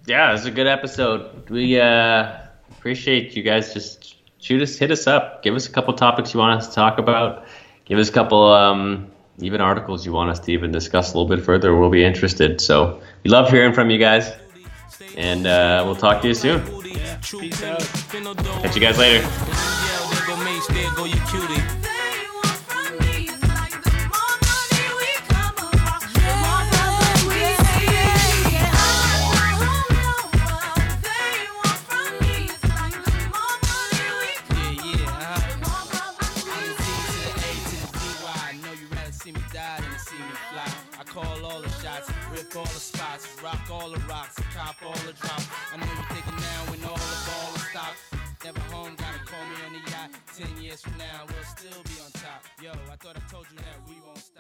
yeah, 0.07 0.29
it 0.31 0.33
was 0.33 0.47
a 0.47 0.51
good 0.51 0.67
episode. 0.67 1.49
We 1.51 1.79
uh, 1.81 2.39
appreciate 2.71 3.37
you 3.37 3.43
guys. 3.43 3.75
Just 3.75 4.17
shoot 4.39 4.63
us, 4.63 4.77
hit 4.77 4.91
us 4.91 5.07
up. 5.07 5.43
Give 5.43 5.55
us 5.55 5.67
a 5.67 5.71
couple 5.71 5.93
topics 5.95 6.33
you 6.33 6.41
want 6.41 6.59
us 6.59 6.69
to 6.69 6.75
talk 6.75 6.99
about. 6.99 7.47
Give 7.85 7.99
us 7.99 8.09
a 8.09 8.13
couple, 8.13 8.53
um, 8.53 9.11
even 9.43 9.61
articles 9.61 10.05
you 10.07 10.13
want 10.13 10.31
us 10.31 10.41
to 10.41 10.53
even 10.53 10.73
discuss 10.73 11.13
a 11.15 11.19
little 11.19 11.29
bit 11.35 11.45
further. 11.45 11.77
We'll 11.77 11.91
be 11.91 12.05
interested. 12.05 12.61
So 12.61 13.01
we 13.25 13.31
love 13.31 13.51
hearing 13.51 13.73
from 13.73 13.91
you 13.91 13.99
guys, 13.99 14.33
and 15.17 15.47
uh, 15.47 15.83
we'll 15.85 15.97
talk 15.97 16.23
to 16.23 16.29
you 16.29 16.35
soon. 16.35 16.63
Yeah. 16.85 17.17
Catch 17.21 18.75
you 18.75 18.81
guys 18.81 18.99
later. 18.99 19.27
Shots, 42.51 42.57
all 42.57 42.75
the 42.75 42.81
spots, 42.81 43.43
rock 43.43 43.71
all 43.71 43.91
the 43.91 43.99
rocks, 44.01 44.37
cop 44.55 44.77
all 44.85 44.95
the 45.07 45.13
drops. 45.13 45.47
I 45.73 45.77
know 45.77 45.87
you're 45.87 46.05
thinking 46.15 46.37
now 46.37 46.71
when 46.71 46.83
all 46.85 46.97
the 46.97 47.21
ball 47.27 47.55
is 47.55 47.63
stopped. 47.71 47.99
Never 48.45 48.61
home, 48.73 48.95
gotta 48.97 49.19
call 49.27 49.45
me 49.47 49.57
on 49.67 49.73
the 49.73 49.91
yacht. 49.91 50.11
Ten 50.37 50.63
years 50.63 50.81
from 50.81 50.97
now, 50.99 51.27
we'll 51.29 51.45
still 51.45 51.83
be 51.85 52.01
on 52.05 52.11
top. 52.13 52.45
Yo, 52.63 52.71
I 52.71 52.97
thought 52.97 53.17
I 53.17 53.31
told 53.31 53.47
you 53.51 53.59
that 53.59 53.77
we 53.89 53.95
won't 54.07 54.19
stop. 54.19 54.31